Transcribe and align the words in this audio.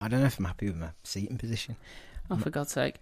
I 0.00 0.08
don't 0.08 0.20
know 0.20 0.26
if 0.26 0.38
I'm 0.38 0.44
happy 0.46 0.66
with 0.66 0.76
my 0.76 0.90
seating 1.04 1.38
position. 1.38 1.76
Oh, 2.30 2.36
for 2.36 2.50
God's 2.50 2.72
sake. 2.72 2.96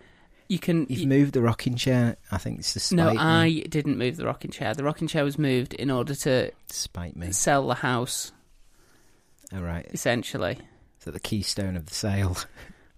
You 0.49 0.59
can. 0.59 0.87
You've 0.89 1.01
you- 1.01 1.07
moved 1.09 1.35
the 1.35 1.43
rocking 1.43 1.77
chair. 1.77 2.17
I 2.33 2.39
think 2.39 2.59
it's 2.61 2.73
the 2.75 2.81
spite 2.81 2.97
no, 2.97 3.11
me. 3.13 3.19
I 3.19 3.61
didn't 3.69 3.99
move 3.99 4.17
the 4.17 4.25
rocking 4.25 4.51
chair. 4.51 4.73
The 4.75 4.85
rocking 4.85 5.07
chair 5.09 5.23
was 5.25 5.39
moved 5.39 5.75
in 5.75 5.91
order 5.91 6.15
to 6.15 6.51
Spite 6.69 7.17
me. 7.17 7.33
sell 7.33 7.67
the 7.69 7.75
house, 7.75 8.33
All 9.55 9.63
right. 9.63 9.87
essentially. 9.93 10.59
Is 10.99 11.05
that 11.05 11.13
the 11.13 11.21
keystone 11.21 11.77
of 11.77 11.87
the 11.87 11.95
sale? 11.95 12.37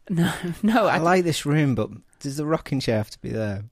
No, 0.08 0.32
no, 0.64 0.86
I 0.88 0.96
I, 0.96 0.98
like 0.98 1.22
this 1.22 1.46
room, 1.46 1.76
but 1.76 1.88
does 2.18 2.36
the 2.36 2.44
rocking 2.44 2.80
chair 2.80 2.96
have 2.96 3.10
to 3.10 3.20
be 3.20 3.28
there? 3.28 3.62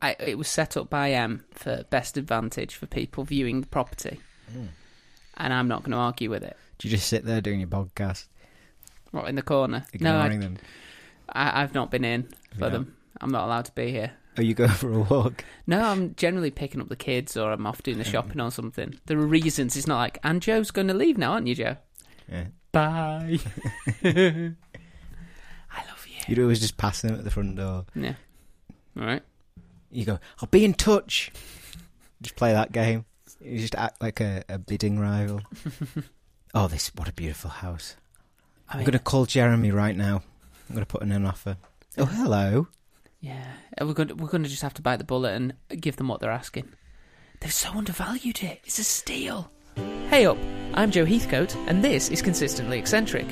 I, 0.00 0.14
it 0.20 0.38
was 0.38 0.46
set 0.46 0.76
up 0.76 0.88
by 0.88 1.10
M 1.10 1.44
for 1.54 1.82
best 1.90 2.16
advantage 2.16 2.76
for 2.76 2.86
people 2.86 3.24
viewing 3.24 3.62
the 3.62 3.66
property, 3.66 4.20
hmm. 4.52 4.66
and 5.36 5.52
I'm 5.52 5.66
not 5.66 5.80
going 5.80 5.90
to 5.90 5.96
argue 5.96 6.30
with 6.30 6.44
it. 6.44 6.56
Do 6.78 6.86
you 6.86 6.94
just 6.96 7.08
sit 7.08 7.24
there 7.24 7.40
doing 7.40 7.58
your 7.58 7.68
podcast, 7.68 8.26
What 9.16 9.28
in 9.28 9.34
the 9.34 9.42
corner? 9.42 9.86
No, 9.98 10.18
I, 10.18 10.26
ignoring 10.26 10.40
them? 10.40 10.56
I, 11.30 11.62
I've 11.62 11.72
not 11.72 11.90
been 11.90 12.04
in 12.04 12.28
for 12.58 12.68
them. 12.68 12.96
I'm 13.18 13.30
not 13.30 13.44
allowed 13.44 13.64
to 13.64 13.72
be 13.72 13.90
here. 13.90 14.12
Or 14.36 14.42
you 14.42 14.52
go 14.52 14.68
for 14.68 14.92
a 14.92 15.00
walk? 15.00 15.42
No, 15.66 15.80
I'm 15.80 16.14
generally 16.16 16.50
picking 16.50 16.82
up 16.82 16.90
the 16.90 16.96
kids, 16.96 17.34
or 17.34 17.50
I'm 17.50 17.66
off 17.66 17.82
doing 17.82 17.96
the 17.96 18.04
shopping 18.04 18.42
or 18.42 18.50
something. 18.50 19.00
There 19.06 19.18
are 19.18 19.26
reasons. 19.26 19.74
It's 19.74 19.86
not 19.86 19.96
like, 19.96 20.18
and 20.22 20.42
Joe's 20.42 20.70
going 20.70 20.88
to 20.88 20.94
leave 20.94 21.16
now, 21.16 21.32
aren't 21.32 21.46
you, 21.46 21.54
Joe? 21.54 21.76
Yeah. 22.30 22.44
Bye. 22.72 23.38
I 24.04 24.52
love 25.88 26.06
you. 26.06 26.16
You'd 26.28 26.40
always 26.40 26.60
just 26.60 26.76
pass 26.76 27.00
them 27.00 27.14
at 27.14 27.24
the 27.24 27.30
front 27.30 27.56
door. 27.56 27.86
Yeah. 27.94 28.16
All 29.00 29.06
right. 29.06 29.22
You 29.90 30.04
go, 30.04 30.18
I'll 30.42 30.48
be 30.48 30.62
in 30.62 30.74
touch. 30.74 31.32
Just 32.20 32.36
play 32.36 32.52
that 32.52 32.70
game. 32.70 33.06
You 33.40 33.60
just 33.60 33.76
act 33.76 34.02
like 34.02 34.20
a, 34.20 34.44
a 34.50 34.58
bidding 34.58 34.98
rival. 34.98 35.40
oh, 36.54 36.68
this 36.68 36.92
what 36.94 37.08
a 37.08 37.14
beautiful 37.14 37.48
house. 37.48 37.96
I 38.68 38.72
I'm 38.74 38.78
mean, 38.78 38.86
going 38.86 38.92
to 38.98 39.04
call 39.04 39.26
Jeremy 39.26 39.70
right 39.70 39.96
now. 39.96 40.22
I'm 40.68 40.74
going 40.74 40.84
to 40.84 40.90
put 40.90 41.02
in 41.02 41.12
an 41.12 41.24
offer. 41.26 41.56
Oh, 41.98 42.04
hello. 42.06 42.68
yeah, 43.20 43.44
we're 43.80 43.92
going 43.94 44.08
to, 44.08 44.14
we're 44.14 44.28
going 44.28 44.42
to 44.42 44.48
just 44.48 44.62
have 44.62 44.74
to 44.74 44.82
bite 44.82 44.96
the 44.96 45.04
bullet 45.04 45.32
and 45.34 45.54
give 45.80 45.96
them 45.96 46.08
what 46.08 46.20
they're 46.20 46.30
asking. 46.30 46.68
They've 47.40 47.52
so 47.52 47.70
undervalued 47.70 48.42
it. 48.42 48.60
It's 48.64 48.78
a 48.78 48.84
steal. 48.84 49.50
Hey 50.08 50.24
up, 50.26 50.38
I'm 50.74 50.90
Joe 50.90 51.04
Heathcote, 51.04 51.54
and 51.66 51.84
this 51.84 52.08
is 52.10 52.22
Consistently 52.22 52.78
Eccentric, 52.78 53.26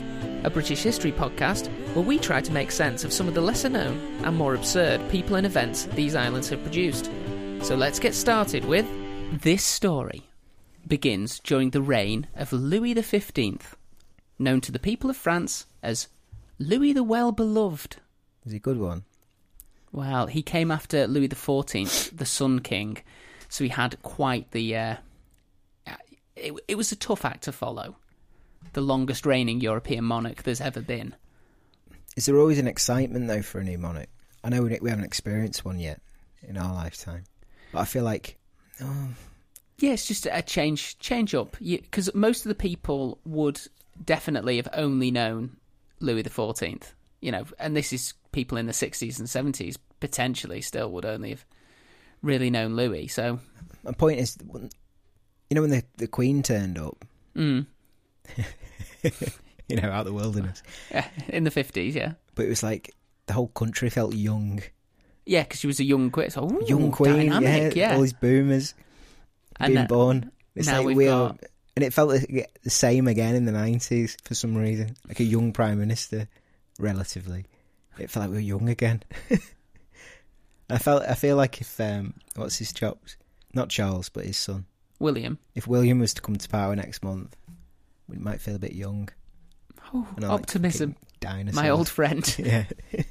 a 0.44 0.50
British 0.50 0.82
history 0.82 1.10
podcast 1.12 1.69
where 1.94 2.04
we 2.04 2.19
try 2.19 2.41
to 2.42 2.52
make 2.52 2.70
sense 2.70 3.02
of 3.04 3.12
some 3.14 3.28
of 3.28 3.34
the 3.34 3.41
lesser 3.41 3.70
known 3.70 3.96
and 4.24 4.36
more 4.36 4.54
absurd 4.54 5.08
people 5.10 5.36
and 5.36 5.46
events 5.46 5.84
these 5.94 6.14
islands 6.14 6.50
have 6.50 6.62
produced. 6.62 7.10
So 7.62 7.76
let's 7.76 7.98
get 7.98 8.14
started 8.14 8.64
with 8.66 8.86
this 9.41 9.64
story. 9.64 10.22
Begins 10.86 11.41
during 11.41 11.70
the 11.70 11.80
reign 11.80 12.26
of 12.36 12.52
Louis 12.52 12.92
XV, 13.00 13.76
known 14.38 14.60
to 14.62 14.72
the 14.72 14.78
people 14.78 15.10
of 15.10 15.16
France 15.16 15.66
as 15.82 16.08
Louis 16.58 16.92
the 16.92 17.02
Well 17.02 17.32
Beloved. 17.32 17.96
Is 18.44 18.52
he 18.52 18.56
a 18.56 18.60
good 18.60 18.78
one? 18.78 19.04
Well, 19.92 20.26
he 20.26 20.42
came 20.42 20.70
after 20.70 21.06
Louis 21.06 21.28
XIV, 21.28 22.16
the 22.16 22.26
Sun 22.26 22.60
King, 22.60 22.98
so 23.48 23.64
he 23.64 23.70
had 23.70 24.00
quite 24.02 24.50
the. 24.50 24.76
Uh, 24.76 24.96
it, 26.36 26.52
it 26.66 26.76
was 26.76 26.91
a 26.91 26.96
tough 26.96 27.24
act 27.24 27.44
to 27.44 27.52
follow. 27.52 27.96
The 28.72 28.80
longest 28.80 29.24
reigning 29.24 29.60
European 29.60 30.04
monarch 30.04 30.42
there's 30.42 30.60
ever 30.60 30.80
been. 30.80 31.14
Is 32.16 32.26
there 32.26 32.38
always 32.38 32.58
an 32.58 32.66
excitement 32.66 33.28
though 33.28 33.42
for 33.42 33.60
a 33.60 33.64
new 33.64 33.78
monarch? 33.78 34.08
I 34.42 34.48
know 34.48 34.62
we 34.62 34.78
we 34.80 34.91
haven't 34.91 35.04
experienced 35.04 35.64
one 35.64 35.78
yet 35.78 36.00
in 36.42 36.56
our 36.56 36.74
lifetime, 36.74 37.24
but 37.72 37.80
I 37.80 37.84
feel 37.84 38.04
like 38.04 38.36
oh, 38.82 39.08
Yeah, 39.78 39.92
it's 39.92 40.06
just 40.06 40.26
a 40.30 40.42
change, 40.42 40.98
change 40.98 41.34
up. 41.34 41.56
Because 41.60 42.12
most 42.14 42.44
of 42.44 42.48
the 42.48 42.54
people 42.54 43.19
would 43.24 43.60
definitely 44.03 44.56
have 44.56 44.69
only 44.73 45.11
known 45.11 45.56
Louis 46.00 46.23
XIV. 46.23 46.83
You 47.20 47.33
know, 47.33 47.45
and 47.59 47.77
this 47.77 47.92
is 47.92 48.14
people 48.33 48.59
in 48.59 48.67
the 48.67 48.73
sixties 48.73 49.19
and 49.19 49.28
seventies 49.28 49.78
potentially 50.00 50.61
still 50.61 50.91
would 50.92 51.05
only 51.05 51.31
have 51.31 51.45
really 52.22 52.50
known 52.50 52.77
Louis. 52.77 53.09
So, 53.09 53.41
my 53.83 53.92
point 53.92 54.21
is, 54.21 54.37
you 54.53 55.54
know, 55.54 55.62
when 55.62 55.71
the 55.71 55.84
the 55.97 56.06
Queen 56.06 56.43
turned 56.43 56.78
up, 56.78 57.04
mm, 57.34 57.65
you 59.69 59.77
know, 59.77 59.91
out 59.91 60.00
of 60.00 60.06
the 60.06 60.12
wilderness, 60.12 60.62
yeah, 60.91 61.06
in 61.28 61.44
the 61.44 61.50
fifties, 61.50 61.94
yeah, 61.94 62.12
but 62.34 62.47
it 62.47 62.49
was 62.50 62.62
like 62.62 62.94
the 63.27 63.33
whole 63.33 63.49
country 63.49 63.88
felt 63.91 64.15
young, 64.15 64.62
yeah, 65.25 65.43
because 65.43 65.60
she 65.60 65.66
was 65.66 65.81
a 65.81 65.84
young 65.84 66.10
queen. 66.10 66.31
So, 66.31 66.60
young 66.66 66.91
Queen, 66.91 67.31
dynamic, 67.31 67.75
yeah, 67.75 67.88
yeah. 67.88 67.94
all 67.94 68.03
these 68.03 68.12
boomers 68.12 68.75
And, 69.59 69.75
being 69.75 69.87
born. 69.87 70.31
It's 70.54 70.69
now 70.69 70.78
like 70.78 70.87
we've 70.88 70.97
we 70.99 71.04
got- 71.06 71.31
are, 71.33 71.37
and 71.76 71.84
it 71.84 71.92
felt 71.92 72.10
the 72.10 72.46
the 72.62 72.70
same 72.70 73.08
again 73.08 73.34
in 73.34 73.44
the 73.44 73.52
nineties 73.52 74.16
for 74.24 74.34
some 74.34 74.56
reason, 74.56 74.96
like 75.08 75.20
a 75.20 75.24
young 75.24 75.52
prime 75.52 75.78
minister, 75.78 76.28
relatively. 76.78 77.46
It 77.98 78.10
felt 78.10 78.24
like 78.24 78.30
we 78.30 78.36
were 78.36 78.40
young 78.40 78.68
again. 78.68 79.02
I 80.70 80.78
felt, 80.78 81.02
I 81.04 81.14
feel 81.14 81.36
like 81.36 81.60
if 81.60 81.78
um, 81.78 82.14
what's 82.36 82.56
his 82.56 82.72
chops, 82.72 83.16
not 83.52 83.68
Charles, 83.68 84.08
but 84.08 84.24
his 84.24 84.38
son. 84.38 84.66
William. 84.98 85.38
If 85.54 85.66
William 85.66 86.00
was 86.00 86.14
to 86.14 86.22
come 86.22 86.36
to 86.36 86.48
power 86.48 86.74
next 86.74 87.02
month, 87.04 87.36
we 88.08 88.16
might 88.16 88.41
feel 88.41 88.56
a 88.56 88.58
bit 88.58 88.72
young. 88.72 89.08
Oh, 89.92 90.08
like 90.18 90.30
optimism, 90.30 90.96
fucking 91.20 91.54
my 91.54 91.68
old 91.68 91.88
friend. 91.88 92.34
yeah. 92.44 92.64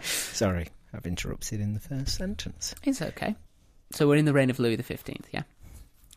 Sorry, 0.00 0.68
I've 0.94 1.06
interrupted 1.06 1.60
in 1.60 1.74
the 1.74 1.80
first 1.80 2.16
sentence. 2.16 2.74
It's 2.84 3.02
okay. 3.02 3.34
So 3.92 4.06
we're 4.06 4.16
in 4.16 4.24
the 4.24 4.32
reign 4.32 4.50
of 4.50 4.58
Louis 4.58 4.76
XV, 4.76 5.02
yeah? 5.32 5.42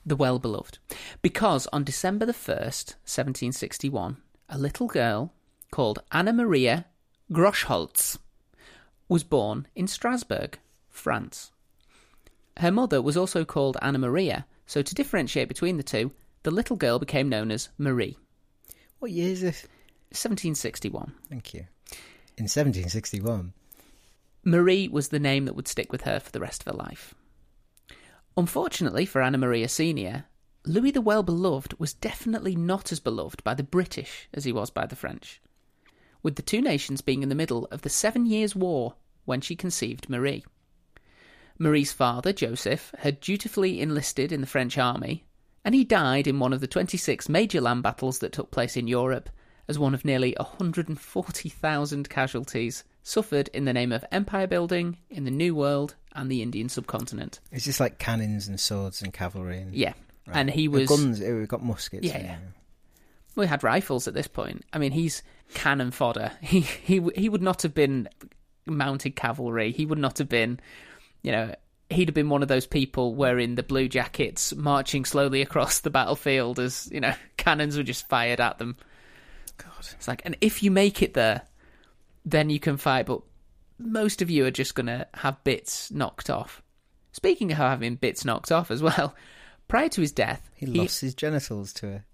The 0.06 0.16
well 0.16 0.40
beloved. 0.40 0.80
Because 1.22 1.68
on 1.72 1.84
December 1.84 2.26
the 2.26 2.34
1st, 2.34 2.96
1761, 3.06 4.18
a 4.50 4.58
little 4.58 4.88
girl 4.88 5.34
called 5.72 6.00
Anna 6.12 6.34
Maria 6.34 6.86
Grosholtz 7.32 8.18
was 9.08 9.24
born 9.24 9.68
in 9.76 9.88
Strasbourg, 9.88 10.60
France. 10.90 11.52
Her 12.58 12.72
mother 12.72 13.02
was 13.02 13.18
also 13.18 13.46
called 13.46 13.78
Anna 13.82 13.98
Maria, 13.98 14.46
so 14.68 14.82
to 14.82 14.96
differentiate 14.96 15.48
between 15.48 15.78
the 15.78 15.84
two, 15.84 16.12
the 16.44 16.52
little 16.52 16.76
girl 16.76 17.00
became 17.00 17.30
known 17.30 17.52
as 17.52 17.70
Marie. 17.78 18.18
What 19.00 19.12
year 19.12 19.32
is 19.32 19.42
this? 19.42 19.64
1761. 20.12 21.14
Thank 21.30 21.54
you. 21.54 21.62
In 22.38 22.44
1761. 22.44 23.54
Marie 24.44 24.88
was 24.88 25.08
the 25.08 25.20
name 25.20 25.46
that 25.46 25.56
would 25.56 25.68
stick 25.68 25.92
with 25.92 26.02
her 26.02 26.20
for 26.20 26.32
the 26.32 26.40
rest 26.40 26.62
of 26.62 26.68
her 26.68 26.78
life. 26.78 27.16
Unfortunately 28.36 29.06
for 29.06 29.22
Anna 29.22 29.38
Maria 29.38 29.70
Senior, 29.70 30.26
Louis 30.66 30.92
the 30.92 31.02
Well 31.02 31.22
Beloved 31.22 31.80
was 31.80 31.94
definitely 31.94 32.56
not 32.56 32.92
as 32.92 33.00
beloved 33.00 33.44
by 33.44 33.54
the 33.54 33.64
British 33.64 34.28
as 34.34 34.44
he 34.44 34.52
was 34.52 34.72
by 34.72 34.88
the 34.88 34.96
French, 34.96 35.40
with 36.24 36.36
the 36.36 36.42
two 36.42 36.62
nations 36.62 37.02
being 37.02 37.22
in 37.22 37.30
the 37.30 37.36
middle 37.36 37.66
of 37.66 37.84
the 37.84 37.90
Seven 37.90 38.26
Years' 38.26 38.56
War 38.56 38.96
when 39.26 39.40
she 39.40 39.56
conceived 39.56 40.10
Marie. 40.10 40.44
Marie's 41.60 41.94
father, 41.94 42.34
Joseph, 42.34 42.92
had 42.98 43.20
dutifully 43.20 43.80
enlisted 43.80 44.32
in 44.32 44.42
the 44.42 44.48
French 44.48 44.80
army, 44.80 45.26
and 45.64 45.76
he 45.76 45.84
died 45.84 46.26
in 46.26 46.40
one 46.40 46.54
of 46.54 46.60
the 46.60 46.68
26 46.68 47.30
major 47.30 47.62
land 47.62 47.84
battles 47.84 48.18
that 48.18 48.32
took 48.32 48.50
place 48.50 48.76
in 48.76 48.88
Europe 48.88 49.30
as 49.68 49.80
one 49.80 49.94
of 49.94 50.04
nearly 50.06 50.36
140,000 50.38 52.10
casualties 52.10 52.84
suffered 53.04 53.50
in 53.54 53.66
the 53.66 53.74
name 53.74 53.92
of 53.92 54.06
empire 54.12 54.48
building 54.48 54.98
in 55.10 55.26
the 55.26 55.32
New 55.32 55.56
World 55.56 55.96
and 56.14 56.30
the 56.32 56.42
Indian 56.42 56.70
subcontinent. 56.70 57.40
It's 57.52 57.66
just 57.66 57.80
like 57.80 58.00
cannons 58.00 58.48
and 58.48 58.60
swords 58.60 59.02
and 59.02 59.14
cavalry. 59.14 59.60
And, 59.60 59.74
Yeah. 59.76 59.94
Right. 60.28 60.38
And 60.38 60.50
he 60.50 60.64
The 60.64 60.68
was. 60.70 60.90
guns. 60.90 61.22
eh, 61.22 61.32
We've 61.34 61.48
got 61.48 61.64
muskets. 61.64 62.06
Yeah, 62.08 62.18
yeah. 62.22 62.38
We 63.36 63.46
had 63.48 63.64
rifles 63.64 64.08
at 64.08 64.14
this 64.14 64.28
point. 64.28 64.64
I 64.72 64.78
mean, 64.78 64.92
he's 64.92 65.22
cannon 65.54 65.92
fodder. 65.92 66.32
He 66.42 66.62
he 66.62 67.02
he 67.16 67.28
would 67.30 67.42
not 67.42 67.64
have 67.64 67.74
been 67.74 68.08
mounted 68.66 69.16
cavalry. 69.18 69.72
He 69.72 69.86
would 69.86 69.98
not 70.00 70.20
have 70.20 70.30
been, 70.30 70.60
you 71.24 71.32
know, 71.34 71.54
he'd 71.90 72.08
have 72.08 72.16
been 72.16 72.30
one 72.30 72.42
of 72.42 72.48
those 72.48 72.66
people 72.68 73.16
wearing 73.16 73.56
the 73.56 73.64
blue 73.64 73.90
jackets, 73.90 74.56
marching 74.56 75.04
slowly 75.04 75.42
across 75.42 75.80
the 75.82 75.90
battlefield 75.90 76.60
as 76.60 76.88
you 76.92 77.02
know 77.02 77.14
cannons 77.38 77.76
were 77.76 77.84
just 77.84 78.08
fired 78.08 78.40
at 78.40 78.60
them. 78.60 78.78
God. 79.58 79.88
It's 79.94 80.08
like, 80.08 80.22
and 80.26 80.36
if 80.42 80.64
you 80.64 80.72
make 80.72 81.02
it 81.02 81.14
there, 81.14 81.42
then 82.26 82.50
you 82.50 82.60
can 82.60 82.78
fight. 82.78 83.06
But 83.06 83.22
most 83.80 84.22
of 84.22 84.30
you 84.30 84.46
are 84.46 84.52
just 84.52 84.76
gonna 84.76 85.08
have 85.16 85.44
bits 85.44 85.92
knocked 85.92 86.30
off. 86.30 86.62
Speaking 87.12 87.52
of 87.52 87.58
having 87.58 87.96
bits 87.96 88.26
knocked 88.26 88.52
off 88.52 88.72
as 88.72 88.82
well, 88.82 89.16
prior 89.68 89.90
to 89.90 90.02
his 90.02 90.12
death, 90.12 90.50
He 90.56 90.66
lost 90.66 91.02
his 91.02 91.14
genitals 91.14 91.74
to 91.74 91.86
her. 91.88 92.06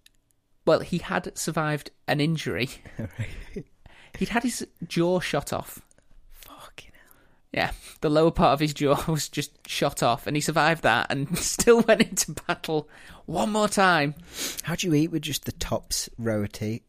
well, 0.65 0.79
he 0.81 0.97
had 0.97 1.37
survived 1.37 1.91
an 2.07 2.19
injury. 2.19 2.69
He'd 4.17 4.29
had 4.29 4.43
his 4.43 4.67
jaw 4.87 5.19
shot 5.19 5.53
off. 5.53 5.79
Fucking 6.31 6.91
hell. 6.93 7.17
Yeah, 7.53 7.71
the 8.01 8.09
lower 8.09 8.31
part 8.31 8.53
of 8.53 8.59
his 8.59 8.73
jaw 8.73 9.01
was 9.07 9.29
just 9.29 9.51
shot 9.67 10.03
off, 10.03 10.27
and 10.27 10.35
he 10.35 10.41
survived 10.41 10.83
that 10.83 11.07
and 11.11 11.37
still 11.37 11.81
went 11.81 12.01
into 12.01 12.31
battle 12.47 12.89
one 13.25 13.51
more 13.51 13.67
time. 13.69 14.15
How 14.63 14.75
do 14.75 14.87
you 14.87 14.93
eat 14.95 15.11
with 15.11 15.21
just 15.21 15.45
the 15.45 15.51
tops 15.53 16.09
row 16.17 16.41
of 16.43 16.51
teeth? 16.51 16.81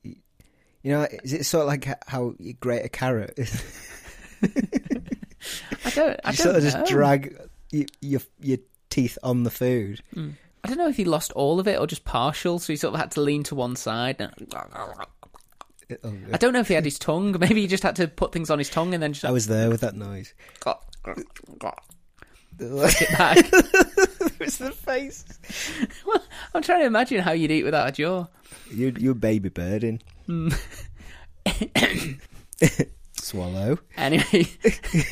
You 0.82 0.92
know, 0.92 1.06
is 1.22 1.32
it 1.32 1.44
sort 1.44 1.62
of 1.62 1.68
like 1.68 1.86
how 2.08 2.34
you 2.38 2.54
grate 2.54 2.84
a 2.84 2.88
carrot? 2.88 3.38
I 4.42 5.90
don't. 5.90 6.20
I 6.24 6.30
you 6.30 6.36
don't 6.36 6.36
sort 6.36 6.56
of 6.56 6.64
know. 6.64 6.70
just 6.70 6.86
drag 6.86 7.36
your, 7.70 7.86
your 8.00 8.20
your 8.40 8.58
teeth 8.88 9.18
on 9.22 9.42
the 9.42 9.50
food. 9.50 10.02
Hmm. 10.14 10.30
I 10.62 10.68
don't 10.68 10.78
know 10.78 10.88
if 10.88 10.96
he 10.96 11.04
lost 11.04 11.32
all 11.32 11.58
of 11.58 11.66
it 11.68 11.78
or 11.78 11.86
just 11.86 12.04
partial, 12.04 12.58
so 12.58 12.72
he 12.72 12.76
sort 12.76 12.94
of 12.94 13.00
had 13.00 13.12
to 13.12 13.20
lean 13.20 13.42
to 13.44 13.54
one 13.54 13.76
side. 13.76 14.20
Oh, 16.04 16.14
I 16.32 16.36
don't 16.36 16.52
know 16.52 16.60
if 16.60 16.68
he 16.68 16.74
had 16.74 16.84
his 16.84 17.00
tongue. 17.00 17.34
Maybe 17.40 17.62
he 17.62 17.66
just 17.66 17.82
had 17.82 17.96
to 17.96 18.06
put 18.06 18.30
things 18.30 18.48
on 18.48 18.58
his 18.58 18.70
tongue 18.70 18.94
and 18.94 19.02
then 19.02 19.12
just 19.12 19.24
I 19.24 19.32
was 19.32 19.48
there 19.48 19.68
with 19.68 19.80
that 19.80 19.96
noise. 19.96 20.34
it 23.00 23.18
back. 23.18 23.38
it's 24.38 24.58
the 24.58 24.70
face. 24.70 25.24
Well, 26.06 26.22
I'm 26.54 26.62
trying 26.62 26.82
to 26.82 26.86
imagine 26.86 27.20
how 27.22 27.32
you'd 27.32 27.50
eat 27.50 27.64
without 27.64 27.88
a 27.88 27.92
jaw. 27.92 28.26
You, 28.70 28.94
you're 28.98 29.14
baby 29.16 29.48
birding. 29.48 30.00
Swallow. 33.14 33.78
Anyway, 33.96 34.46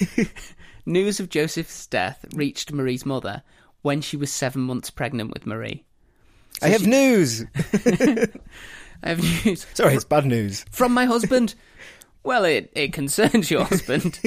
news 0.87 1.21
of 1.21 1.29
Joseph's 1.29 1.87
death 1.87 2.25
reached 2.35 2.73
Marie's 2.73 3.07
mother 3.07 3.43
when 3.83 4.01
she 4.01 4.17
was 4.17 4.33
seven 4.33 4.63
months 4.63 4.91
pregnant 4.91 5.33
with 5.33 5.47
Marie. 5.47 5.85
I 6.63 6.69
have 6.69 6.87
news. 6.87 7.45
I 9.03 9.09
have 9.11 9.45
news 9.45 9.67
Sorry, 9.75 9.95
it's 9.95 10.05
bad 10.05 10.27
news. 10.27 10.65
from 10.71 10.93
my 10.93 11.05
husband. 11.05 11.55
well, 12.25 12.45
it, 12.45 12.73
it 12.75 12.93
concerns 12.93 13.51
your 13.51 13.65
husband. 13.65 14.19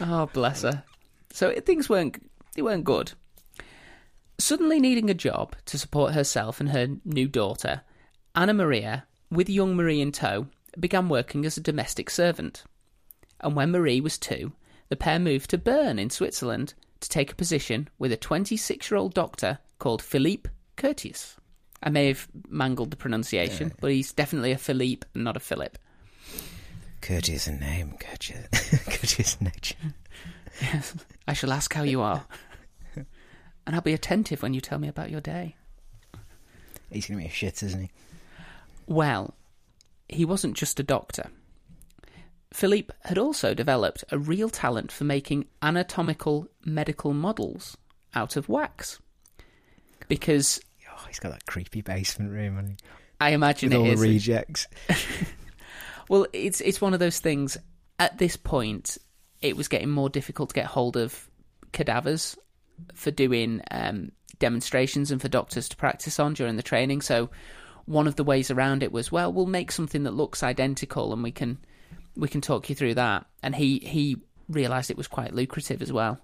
oh, 0.00 0.26
bless 0.32 0.62
her. 0.62 0.82
So 1.32 1.52
things 1.60 1.88
weren't 1.88 2.22
they 2.54 2.62
weren't 2.62 2.84
good. 2.84 3.12
Suddenly 4.38 4.80
needing 4.80 5.10
a 5.10 5.14
job 5.14 5.56
to 5.66 5.78
support 5.78 6.12
herself 6.12 6.60
and 6.60 6.68
her 6.70 6.88
new 7.04 7.26
daughter, 7.28 7.82
Anna 8.34 8.54
Maria, 8.54 9.06
with 9.30 9.48
young 9.48 9.76
Marie 9.76 10.00
in 10.00 10.12
tow, 10.12 10.46
began 10.78 11.08
working 11.08 11.44
as 11.44 11.56
a 11.56 11.62
domestic 11.62 12.10
servant. 12.10 12.64
And 13.40 13.54
when 13.54 13.70
Marie 13.70 14.00
was 14.00 14.18
two, 14.18 14.52
the 14.88 14.96
pair 14.96 15.18
moved 15.18 15.50
to 15.50 15.58
Bern 15.58 15.98
in 15.98 16.10
Switzerland 16.10 16.74
to 17.00 17.08
take 17.08 17.32
a 17.32 17.36
position 17.36 17.88
with 17.98 18.12
a 18.12 18.16
26 18.16 18.90
year 18.90 18.98
old 18.98 19.14
doctor 19.14 19.58
called 19.78 20.02
Philippe 20.02 20.50
Curtius. 20.76 21.36
I 21.82 21.90
may 21.90 22.08
have 22.08 22.26
mangled 22.48 22.90
the 22.90 22.96
pronunciation, 22.96 23.72
but 23.80 23.92
he's 23.92 24.12
definitely 24.12 24.50
a 24.50 24.58
Philippe 24.58 25.06
and 25.14 25.22
not 25.22 25.36
a 25.36 25.40
Philip. 25.40 25.78
Courteous 27.00 27.46
in 27.46 27.60
name, 27.60 27.94
courteous 28.00 29.36
in 29.40 29.44
nature. 29.44 29.76
Yes. 30.60 30.94
I 31.28 31.34
shall 31.34 31.52
ask 31.52 31.72
how 31.72 31.84
you 31.84 32.00
are. 32.00 32.24
And 33.66 33.76
I'll 33.76 33.82
be 33.82 33.92
attentive 33.92 34.40
when 34.40 34.54
you 34.54 34.62
tell 34.62 34.78
me 34.78 34.88
about 34.88 35.10
your 35.10 35.20
day. 35.20 35.54
He's 36.90 37.06
gonna 37.06 37.20
be 37.20 37.26
a 37.26 37.30
shit, 37.30 37.62
isn't 37.62 37.82
he? 37.82 37.90
Well, 38.88 39.34
he 40.08 40.24
wasn't 40.24 40.56
just 40.56 40.80
a 40.80 40.82
doctor. 40.82 41.30
Philippe 42.52 42.94
had 43.04 43.18
also 43.18 43.52
developed 43.52 44.04
a 44.10 44.18
real 44.18 44.48
talent 44.48 44.90
for 44.90 45.04
making 45.04 45.46
anatomical 45.60 46.48
medical 46.64 47.12
models 47.12 47.76
out 48.14 48.36
of 48.36 48.48
wax. 48.48 48.98
Because 50.08 50.60
Oh, 50.90 51.04
he's 51.06 51.18
got 51.18 51.30
that 51.30 51.46
creepy 51.46 51.82
basement 51.82 52.32
room? 52.32 52.76
I 53.20 53.30
imagine 53.30 53.68
with 53.70 53.78
all 53.78 53.86
it 53.86 53.96
the 53.96 54.00
rejects. 54.02 54.66
Well, 56.08 56.26
it's 56.32 56.60
it's 56.62 56.80
one 56.80 56.94
of 56.94 57.00
those 57.00 57.20
things. 57.20 57.58
At 57.98 58.18
this 58.18 58.36
point, 58.36 58.96
it 59.42 59.56
was 59.56 59.68
getting 59.68 59.90
more 59.90 60.08
difficult 60.08 60.50
to 60.50 60.54
get 60.54 60.66
hold 60.66 60.96
of 60.96 61.28
cadavers 61.72 62.36
for 62.94 63.10
doing 63.10 63.60
um, 63.70 64.12
demonstrations 64.38 65.10
and 65.10 65.20
for 65.20 65.28
doctors 65.28 65.68
to 65.68 65.76
practice 65.76 66.18
on 66.18 66.34
during 66.34 66.56
the 66.56 66.62
training. 66.62 67.02
So, 67.02 67.28
one 67.88 68.06
of 68.06 68.16
the 68.16 68.24
ways 68.24 68.50
around 68.50 68.82
it 68.82 68.92
was, 68.92 69.10
well, 69.10 69.32
we'll 69.32 69.46
make 69.46 69.72
something 69.72 70.02
that 70.04 70.12
looks 70.12 70.42
identical, 70.42 71.12
and 71.12 71.22
we 71.22 71.32
can 71.32 71.58
we 72.16 72.28
can 72.28 72.40
talk 72.40 72.68
you 72.68 72.74
through 72.74 72.94
that. 72.94 73.26
And 73.42 73.54
he 73.54 73.78
he 73.78 74.16
realised 74.48 74.90
it 74.90 74.96
was 74.96 75.08
quite 75.08 75.34
lucrative 75.34 75.82
as 75.82 75.92
well. 75.92 76.18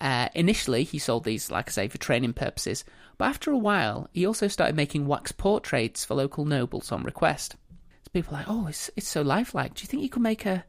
Uh, 0.00 0.28
initially, 0.34 0.82
he 0.82 0.98
sold 0.98 1.24
these, 1.24 1.50
like 1.50 1.68
I 1.68 1.72
say, 1.72 1.88
for 1.88 1.98
training 1.98 2.32
purposes. 2.32 2.84
But 3.18 3.26
after 3.26 3.50
a 3.50 3.58
while, 3.58 4.08
he 4.14 4.26
also 4.26 4.48
started 4.48 4.74
making 4.74 5.06
wax 5.06 5.30
portraits 5.30 6.06
for 6.06 6.14
local 6.14 6.46
nobles 6.46 6.90
on 6.90 7.02
request. 7.02 7.56
So 8.04 8.10
people 8.14 8.32
like, 8.32 8.46
oh, 8.48 8.66
it's 8.66 8.90
it's 8.96 9.08
so 9.08 9.20
lifelike. 9.20 9.74
Do 9.74 9.82
you 9.82 9.86
think 9.86 10.02
you 10.02 10.08
could 10.08 10.22
make 10.22 10.46
a 10.46 10.64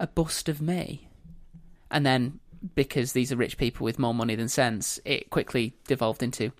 a 0.00 0.06
bust 0.06 0.48
of 0.48 0.62
me? 0.62 1.08
And 1.90 2.06
then, 2.06 2.40
because 2.74 3.12
these 3.12 3.30
are 3.30 3.36
rich 3.36 3.58
people 3.58 3.84
with 3.84 3.98
more 3.98 4.14
money 4.14 4.34
than 4.34 4.48
sense, 4.48 4.98
it 5.04 5.28
quickly 5.28 5.74
devolved 5.86 6.22
into, 6.22 6.52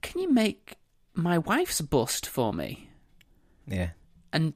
can 0.00 0.20
you 0.20 0.32
make 0.32 0.76
my 1.14 1.38
wife's 1.38 1.80
bust 1.80 2.26
for 2.26 2.52
me 2.52 2.88
Yeah. 3.66 3.90
and 4.32 4.54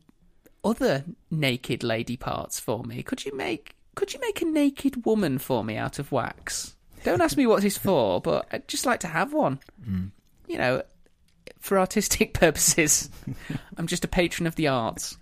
other 0.64 1.04
naked 1.30 1.82
lady 1.84 2.16
parts 2.16 2.58
for 2.60 2.82
me? 2.84 3.02
Could 3.02 3.24
you 3.24 3.36
make 3.36 3.74
could 3.94 4.12
you 4.12 4.20
make 4.20 4.42
a 4.42 4.46
naked 4.46 5.06
woman 5.06 5.38
for 5.38 5.64
me 5.64 5.76
out 5.76 5.98
of 5.98 6.12
wax? 6.12 6.74
Don't 7.04 7.22
ask 7.22 7.36
me 7.36 7.46
what 7.46 7.64
it's 7.64 7.78
for, 7.78 8.20
but 8.20 8.46
I'd 8.52 8.68
just 8.68 8.84
like 8.84 9.00
to 9.00 9.06
have 9.06 9.32
one. 9.32 9.58
You 10.48 10.58
know, 10.58 10.82
for 11.60 11.78
artistic 11.78 12.34
purposes. 12.40 13.08
I'm 13.78 13.86
just 13.86 14.04
a 14.04 14.08
patron 14.08 14.46
of 14.46 14.56
the 14.56 14.68
arts. 14.68 15.16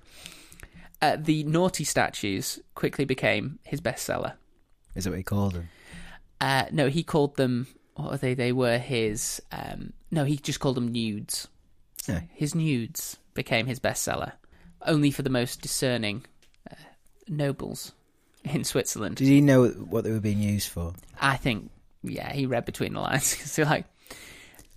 Uh, 1.01 1.17
the 1.21 1.45
naughty 1.45 1.85
statues 1.85 2.59
quickly 2.75 3.05
became 3.05 3.59
his 3.63 3.81
bestseller. 3.81 4.33
Is 4.97 5.05
that 5.05 5.11
what 5.11 5.19
he 5.19 5.23
called 5.23 5.53
them? 5.55 5.69
Uh, 6.41 6.65
no, 6.73 6.89
he 6.89 7.03
called 7.05 7.37
them. 7.37 7.67
What 7.95 8.13
are 8.15 8.17
they? 8.17 8.35
They 8.35 8.53
were 8.53 8.79
his. 8.79 9.41
Um, 9.53 9.93
no, 10.11 10.25
he 10.25 10.37
just 10.37 10.61
called 10.61 10.77
them 10.77 10.89
nudes. 10.93 11.49
Yeah. 12.09 12.21
His 12.33 12.55
nudes 12.55 13.17
became 13.35 13.67
his 13.67 13.81
bestseller, 13.81 14.33
only 14.83 15.11
for 15.11 15.23
the 15.23 15.31
most 15.31 15.61
discerning 15.63 16.25
uh, 16.71 16.75
nobles 17.29 17.93
in 18.45 18.65
Switzerland. 18.65 19.17
Did 19.17 19.29
he 19.29 19.41
know 19.41 19.69
what 19.69 20.05
they 20.05 20.13
were 20.13 20.21
being 20.21 20.43
used 20.43 20.69
for? 20.69 20.93
I 21.21 21.37
think, 21.37 21.71
yeah, 22.03 22.33
he 22.33 22.47
read 22.47 22.65
between 22.65 22.93
the 22.95 23.01
lines. 23.01 23.55
they're 23.57 23.65
like, 23.65 23.87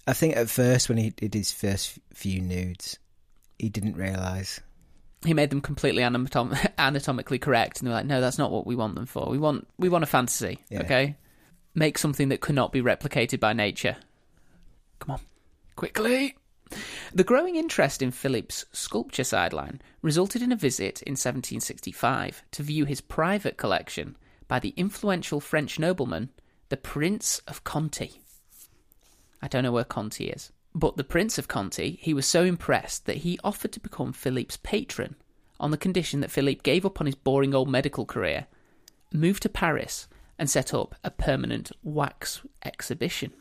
I 0.08 0.14
think 0.14 0.38
at 0.38 0.50
first 0.50 0.88
when 0.88 0.98
he 0.98 1.10
did 1.10 1.34
his 1.34 1.52
first 1.52 2.00
few 2.14 2.40
nudes, 2.40 2.98
he 3.60 3.68
didn't 3.70 3.98
realise. 3.98 4.62
he 5.26 5.34
made 5.34 5.50
them 5.50 5.60
completely 5.62 6.04
anatom- 6.04 6.58
anatomically 6.78 7.40
correct, 7.40 7.80
and 7.80 7.88
they're 7.88 7.96
like, 7.98 8.06
"No, 8.06 8.22
that's 8.22 8.38
not 8.38 8.52
what 8.52 8.66
we 8.66 8.76
want 8.76 8.96
them 8.96 9.06
for. 9.08 9.28
We 9.30 9.38
want 9.38 9.68
we 9.78 9.90
want 9.90 10.04
a 10.04 10.08
fantasy. 10.08 10.60
Yeah. 10.70 10.82
Okay, 10.84 11.18
make 11.78 11.98
something 11.98 12.30
that 12.30 12.42
cannot 12.42 12.72
be 12.72 12.82
replicated 12.82 13.40
by 13.40 13.54
nature. 13.54 13.98
Come 15.00 15.12
on, 15.12 15.22
quickly." 15.76 16.36
The 17.14 17.24
growing 17.24 17.56
interest 17.56 18.02
in 18.02 18.12
Philippe's 18.12 18.66
sculpture 18.74 19.24
sideline 19.24 19.82
resulted 20.02 20.42
in 20.42 20.52
a 20.52 20.58
visit 20.58 21.02
in 21.04 21.14
1765 21.14 22.44
to 22.52 22.64
view 22.64 22.84
his 22.84 23.00
private 23.00 23.56
collection 23.56 24.18
by 24.48 24.60
the 24.60 24.74
influential 24.76 25.40
French 25.40 25.80
nobleman, 25.80 26.30
the 26.70 26.76
Prince 26.78 27.40
of 27.48 27.64
Conti. 27.64 28.22
I 29.42 29.48
don't 29.48 29.64
know 29.64 29.72
where 29.72 29.86
Conti 29.86 30.30
is. 30.30 30.52
But 30.74 30.98
the 30.98 31.04
Prince 31.04 31.38
of 31.38 31.48
Conti, 31.48 31.98
he 32.02 32.14
was 32.14 32.26
so 32.26 32.44
impressed 32.44 33.06
that 33.06 33.18
he 33.18 33.40
offered 33.44 33.72
to 33.74 33.80
become 33.80 34.12
Philippe's 34.12 34.58
patron 34.58 35.16
on 35.60 35.72
the 35.72 35.78
condition 35.78 36.20
that 36.20 36.32
Philippe 36.32 36.62
gave 36.64 36.86
up 36.86 37.00
on 37.00 37.06
his 37.06 37.16
boring 37.16 37.56
old 37.56 37.70
medical 37.70 38.06
career, 38.06 38.48
moved 39.14 39.44
to 39.44 39.50
Paris, 39.50 40.08
and 40.38 40.50
set 40.50 40.74
up 40.74 40.96
a 41.04 41.12
permanent 41.12 41.72
wax 41.84 42.42
exhibition. 42.64 43.32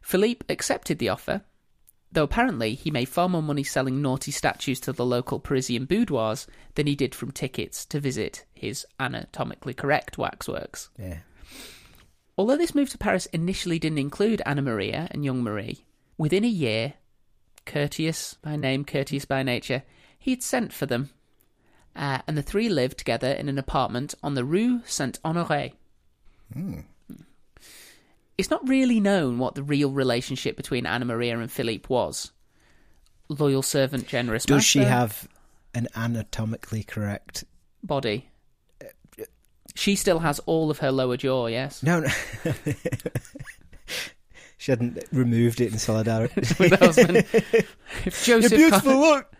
Philippe 0.00 0.44
accepted 0.48 0.98
the 0.98 1.08
offer, 1.08 1.42
though 2.10 2.24
apparently 2.24 2.74
he 2.74 2.90
made 2.90 3.08
far 3.08 3.28
more 3.28 3.42
money 3.42 3.62
selling 3.62 4.02
naughty 4.02 4.30
statues 4.30 4.80
to 4.80 4.92
the 4.92 5.06
local 5.06 5.38
Parisian 5.38 5.86
boudoirs 5.86 6.46
than 6.74 6.86
he 6.86 6.94
did 6.94 7.14
from 7.14 7.30
tickets 7.30 7.86
to 7.86 8.00
visit 8.00 8.44
his 8.52 8.84
anatomically 9.00 9.72
correct 9.72 10.18
waxworks. 10.18 10.90
Yeah. 10.98 11.18
Although 12.36 12.56
this 12.56 12.74
move 12.74 12.90
to 12.90 12.98
Paris 12.98 13.26
initially 13.26 13.78
didn't 13.78 13.98
include 13.98 14.42
Anna 14.44 14.62
Maria 14.62 15.08
and 15.10 15.24
young 15.24 15.42
Marie, 15.42 15.84
within 16.18 16.44
a 16.44 16.48
year, 16.48 16.94
courteous 17.64 18.34
by 18.42 18.56
name, 18.56 18.84
courteous 18.84 19.24
by 19.24 19.42
nature, 19.42 19.82
he 20.18 20.32
had 20.32 20.42
sent 20.42 20.72
for 20.72 20.86
them, 20.86 21.10
uh, 21.94 22.18
and 22.26 22.36
the 22.36 22.42
three 22.42 22.68
lived 22.68 22.98
together 22.98 23.30
in 23.30 23.48
an 23.48 23.58
apartment 23.58 24.14
on 24.22 24.34
the 24.34 24.44
Rue 24.44 24.82
Saint 24.84 25.20
Honoré. 25.22 25.72
Hmm. 26.52 26.80
It's 28.38 28.50
not 28.50 28.66
really 28.68 28.98
known 28.98 29.38
what 29.38 29.54
the 29.54 29.62
real 29.62 29.90
relationship 29.90 30.56
between 30.56 30.86
Anna 30.86 31.04
Maria 31.04 31.38
and 31.38 31.50
Philippe 31.50 31.86
was. 31.88 32.32
Loyal 33.28 33.62
servant, 33.62 34.08
generous 34.08 34.44
Does 34.44 34.64
she 34.64 34.80
have 34.80 35.28
an 35.74 35.88
anatomically 35.94 36.82
correct? 36.82 37.44
body? 37.82 38.28
She 39.74 39.96
still 39.96 40.18
has 40.18 40.38
all 40.40 40.70
of 40.70 40.78
her 40.78 40.92
lower 40.92 41.16
jaw, 41.16 41.46
yes. 41.46 41.82
No, 41.82 42.00
no. 42.00 42.08
she 44.58 44.70
hadn't 44.72 45.02
removed 45.12 45.60
it 45.60 45.72
in 45.72 45.78
solidarity. 45.78 46.40
With 46.58 46.70
the 46.70 46.76
husband. 46.76 47.16
If 48.04 48.28
You're 48.28 48.40
Joseph 48.40 48.58
beautiful. 48.58 49.00
Look. 49.00 49.34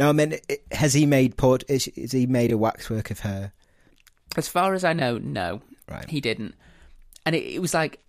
no, 0.00 0.08
I 0.08 0.12
mean, 0.12 0.38
has 0.72 0.94
he 0.94 1.06
made 1.06 1.36
port? 1.36 1.62
Is, 1.68 1.86
is 1.88 2.10
he 2.12 2.26
made 2.26 2.50
a 2.50 2.58
waxwork 2.58 3.10
of 3.10 3.20
her? 3.20 3.52
As 4.36 4.48
far 4.48 4.74
as 4.74 4.82
I 4.82 4.92
know, 4.94 5.18
no, 5.18 5.60
Right. 5.88 6.08
he 6.08 6.20
didn't. 6.20 6.54
And 7.26 7.36
it, 7.36 7.44
it 7.44 7.58
was 7.60 7.74
like, 7.74 8.00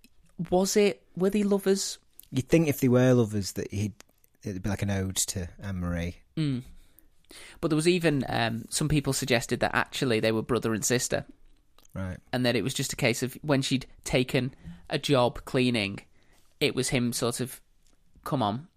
was 0.50 0.76
it? 0.76 1.02
Were 1.16 1.30
they 1.30 1.42
lovers? 1.42 1.98
You'd 2.30 2.48
think 2.48 2.66
if 2.68 2.80
they 2.80 2.88
were 2.88 3.12
lovers 3.12 3.52
that 3.52 3.70
he'd 3.72 3.92
it'd 4.42 4.62
be 4.62 4.70
like 4.70 4.82
an 4.82 4.90
ode 4.90 5.16
to 5.16 5.48
Anne 5.62 5.78
Marie. 5.80 6.16
Mm. 6.36 6.62
But 7.60 7.68
there 7.68 7.76
was 7.76 7.86
even 7.88 8.24
um, 8.28 8.64
some 8.70 8.88
people 8.88 9.12
suggested 9.12 9.60
that 9.60 9.74
actually 9.74 10.18
they 10.20 10.32
were 10.32 10.42
brother 10.42 10.72
and 10.74 10.84
sister, 10.84 11.24
Right. 11.94 12.16
and 12.32 12.44
that 12.46 12.56
it 12.56 12.64
was 12.64 12.74
just 12.74 12.92
a 12.92 12.96
case 12.96 13.22
of 13.22 13.34
when 13.42 13.62
she'd 13.62 13.86
taken 14.04 14.54
a 14.90 14.98
job 14.98 15.44
cleaning, 15.44 16.00
it 16.60 16.74
was 16.74 16.88
him 16.88 17.12
sort 17.12 17.40
of 17.40 17.60
come 18.24 18.42
on, 18.42 18.68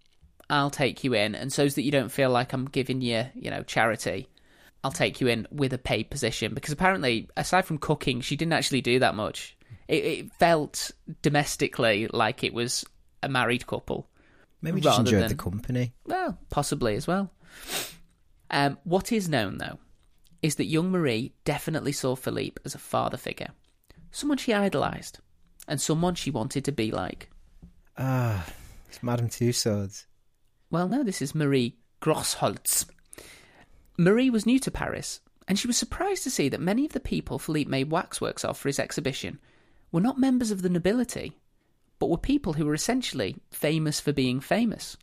I'll 0.48 0.70
take 0.70 1.02
you 1.04 1.14
in, 1.14 1.34
and 1.34 1.52
so 1.52 1.68
that 1.68 1.82
you 1.82 1.90
don't 1.90 2.10
feel 2.10 2.30
like 2.30 2.52
I'm 2.52 2.66
giving 2.66 3.00
you, 3.00 3.26
you 3.34 3.50
know, 3.50 3.62
charity, 3.62 4.28
I'll 4.84 4.92
take 4.92 5.20
you 5.20 5.26
in 5.26 5.48
with 5.50 5.72
a 5.72 5.78
paid 5.78 6.10
position 6.10 6.54
because 6.54 6.72
apparently, 6.72 7.28
aside 7.36 7.64
from 7.64 7.78
cooking, 7.78 8.20
she 8.20 8.36
didn't 8.36 8.52
actually 8.52 8.80
do 8.80 9.00
that 9.00 9.14
much. 9.16 9.56
It, 9.88 10.04
it 10.04 10.32
felt 10.34 10.92
domestically 11.22 12.08
like 12.12 12.44
it 12.44 12.54
was 12.54 12.84
a 13.22 13.28
married 13.28 13.66
couple. 13.66 14.08
Maybe 14.62 14.80
just 14.80 15.00
enjoyed 15.00 15.22
than- 15.22 15.28
the 15.28 15.34
company. 15.34 15.92
Well, 16.06 16.38
possibly 16.50 16.94
as 16.94 17.06
well. 17.06 17.30
Um, 18.50 18.78
what 18.84 19.10
is 19.10 19.28
known, 19.28 19.58
though, 19.58 19.78
is 20.42 20.54
that 20.56 20.66
young 20.66 20.90
Marie 20.92 21.32
definitely 21.44 21.92
saw 21.92 22.14
Philippe 22.14 22.60
as 22.64 22.74
a 22.74 22.78
father 22.78 23.16
figure, 23.16 23.50
someone 24.12 24.38
she 24.38 24.52
idolised, 24.52 25.18
and 25.66 25.80
someone 25.80 26.14
she 26.14 26.30
wanted 26.30 26.64
to 26.64 26.72
be 26.72 26.92
like. 26.92 27.28
Ah, 27.98 28.46
it's 28.88 29.02
Madame 29.02 29.28
Tussauds. 29.28 30.06
Well, 30.70 30.88
no, 30.88 31.04
this 31.04 31.22
is 31.22 31.34
Marie 31.34 31.76
Grosholtz. 32.02 32.86
Marie 33.96 34.30
was 34.30 34.46
new 34.46 34.58
to 34.58 34.70
Paris, 34.70 35.20
and 35.46 35.58
she 35.58 35.66
was 35.66 35.76
surprised 35.76 36.24
to 36.24 36.30
see 36.30 36.48
that 36.48 36.60
many 36.60 36.84
of 36.84 36.92
the 36.92 37.00
people 37.00 37.38
Philippe 37.38 37.70
made 37.70 37.90
waxworks 37.90 38.44
of 38.44 38.58
for 38.58 38.68
his 38.68 38.80
exhibition 38.80 39.38
were 39.92 40.00
not 40.00 40.18
members 40.18 40.50
of 40.50 40.62
the 40.62 40.68
nobility, 40.68 41.32
but 41.98 42.10
were 42.10 42.18
people 42.18 42.54
who 42.54 42.66
were 42.66 42.74
essentially 42.74 43.36
famous 43.50 44.00
for 44.00 44.12
being 44.12 44.40
famous. 44.40 44.96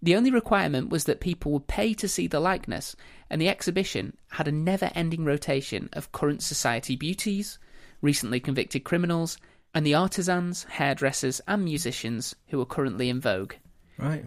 The 0.00 0.14
only 0.14 0.30
requirement 0.30 0.90
was 0.90 1.04
that 1.04 1.20
people 1.20 1.50
would 1.52 1.66
pay 1.66 1.92
to 1.94 2.08
see 2.08 2.26
the 2.26 2.40
likeness, 2.40 2.94
and 3.28 3.40
the 3.40 3.48
exhibition 3.48 4.16
had 4.30 4.46
a 4.46 4.52
never 4.52 4.90
ending 4.94 5.24
rotation 5.24 5.88
of 5.92 6.12
current 6.12 6.42
society 6.42 6.94
beauties, 6.94 7.58
recently 8.00 8.38
convicted 8.38 8.84
criminals, 8.84 9.38
and 9.74 9.84
the 9.84 9.94
artisans, 9.94 10.64
hairdressers, 10.64 11.40
and 11.48 11.64
musicians 11.64 12.36
who 12.48 12.58
were 12.58 12.66
currently 12.66 13.08
in 13.08 13.20
vogue. 13.20 13.54
Right. 13.98 14.26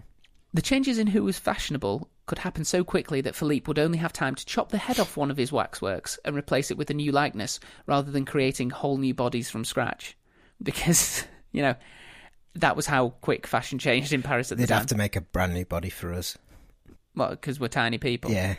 The 0.54 0.62
changes 0.62 0.98
in 0.98 1.06
who 1.08 1.24
was 1.24 1.38
fashionable 1.38 2.08
could 2.26 2.38
happen 2.38 2.64
so 2.64 2.82
quickly 2.84 3.20
that 3.20 3.34
Philippe 3.34 3.66
would 3.68 3.78
only 3.78 3.98
have 3.98 4.12
time 4.12 4.34
to 4.34 4.46
chop 4.46 4.70
the 4.70 4.78
head 4.78 4.98
off 4.98 5.16
one 5.16 5.30
of 5.30 5.36
his 5.36 5.52
waxworks 5.52 6.18
and 6.24 6.36
replace 6.36 6.70
it 6.70 6.76
with 6.78 6.90
a 6.90 6.94
new 6.94 7.12
likeness 7.12 7.60
rather 7.86 8.10
than 8.10 8.24
creating 8.24 8.70
whole 8.70 8.96
new 8.98 9.14
bodies 9.14 9.50
from 9.50 9.64
scratch. 9.64 10.16
Because, 10.62 11.24
you 11.52 11.62
know, 11.62 11.76
that 12.56 12.74
was 12.74 12.84
how 12.86 13.10
quick 13.20 13.46
fashion 13.46 13.78
changed 13.78 14.12
in 14.12 14.22
Paris 14.22 14.50
at 14.50 14.58
the 14.58 14.62
They'd 14.62 14.68
time. 14.70 14.78
have 14.78 14.86
to 14.88 14.96
make 14.96 15.14
a 15.14 15.20
brand 15.20 15.54
new 15.54 15.64
body 15.64 15.88
for 15.90 16.12
us. 16.12 16.36
Well, 17.14 17.30
because 17.30 17.60
we're 17.60 17.68
tiny 17.68 17.98
people. 17.98 18.32
Yeah. 18.32 18.56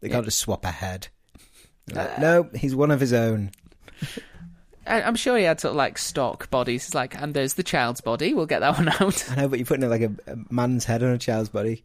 They 0.00 0.08
Yeah. 0.08 0.14
can't 0.14 0.24
just 0.26 0.38
swap 0.38 0.64
a 0.64 0.70
head. 0.70 1.08
They're 1.86 2.02
uh, 2.04 2.08
like, 2.08 2.18
no, 2.20 2.50
he's 2.54 2.76
one 2.76 2.92
of 2.92 3.00
his 3.00 3.12
own. 3.12 3.50
I- 4.86 5.02
I'm 5.02 5.14
sure 5.16 5.36
he 5.36 5.44
had 5.44 5.60
sort 5.60 5.70
of 5.70 5.76
like 5.76 5.98
stock 5.98 6.50
bodies. 6.50 6.86
It's 6.86 6.94
like, 6.94 7.14
and 7.20 7.34
there's 7.34 7.54
the 7.54 7.62
child's 7.62 8.00
body. 8.00 8.34
We'll 8.34 8.46
get 8.46 8.60
that 8.60 8.76
one 8.78 8.88
out. 8.88 9.24
I 9.30 9.42
know, 9.42 9.48
but 9.48 9.58
you're 9.58 9.66
putting 9.66 9.84
it 9.84 9.88
like 9.88 10.02
a, 10.02 10.12
a 10.26 10.36
man's 10.50 10.84
head 10.84 11.02
on 11.02 11.10
a 11.10 11.18
child's 11.18 11.48
body. 11.50 11.84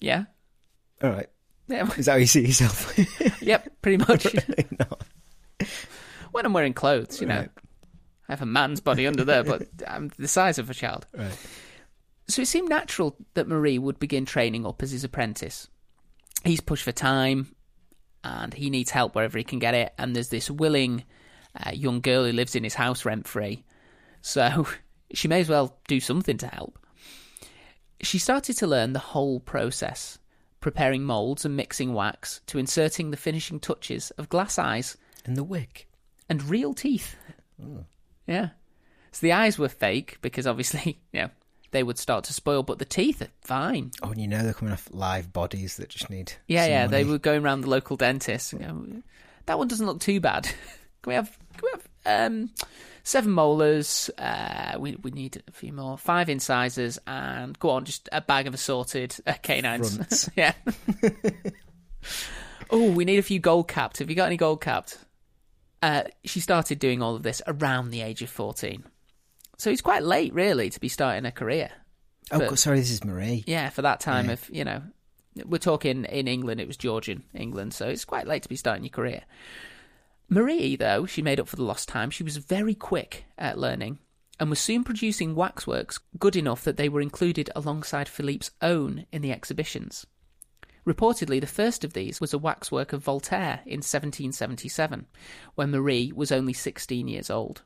yeah. 0.00 0.24
All 1.02 1.10
right. 1.10 1.28
Yeah. 1.68 1.88
Is 1.96 2.06
that 2.06 2.12
how 2.12 2.18
you 2.18 2.26
see 2.26 2.46
yourself? 2.46 2.92
Yep, 3.42 3.80
pretty 3.80 3.96
much. 3.98 4.24
Really 4.48 4.66
not. 4.78 5.02
when 6.32 6.44
I'm 6.44 6.52
wearing 6.52 6.74
clothes, 6.74 7.20
you 7.20 7.26
know. 7.26 7.38
Right. 7.38 7.50
I 8.28 8.32
have 8.32 8.42
a 8.42 8.46
man's 8.46 8.80
body 8.80 9.06
under 9.06 9.24
there, 9.24 9.42
but 9.42 9.66
I'm 9.88 10.10
the 10.18 10.28
size 10.28 10.58
of 10.58 10.68
a 10.70 10.74
child. 10.74 11.06
Right. 11.16 11.36
So 12.28 12.42
it 12.42 12.46
seemed 12.48 12.68
natural 12.68 13.16
that 13.34 13.48
Marie 13.48 13.78
would 13.78 13.98
begin 13.98 14.24
training 14.26 14.66
up 14.66 14.82
as 14.82 14.90
his 14.92 15.02
apprentice. 15.04 15.68
He's 16.44 16.60
pushed 16.60 16.84
for 16.84 16.92
time, 16.92 17.54
and 18.22 18.52
he 18.54 18.68
needs 18.70 18.90
help 18.90 19.14
wherever 19.14 19.36
he 19.38 19.42
can 19.44 19.58
get 19.58 19.74
it. 19.74 19.92
And 19.98 20.14
there's 20.14 20.28
this 20.28 20.50
willing 20.50 21.04
uh, 21.56 21.70
young 21.72 22.00
girl 22.00 22.24
who 22.24 22.32
lives 22.32 22.54
in 22.54 22.64
his 22.64 22.74
house 22.74 23.04
rent 23.04 23.26
free, 23.28 23.64
so 24.22 24.66
she 25.14 25.28
may 25.28 25.40
as 25.40 25.48
well 25.48 25.78
do 25.88 26.00
something 26.00 26.36
to 26.38 26.46
help. 26.46 26.78
She 28.02 28.18
started 28.18 28.56
to 28.58 28.66
learn 28.66 28.92
the 28.92 28.98
whole 28.98 29.40
process, 29.40 30.18
preparing 30.60 31.04
moulds 31.04 31.44
and 31.44 31.56
mixing 31.56 31.92
wax 31.92 32.40
to 32.46 32.58
inserting 32.58 33.10
the 33.10 33.16
finishing 33.16 33.60
touches 33.60 34.10
of 34.12 34.28
glass 34.30 34.58
eyes 34.58 34.96
And 35.26 35.36
the 35.36 35.44
wick. 35.44 35.86
and 36.28 36.42
real 36.42 36.72
teeth. 36.74 37.16
Yeah. 38.26 38.50
So 39.12 39.18
the 39.26 39.32
eyes 39.32 39.58
were 39.58 39.68
fake 39.68 40.18
because 40.22 40.46
obviously, 40.46 41.00
you 41.12 41.22
know, 41.22 41.30
they 41.72 41.82
would 41.82 41.98
start 41.98 42.24
to 42.24 42.32
spoil, 42.32 42.62
but 42.62 42.78
the 42.78 42.84
teeth 42.84 43.20
are 43.22 43.28
fine. 43.42 43.90
Oh, 44.02 44.10
and 44.10 44.20
you 44.20 44.26
know 44.28 44.42
they're 44.42 44.54
coming 44.54 44.72
off 44.72 44.88
live 44.92 45.32
bodies 45.32 45.76
that 45.76 45.88
just 45.90 46.08
need. 46.10 46.32
Yeah, 46.48 46.66
yeah. 46.66 46.86
They 46.86 47.04
were 47.04 47.18
going 47.18 47.44
around 47.44 47.60
the 47.62 47.70
local 47.70 47.96
dentist. 47.96 48.52
You 48.52 48.58
know, 48.60 48.86
that 49.46 49.58
one 49.58 49.68
doesn't 49.68 49.86
look 49.86 50.00
too 50.00 50.20
bad. 50.20 50.44
Can 51.02 51.10
we 51.10 51.14
have? 51.14 51.36
Can 51.56 51.60
we 51.62 51.70
have 51.72 52.26
um, 52.30 52.50
seven 53.02 53.32
molars? 53.32 54.10
Uh, 54.18 54.76
we 54.78 54.96
we 54.96 55.10
need 55.10 55.42
a 55.46 55.52
few 55.52 55.72
more. 55.72 55.98
Five 55.98 56.28
incisors, 56.28 56.98
and 57.06 57.58
go 57.58 57.70
on, 57.70 57.84
just 57.84 58.08
a 58.12 58.20
bag 58.20 58.46
of 58.46 58.54
assorted 58.54 59.16
uh, 59.26 59.34
canines. 59.42 60.28
Yeah. 60.36 60.54
oh, 62.70 62.90
we 62.92 63.04
need 63.04 63.18
a 63.18 63.22
few 63.22 63.38
gold 63.38 63.68
capped. 63.68 63.98
Have 63.98 64.10
you 64.10 64.16
got 64.16 64.26
any 64.26 64.36
gold 64.36 64.60
capped? 64.60 64.98
Uh, 65.82 66.04
she 66.24 66.40
started 66.40 66.78
doing 66.78 67.02
all 67.02 67.14
of 67.14 67.22
this 67.22 67.40
around 67.46 67.90
the 67.90 68.02
age 68.02 68.22
of 68.22 68.30
fourteen, 68.30 68.84
so 69.58 69.70
it's 69.70 69.80
quite 69.80 70.02
late, 70.02 70.32
really, 70.34 70.70
to 70.70 70.80
be 70.80 70.88
starting 70.88 71.24
a 71.26 71.32
career. 71.32 71.70
Oh, 72.32 72.38
but- 72.38 72.50
God, 72.50 72.58
sorry, 72.58 72.78
this 72.78 72.90
is 72.90 73.04
Marie. 73.04 73.44
Yeah, 73.46 73.70
for 73.70 73.82
that 73.82 74.00
time 74.00 74.26
Yeah. 74.26 74.32
of 74.32 74.50
you 74.50 74.64
know, 74.64 74.82
we're 75.46 75.58
talking 75.58 76.04
in 76.04 76.28
England. 76.28 76.60
It 76.60 76.66
was 76.66 76.76
Georgian 76.76 77.24
England, 77.34 77.74
so 77.74 77.88
it's 77.88 78.04
quite 78.04 78.26
late 78.26 78.42
to 78.44 78.48
be 78.48 78.56
starting 78.56 78.84
your 78.84 78.90
career. 78.90 79.22
Marie, 80.30 80.76
though, 80.76 81.06
she 81.06 81.22
made 81.22 81.40
up 81.40 81.48
for 81.48 81.56
the 81.56 81.64
lost 81.64 81.88
time. 81.88 82.08
She 82.08 82.22
was 82.22 82.36
very 82.36 82.74
quick 82.74 83.24
at 83.36 83.58
learning 83.58 83.98
and 84.38 84.48
was 84.48 84.60
soon 84.60 84.84
producing 84.84 85.34
waxworks 85.34 85.98
good 86.18 86.36
enough 86.36 86.62
that 86.64 86.76
they 86.76 86.88
were 86.88 87.00
included 87.00 87.50
alongside 87.56 88.08
Philippe's 88.08 88.52
own 88.62 89.06
in 89.12 89.22
the 89.22 89.32
exhibitions. 89.32 90.06
Reportedly, 90.86 91.40
the 91.40 91.46
first 91.46 91.84
of 91.84 91.92
these 91.92 92.20
was 92.20 92.32
a 92.32 92.38
waxwork 92.38 92.92
of 92.92 93.02
Voltaire 93.02 93.60
in 93.66 93.78
1777, 93.80 95.06
when 95.56 95.70
Marie 95.70 96.10
was 96.14 96.32
only 96.32 96.52
16 96.54 97.06
years 97.08 97.28
old. 97.28 97.62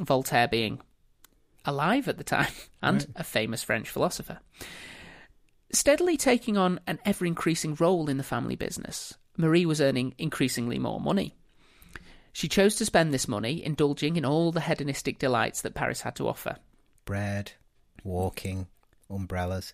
Voltaire 0.00 0.48
being 0.48 0.80
alive 1.64 2.08
at 2.08 2.16
the 2.16 2.24
time 2.24 2.52
and 2.82 2.98
Right. 3.02 3.08
a 3.16 3.24
famous 3.24 3.62
French 3.62 3.90
philosopher. 3.90 4.38
Steadily 5.72 6.16
taking 6.16 6.56
on 6.56 6.78
an 6.86 7.00
ever 7.04 7.26
increasing 7.26 7.74
role 7.74 8.08
in 8.08 8.16
the 8.16 8.22
family 8.22 8.56
business, 8.56 9.14
Marie 9.36 9.66
was 9.66 9.80
earning 9.80 10.14
increasingly 10.16 10.78
more 10.78 11.00
money. 11.00 11.34
She 12.34 12.48
chose 12.48 12.74
to 12.76 12.84
spend 12.84 13.14
this 13.14 13.28
money 13.28 13.64
indulging 13.64 14.16
in 14.16 14.24
all 14.24 14.50
the 14.50 14.60
hedonistic 14.60 15.20
delights 15.20 15.62
that 15.62 15.74
Paris 15.74 16.00
had 16.00 16.16
to 16.16 16.26
offer. 16.26 16.56
Bread, 17.04 17.52
walking, 18.02 18.66
umbrellas. 19.08 19.72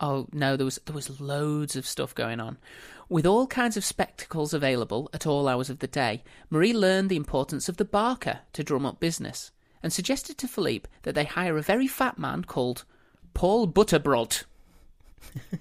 Oh 0.00 0.26
no, 0.32 0.56
there 0.56 0.64
was 0.64 0.80
there 0.84 0.96
was 0.96 1.20
loads 1.20 1.76
of 1.76 1.86
stuff 1.86 2.12
going 2.12 2.40
on. 2.40 2.58
With 3.08 3.24
all 3.24 3.46
kinds 3.46 3.76
of 3.76 3.84
spectacles 3.84 4.52
available 4.52 5.10
at 5.14 5.28
all 5.28 5.46
hours 5.46 5.70
of 5.70 5.78
the 5.78 5.86
day, 5.86 6.24
Marie 6.50 6.72
learned 6.72 7.08
the 7.08 7.16
importance 7.16 7.68
of 7.68 7.76
the 7.76 7.84
barker 7.84 8.40
to 8.54 8.64
drum 8.64 8.84
up 8.84 8.98
business, 8.98 9.52
and 9.80 9.92
suggested 9.92 10.38
to 10.38 10.48
Philippe 10.48 10.90
that 11.02 11.14
they 11.14 11.24
hire 11.24 11.56
a 11.56 11.62
very 11.62 11.86
fat 11.86 12.18
man 12.18 12.42
called 12.42 12.84
Paul 13.32 13.68
Butterbrod. 13.68 14.42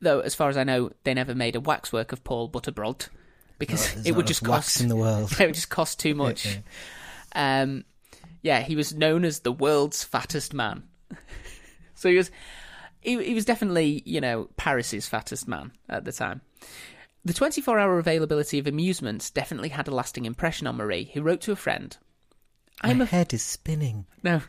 Though, 0.00 0.18
as 0.18 0.34
far 0.34 0.48
as 0.48 0.56
I 0.56 0.64
know, 0.64 0.90
they 1.04 1.14
never 1.14 1.34
made 1.34 1.54
a 1.54 1.60
waxwork 1.60 2.10
of 2.10 2.24
Paul 2.24 2.50
Butterbrod 2.50 3.08
because 3.60 3.94
there's 3.94 4.06
it 4.08 4.16
would 4.16 4.26
just 4.26 4.42
cost 4.42 4.80
in 4.80 4.88
the 4.88 4.96
world. 4.96 5.30
it 5.40 5.46
would 5.46 5.54
just 5.54 5.70
cost 5.70 6.00
too 6.00 6.16
much. 6.16 6.46
Yeah. 6.46 7.62
Um, 7.62 7.84
yeah, 8.42 8.60
he 8.60 8.74
was 8.74 8.92
known 8.92 9.24
as 9.24 9.40
the 9.40 9.52
world's 9.52 10.02
fattest 10.02 10.52
man. 10.52 10.82
so 11.94 12.08
he 12.08 12.16
was, 12.16 12.32
he, 13.00 13.22
he 13.22 13.34
was 13.34 13.44
definitely, 13.44 14.02
you 14.04 14.20
know, 14.20 14.48
Paris's 14.56 15.06
fattest 15.06 15.46
man 15.46 15.70
at 15.88 16.04
the 16.04 16.12
time. 16.12 16.40
The 17.24 17.34
24 17.34 17.78
hour 17.78 17.98
availability 17.98 18.58
of 18.58 18.66
amusements 18.66 19.30
definitely 19.30 19.68
had 19.68 19.86
a 19.86 19.94
lasting 19.94 20.24
impression 20.24 20.66
on 20.66 20.76
Marie, 20.76 21.10
who 21.12 21.22
wrote 21.22 21.42
to 21.42 21.52
a 21.52 21.56
friend 21.56 21.96
I'm 22.82 22.98
My 22.98 23.04
a. 23.04 23.08
head 23.08 23.34
is 23.34 23.42
spinning. 23.42 24.06
No, 24.22 24.40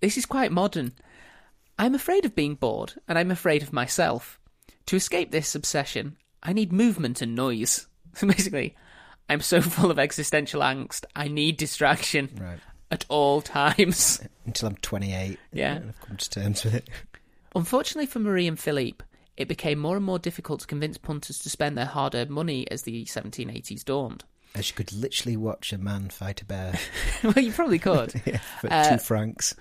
this 0.00 0.18
is 0.18 0.26
quite 0.26 0.52
modern. 0.52 0.92
I'm 1.78 1.94
afraid 1.94 2.26
of 2.26 2.34
being 2.34 2.56
bored, 2.56 2.92
and 3.08 3.18
I'm 3.18 3.30
afraid 3.30 3.62
of 3.62 3.72
myself. 3.72 4.38
To 4.86 4.96
escape 4.96 5.30
this 5.30 5.54
obsession, 5.54 6.16
I 6.42 6.52
need 6.52 6.72
movement 6.72 7.22
and 7.22 7.34
noise. 7.34 7.86
So 8.14 8.26
basically, 8.28 8.74
I'm 9.28 9.40
so 9.40 9.60
full 9.62 9.90
of 9.90 9.98
existential 9.98 10.60
angst, 10.60 11.04
I 11.14 11.28
need 11.28 11.56
distraction 11.56 12.28
Right. 12.40 12.58
at 12.90 13.04
all 13.08 13.40
times. 13.42 14.20
Until 14.46 14.68
I'm 14.68 14.76
28. 14.76 15.38
Yeah. 15.52 15.76
And 15.76 15.88
I've 15.90 16.00
come 16.00 16.16
to 16.16 16.30
terms 16.30 16.64
with 16.64 16.74
it. 16.74 16.88
Unfortunately 17.54 18.06
for 18.06 18.18
Marie 18.20 18.46
and 18.46 18.58
Philippe, 18.58 19.04
it 19.36 19.48
became 19.48 19.78
more 19.78 19.96
and 19.96 20.04
more 20.04 20.18
difficult 20.18 20.60
to 20.60 20.66
convince 20.66 20.98
punters 20.98 21.38
to 21.38 21.50
spend 21.50 21.76
their 21.76 21.86
hard 21.86 22.14
earned 22.14 22.30
money 22.30 22.70
as 22.70 22.82
the 22.82 23.04
1780s 23.06 23.84
dawned. 23.84 24.24
As 24.54 24.68
you 24.68 24.74
could 24.74 24.92
literally 24.92 25.36
watch 25.36 25.72
a 25.72 25.78
man 25.78 26.08
fight 26.10 26.42
a 26.42 26.44
bear 26.44 26.74
well, 27.22 27.38
you 27.38 27.52
probably 27.52 27.78
could. 27.78 28.20
yeah, 28.26 28.38
for 28.60 28.72
Uh, 28.72 28.90
two 28.90 28.98
francs. 28.98 29.54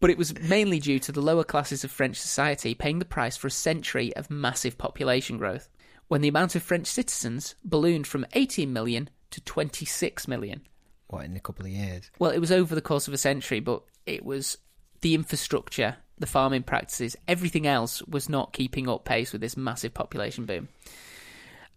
But 0.00 0.10
it 0.10 0.18
was 0.18 0.38
mainly 0.40 0.78
due 0.80 0.98
to 0.98 1.12
the 1.12 1.22
lower 1.22 1.44
classes 1.44 1.82
of 1.84 1.90
French 1.90 2.16
society 2.20 2.74
paying 2.74 2.98
the 2.98 3.04
price 3.04 3.36
for 3.36 3.46
a 3.46 3.50
century 3.52 4.14
of 4.16 4.28
massive 4.30 4.76
population 4.76 5.38
growth, 5.38 5.68
when 6.08 6.20
the 6.20 6.28
amount 6.28 6.54
of 6.54 6.62
French 6.62 6.86
citizens 6.86 7.54
ballooned 7.64 8.06
from 8.06 8.26
18 8.34 8.72
million 8.72 9.10
to 9.30 9.40
26 9.40 10.28
million. 10.28 10.62
What, 11.08 11.24
in 11.24 11.36
a 11.36 11.40
couple 11.40 11.66
of 11.66 11.72
years? 11.72 12.10
Well, 12.18 12.30
it 12.30 12.38
was 12.38 12.52
over 12.52 12.74
the 12.74 12.80
course 12.80 13.08
of 13.08 13.14
a 13.14 13.18
century, 13.18 13.60
but 13.60 13.82
it 14.06 14.24
was 14.24 14.58
the 15.00 15.14
infrastructure 15.14 15.96
the 16.18 16.26
farming 16.26 16.62
practices, 16.62 17.16
everything 17.28 17.66
else 17.66 18.02
was 18.02 18.28
not 18.28 18.52
keeping 18.52 18.88
up 18.88 19.04
pace 19.04 19.32
with 19.32 19.40
this 19.40 19.56
massive 19.56 19.92
population 19.92 20.46
boom. 20.46 20.68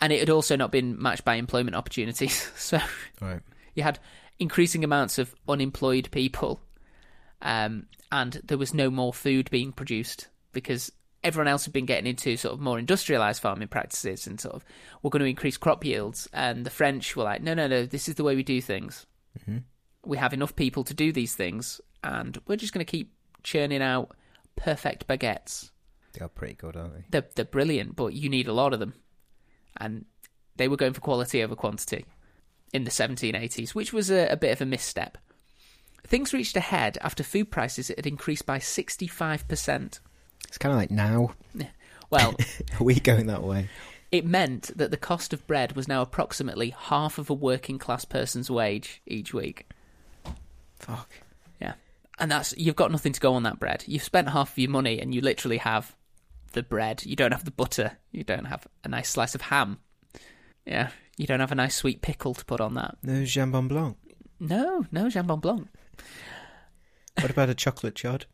And 0.01 0.13
it 0.13 0.19
had 0.19 0.29
also 0.29 0.55
not 0.55 0.71
been 0.71 1.01
matched 1.01 1.25
by 1.25 1.35
employment 1.35 1.75
opportunities. 1.75 2.49
So 2.57 2.79
Right. 3.21 3.41
you 3.75 3.83
had 3.83 3.99
increasing 4.37 4.83
amounts 4.83 5.17
of 5.17 5.35
unemployed 5.47 6.09
people, 6.11 6.61
um, 7.41 7.87
and 8.11 8.33
there 8.43 8.57
was 8.57 8.73
no 8.73 8.89
more 8.89 9.13
food 9.13 9.49
being 9.49 9.71
produced 9.71 10.27
because 10.53 10.91
everyone 11.23 11.47
else 11.47 11.65
had 11.65 11.73
been 11.73 11.85
getting 11.85 12.07
into 12.07 12.37
sort 12.37 12.53
of 12.53 12.59
more 12.59 12.79
industrialized 12.79 13.41
farming 13.41 13.67
practices 13.67 14.25
and 14.25 14.39
sort 14.39 14.55
of 14.55 14.65
we're 15.01 15.09
going 15.09 15.21
to 15.21 15.29
increase 15.29 15.57
crop 15.57 15.83
yields. 15.83 16.27
And 16.33 16.65
the 16.65 16.69
French 16.69 17.15
were 17.15 17.23
like, 17.23 17.41
no, 17.41 17.53
no, 17.53 17.67
no, 17.67 17.85
this 17.85 18.07
is 18.07 18.15
the 18.15 18.23
way 18.23 18.35
we 18.35 18.43
do 18.43 18.61
things. 18.61 19.05
Mm-hmm. 19.39 19.57
We 20.05 20.17
have 20.17 20.33
enough 20.33 20.55
people 20.55 20.83
to 20.85 20.93
do 20.93 21.11
these 21.11 21.35
things, 21.35 21.81
and 22.03 22.39
we're 22.47 22.55
just 22.55 22.73
going 22.73 22.85
to 22.85 22.89
keep 22.89 23.13
churning 23.43 23.81
out 23.81 24.15
perfect 24.55 25.07
baguettes. 25.07 25.71
They 26.13 26.23
are 26.23 26.29
pretty 26.29 26.53
good, 26.53 26.75
aren't 26.75 26.93
they? 26.93 27.03
They're, 27.09 27.29
they're 27.35 27.45
brilliant, 27.45 27.95
but 27.95 28.13
you 28.13 28.29
need 28.29 28.47
a 28.47 28.53
lot 28.53 28.73
of 28.73 28.79
them. 28.79 28.93
And 29.77 30.05
they 30.55 30.67
were 30.67 30.77
going 30.77 30.93
for 30.93 31.01
quality 31.01 31.43
over 31.43 31.55
quantity 31.55 32.05
in 32.73 32.85
the 32.85 32.91
1780s, 32.91 33.75
which 33.75 33.93
was 33.93 34.09
a, 34.09 34.27
a 34.27 34.37
bit 34.37 34.51
of 34.51 34.61
a 34.61 34.65
misstep. 34.65 35.17
Things 36.07 36.33
reached 36.33 36.55
a 36.55 36.61
head 36.61 36.97
after 37.01 37.23
food 37.23 37.51
prices 37.51 37.89
had 37.89 38.07
increased 38.07 38.45
by 38.45 38.59
65%. 38.59 39.99
It's 40.47 40.57
kind 40.57 40.71
of 40.73 40.79
like 40.79 40.91
now. 40.91 41.33
Well, 42.11 42.33
Are 42.79 42.83
we 42.83 42.95
going 42.95 43.27
that 43.27 43.43
way? 43.43 43.69
it 44.11 44.25
meant 44.25 44.71
that 44.75 44.89
the 44.89 44.97
cost 44.97 45.31
of 45.31 45.45
bread 45.45 45.73
was 45.75 45.87
now 45.87 46.01
approximately 46.01 46.71
half 46.71 47.19
of 47.19 47.29
a 47.29 47.35
working 47.35 47.77
class 47.77 48.03
person's 48.03 48.49
wage 48.49 48.99
each 49.05 49.31
week. 49.31 49.69
Fuck. 50.79 51.07
Yeah. 51.61 51.73
And 52.17 52.31
that's 52.31 52.55
you've 52.57 52.75
got 52.75 52.91
nothing 52.91 53.13
to 53.13 53.19
go 53.19 53.35
on 53.35 53.43
that 53.43 53.59
bread. 53.59 53.83
You've 53.85 54.03
spent 54.03 54.29
half 54.29 54.53
of 54.53 54.57
your 54.57 54.71
money 54.71 54.99
and 54.99 55.13
you 55.13 55.21
literally 55.21 55.57
have 55.57 55.95
the 56.53 56.63
bread. 56.63 57.05
You 57.05 57.15
don't 57.15 57.31
have 57.31 57.45
the 57.45 57.51
butter. 57.51 57.91
You 58.11 58.23
don't 58.23 58.45
have 58.45 58.65
a 58.83 58.87
nice 58.87 59.09
slice 59.09 59.35
of 59.35 59.41
ham. 59.41 59.77
Yeah. 60.65 60.89
You 61.15 61.27
don't 61.27 61.41
have 61.41 61.51
a 61.51 61.55
nice 61.55 61.75
sweet 61.75 62.01
pickle 62.01 62.33
to 62.33 62.43
put 62.45 62.59
on 62.59 62.73
that. 62.73 62.97
No 63.03 63.21
jambon 63.21 63.67
blanc. 63.67 63.97
No, 64.39 64.87
no 64.91 65.05
jambon 65.05 65.41
blanc. 65.41 65.67
What 67.21 67.29
about 67.29 67.49
a 67.49 67.53
chocolate 67.53 67.93
chod? 67.93 68.25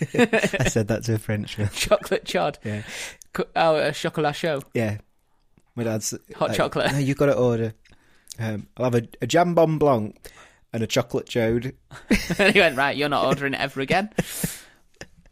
I 0.14 0.68
said 0.68 0.88
that 0.88 1.04
to 1.04 1.14
a 1.14 1.18
Frenchman. 1.18 1.68
Chocolate 1.74 2.24
chod. 2.24 2.58
Yeah. 2.64 2.82
Oh, 3.54 3.76
a 3.76 3.92
chocolat 3.92 4.34
chaud. 4.34 4.64
Yeah. 4.74 4.98
My 5.74 5.84
dad's 5.84 6.14
Hot 6.36 6.48
like, 6.48 6.56
chocolate. 6.56 6.92
No, 6.92 6.98
you've 6.98 7.18
got 7.18 7.26
to 7.26 7.36
order. 7.36 7.74
Um, 8.38 8.68
I'll 8.76 8.84
have 8.84 8.94
a, 8.94 9.08
a 9.20 9.26
jambon 9.26 9.78
blanc 9.78 10.30
and 10.72 10.82
a 10.82 10.86
chocolate 10.86 11.26
chode. 11.26 11.74
and 12.38 12.54
he 12.54 12.60
went, 12.60 12.76
right, 12.76 12.96
you're 12.96 13.08
not 13.08 13.26
ordering 13.26 13.54
it 13.54 13.60
ever 13.60 13.80
again. 13.80 14.10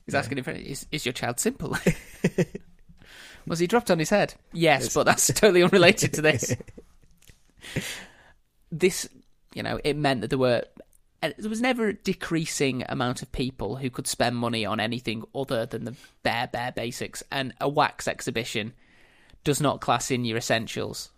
He's 0.04 0.14
asking 0.14 0.38
if 0.38 0.48
is, 0.48 0.86
is 0.92 1.06
your 1.06 1.14
child 1.14 1.40
simple? 1.40 1.76
Was 3.46 3.58
he 3.58 3.66
dropped 3.66 3.90
on 3.90 3.98
his 3.98 4.10
head? 4.10 4.34
Yes, 4.52 4.92
but 4.94 5.04
that's 5.04 5.26
totally 5.28 5.62
unrelated 5.62 6.14
to 6.14 6.22
this. 6.22 6.54
This, 8.70 9.08
you 9.54 9.62
know, 9.62 9.80
it 9.84 9.96
meant 9.96 10.22
that 10.22 10.30
there 10.30 10.38
were 10.38 10.64
there 11.38 11.50
was 11.50 11.60
never 11.60 11.88
a 11.88 11.94
decreasing 11.94 12.84
amount 12.88 13.22
of 13.22 13.32
people 13.32 13.76
who 13.76 13.90
could 13.90 14.06
spend 14.06 14.36
money 14.36 14.66
on 14.66 14.80
anything 14.80 15.22
other 15.34 15.66
than 15.66 15.84
the 15.84 15.94
bare 16.22 16.48
bare 16.48 16.72
basics, 16.72 17.22
and 17.30 17.54
a 17.60 17.68
wax 17.68 18.06
exhibition 18.08 18.72
does 19.44 19.60
not 19.60 19.80
class 19.80 20.10
in 20.10 20.24
your 20.24 20.38
essentials. 20.38 21.10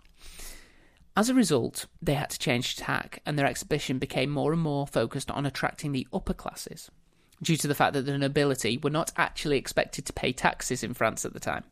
As 1.16 1.30
a 1.30 1.34
result, 1.34 1.86
they 2.02 2.14
had 2.14 2.30
to 2.30 2.38
change 2.38 2.76
tack, 2.76 3.22
and 3.25 3.38
their 3.38 3.46
exhibition 3.46 3.98
became 3.98 4.30
more 4.30 4.52
and 4.52 4.60
more 4.60 4.86
focused 4.86 5.30
on 5.30 5.46
attracting 5.46 5.92
the 5.92 6.06
upper 6.12 6.34
classes, 6.34 6.90
due 7.42 7.56
to 7.56 7.68
the 7.68 7.75
fact 7.75 7.94
that 7.94 8.02
the 8.02 8.18
nobility 8.18 8.76
were 8.76 8.90
not 8.90 9.12
actually 9.16 9.56
expected 9.56 10.04
to 10.04 10.12
pay 10.12 10.32
taxes 10.32 10.82
in 10.82 10.92
France 10.92 11.25
at 11.25 11.32
the 11.32 11.40
time. 11.40 11.64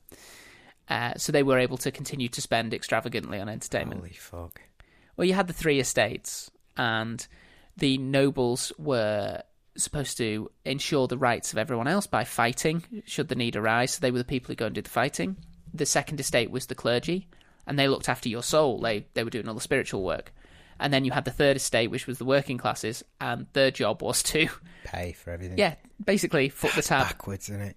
Uh, 0.88 1.14
so 1.16 1.30
they 1.30 1.42
were 1.42 1.58
able 1.58 1.76
to 1.78 1.90
continue 1.90 2.28
to 2.28 2.40
spend 2.40 2.72
extravagantly 2.72 3.38
on 3.38 3.48
entertainment. 3.48 4.00
Holy 4.00 4.12
fuck. 4.12 4.60
Well, 5.16 5.26
you 5.26 5.34
had 5.34 5.46
the 5.46 5.52
three 5.52 5.78
estates, 5.78 6.50
and 6.76 7.26
the 7.76 7.98
nobles 7.98 8.72
were 8.78 9.42
supposed 9.76 10.16
to 10.18 10.50
ensure 10.64 11.08
the 11.08 11.18
rights 11.18 11.52
of 11.52 11.58
everyone 11.58 11.88
else 11.88 12.06
by 12.06 12.24
fighting, 12.24 12.84
should 13.06 13.28
the 13.28 13.34
need 13.34 13.56
arise. 13.56 13.94
So 13.94 14.00
they 14.00 14.10
were 14.10 14.18
the 14.18 14.24
people 14.24 14.48
who 14.52 14.56
go 14.56 14.66
and 14.66 14.74
did 14.74 14.84
the 14.84 14.90
fighting. 14.90 15.36
The 15.72 15.86
second 15.86 16.20
estate 16.20 16.50
was 16.50 16.66
the 16.66 16.74
clergy, 16.76 17.26
and 17.66 17.76
they 17.78 17.88
looked 17.88 18.08
after 18.08 18.28
your 18.28 18.42
soul. 18.44 18.78
They 18.80 19.06
they 19.14 19.24
were 19.24 19.30
doing 19.30 19.48
all 19.48 19.54
the 19.54 19.60
spiritual 19.60 20.04
work. 20.04 20.32
And 20.78 20.92
then 20.92 21.04
you 21.04 21.12
had 21.12 21.24
the 21.24 21.30
third 21.30 21.56
estate, 21.56 21.90
which 21.90 22.06
was 22.06 22.18
the 22.18 22.24
working 22.24 22.58
classes, 22.58 23.04
and 23.20 23.46
their 23.52 23.70
job 23.70 24.02
was 24.02 24.22
to, 24.24 24.48
Pay 24.84 25.12
for 25.12 25.30
everything. 25.30 25.56
yeah, 25.56 25.76
basically 26.04 26.48
foot 26.48 26.72
the 26.74 26.82
tab. 26.82 27.06
Backwards, 27.06 27.48
isn't 27.48 27.62
it? 27.62 27.76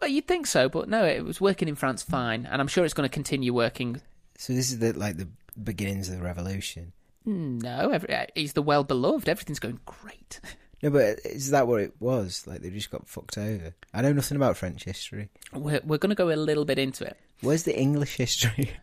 Well, 0.00 0.10
you'd 0.10 0.26
think 0.26 0.46
so, 0.48 0.68
but 0.68 0.88
no, 0.88 1.04
it 1.04 1.24
was 1.24 1.40
working 1.40 1.68
in 1.68 1.76
France 1.76 2.02
fine, 2.02 2.46
and 2.50 2.60
I'm 2.60 2.66
sure 2.68 2.84
it's 2.84 2.92
going 2.94 3.08
to 3.08 3.12
continue 3.12 3.54
working. 3.54 4.00
So 4.36 4.52
this 4.52 4.70
is 4.70 4.80
the 4.80 4.92
like 4.92 5.16
the 5.16 5.28
beginnings 5.62 6.08
of 6.08 6.16
the 6.18 6.22
revolution. 6.24 6.92
No, 7.24 7.90
every, 7.90 8.14
uh, 8.14 8.26
he's 8.34 8.52
the 8.52 8.62
well 8.62 8.84
beloved. 8.84 9.28
Everything's 9.28 9.58
going 9.60 9.80
great. 9.86 10.40
No, 10.82 10.90
but 10.90 11.20
is 11.24 11.48
that 11.50 11.66
what 11.66 11.80
it 11.80 11.94
was? 11.98 12.46
Like 12.46 12.60
they 12.60 12.68
just 12.68 12.90
got 12.90 13.08
fucked 13.08 13.38
over. 13.38 13.74
I 13.94 14.02
know 14.02 14.12
nothing 14.12 14.36
about 14.36 14.58
French 14.58 14.84
history. 14.84 15.30
We're, 15.50 15.80
we're 15.82 15.96
going 15.96 16.10
to 16.10 16.14
go 16.14 16.30
a 16.30 16.36
little 16.36 16.66
bit 16.66 16.78
into 16.78 17.04
it. 17.04 17.16
Where's 17.40 17.62
the 17.62 17.74
English 17.78 18.16
history? 18.16 18.70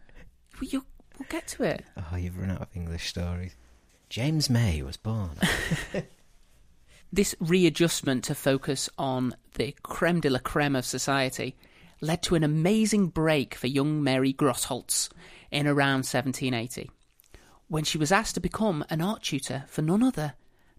Well, 0.59 0.69
you, 0.69 0.85
we'll 1.19 1.27
get 1.29 1.45
to 1.49 1.63
it. 1.63 1.85
Oh, 1.97 2.15
you've 2.15 2.39
run 2.39 2.49
out 2.49 2.61
of 2.61 2.67
English 2.75 3.07
stories. 3.07 3.55
James 4.09 4.49
May 4.49 4.81
was 4.81 4.97
born. 4.97 5.37
This 7.13 7.35
readjustment 7.41 8.23
to 8.25 8.35
focus 8.35 8.89
on 8.97 9.35
the 9.55 9.75
creme 9.83 10.21
de 10.21 10.29
la 10.29 10.39
creme 10.39 10.77
of 10.77 10.85
society 10.85 11.57
led 11.99 12.23
to 12.23 12.35
an 12.35 12.43
amazing 12.43 13.07
break 13.09 13.53
for 13.53 13.67
young 13.67 14.01
Mary 14.01 14.33
Grosholtz 14.33 15.09
in 15.51 15.67
around 15.67 16.05
1780, 16.05 16.89
when 17.71 17.85
she 17.85 17.97
was 17.97 18.11
asked 18.11 18.35
to 18.35 18.41
become 18.41 18.83
an 18.89 18.99
art 18.99 19.23
tutor 19.23 19.63
for 19.65 19.81
none 19.81 20.03
other 20.03 20.33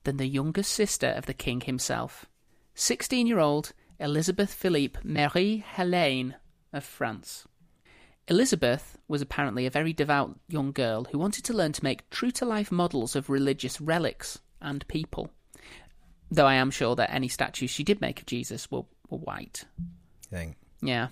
than 0.05 0.19
the 0.19 0.27
youngest 0.27 0.71
sister 0.71 1.07
of 1.07 1.25
the 1.25 1.33
king 1.33 1.63
himself, 1.63 2.27
16 2.75 3.27
year 3.27 3.39
old 3.39 3.73
Elizabeth 3.99 4.53
Philippe 4.53 5.01
Marie 5.03 5.65
Helene 5.67 6.37
of 6.71 6.85
France. 6.85 7.47
Elizabeth 8.29 8.99
was 9.09 9.23
apparently 9.23 9.65
a 9.65 9.71
very 9.71 9.95
devout 9.95 10.39
young 10.49 10.71
girl 10.71 11.05
who 11.05 11.17
wanted 11.19 11.45
to 11.45 11.55
learn 11.55 11.73
to 11.73 11.83
make 11.83 12.11
true 12.11 12.31
to 12.31 12.45
life 12.45 12.71
models 12.71 13.17
of 13.17 13.31
religious 13.31 13.81
relics 13.81 14.41
and 14.61 14.87
people. 14.87 15.31
Though 16.31 16.47
I 16.47 16.55
am 16.57 16.71
sure 16.71 16.95
that 16.97 17.11
any 17.11 17.29
statues 17.29 17.71
she 17.71 17.85
did 17.85 18.03
make 18.03 18.21
of 18.21 18.27
Jesus 18.27 18.71
were, 18.71 18.85
were 19.09 19.17
white. 19.17 19.65
thing. 20.29 20.57
Yeah. 20.83 21.09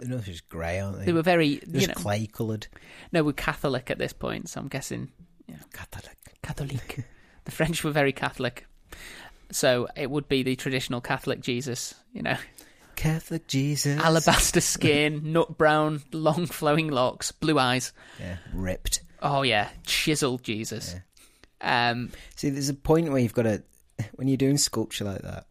They're 0.00 0.08
not 0.08 0.24
just 0.24 0.48
grey, 0.48 0.80
aren't 0.80 0.98
they? 0.98 1.04
They 1.06 1.12
were 1.12 1.22
very, 1.22 1.60
They're 1.66 1.82
you 1.82 1.86
know, 1.88 1.94
clay 1.94 2.26
coloured. 2.26 2.66
no, 3.12 3.22
we're 3.24 3.32
Catholic 3.32 3.90
at 3.90 3.98
this 3.98 4.12
point, 4.12 4.48
so 4.48 4.60
I'm 4.60 4.68
guessing 4.68 5.10
Catholic. 5.72 6.16
Catholic. 6.42 7.04
the 7.44 7.50
French 7.50 7.82
were 7.84 7.90
very 7.90 8.12
Catholic. 8.12 8.66
So 9.50 9.88
it 9.96 10.10
would 10.10 10.28
be 10.28 10.42
the 10.42 10.56
traditional 10.56 11.00
Catholic 11.00 11.40
Jesus, 11.40 11.94
you 12.12 12.22
know, 12.22 12.36
Catholic 12.96 13.46
Jesus. 13.46 13.98
alabaster 13.98 14.60
skin, 14.62 15.32
nut 15.32 15.56
brown, 15.56 16.02
long 16.12 16.46
flowing 16.46 16.88
locks, 16.88 17.32
blue 17.32 17.58
eyes. 17.58 17.92
Yeah, 18.20 18.36
ripped. 18.52 19.00
Oh 19.22 19.42
yeah, 19.42 19.68
chiseled 19.86 20.42
Jesus. 20.42 20.96
Um, 21.60 22.10
See, 22.36 22.50
there's 22.50 22.68
a 22.68 22.74
point 22.74 23.10
where 23.10 23.20
you've 23.20 23.34
got 23.34 23.42
to, 23.44 23.62
when 24.14 24.28
you're 24.28 24.36
doing 24.36 24.58
sculpture 24.58 25.04
like 25.04 25.22
that, 25.22 25.46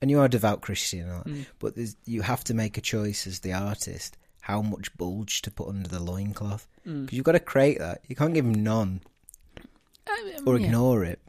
and 0.00 0.10
you 0.10 0.18
are 0.20 0.24
a 0.26 0.28
devout 0.30 0.60
Christian, 0.62 1.00
and 1.00 1.10
all 1.12 1.18
that, 1.24 1.26
Mm. 1.32 1.46
but 1.58 1.76
there's, 1.76 1.96
you 2.06 2.22
have 2.22 2.42
to 2.44 2.54
make 2.54 2.76
a 2.78 2.80
choice 2.80 3.26
as 3.26 3.40
the 3.40 3.52
artist 3.52 4.16
how 4.40 4.62
much 4.62 4.96
bulge 4.96 5.42
to 5.42 5.50
put 5.50 5.68
under 5.68 5.88
the 5.88 6.00
loincloth. 6.02 6.66
Mm. 6.86 7.02
Because 7.06 7.16
you've 7.16 7.24
got 7.26 7.32
to 7.32 7.40
create 7.40 7.78
that. 7.78 8.00
You 8.08 8.16
can't 8.16 8.32
give 8.34 8.44
him 8.46 8.62
none 8.64 9.02
or 10.46 10.58
yeah. 10.58 10.66
ignore 10.66 11.04
it. 11.04 11.20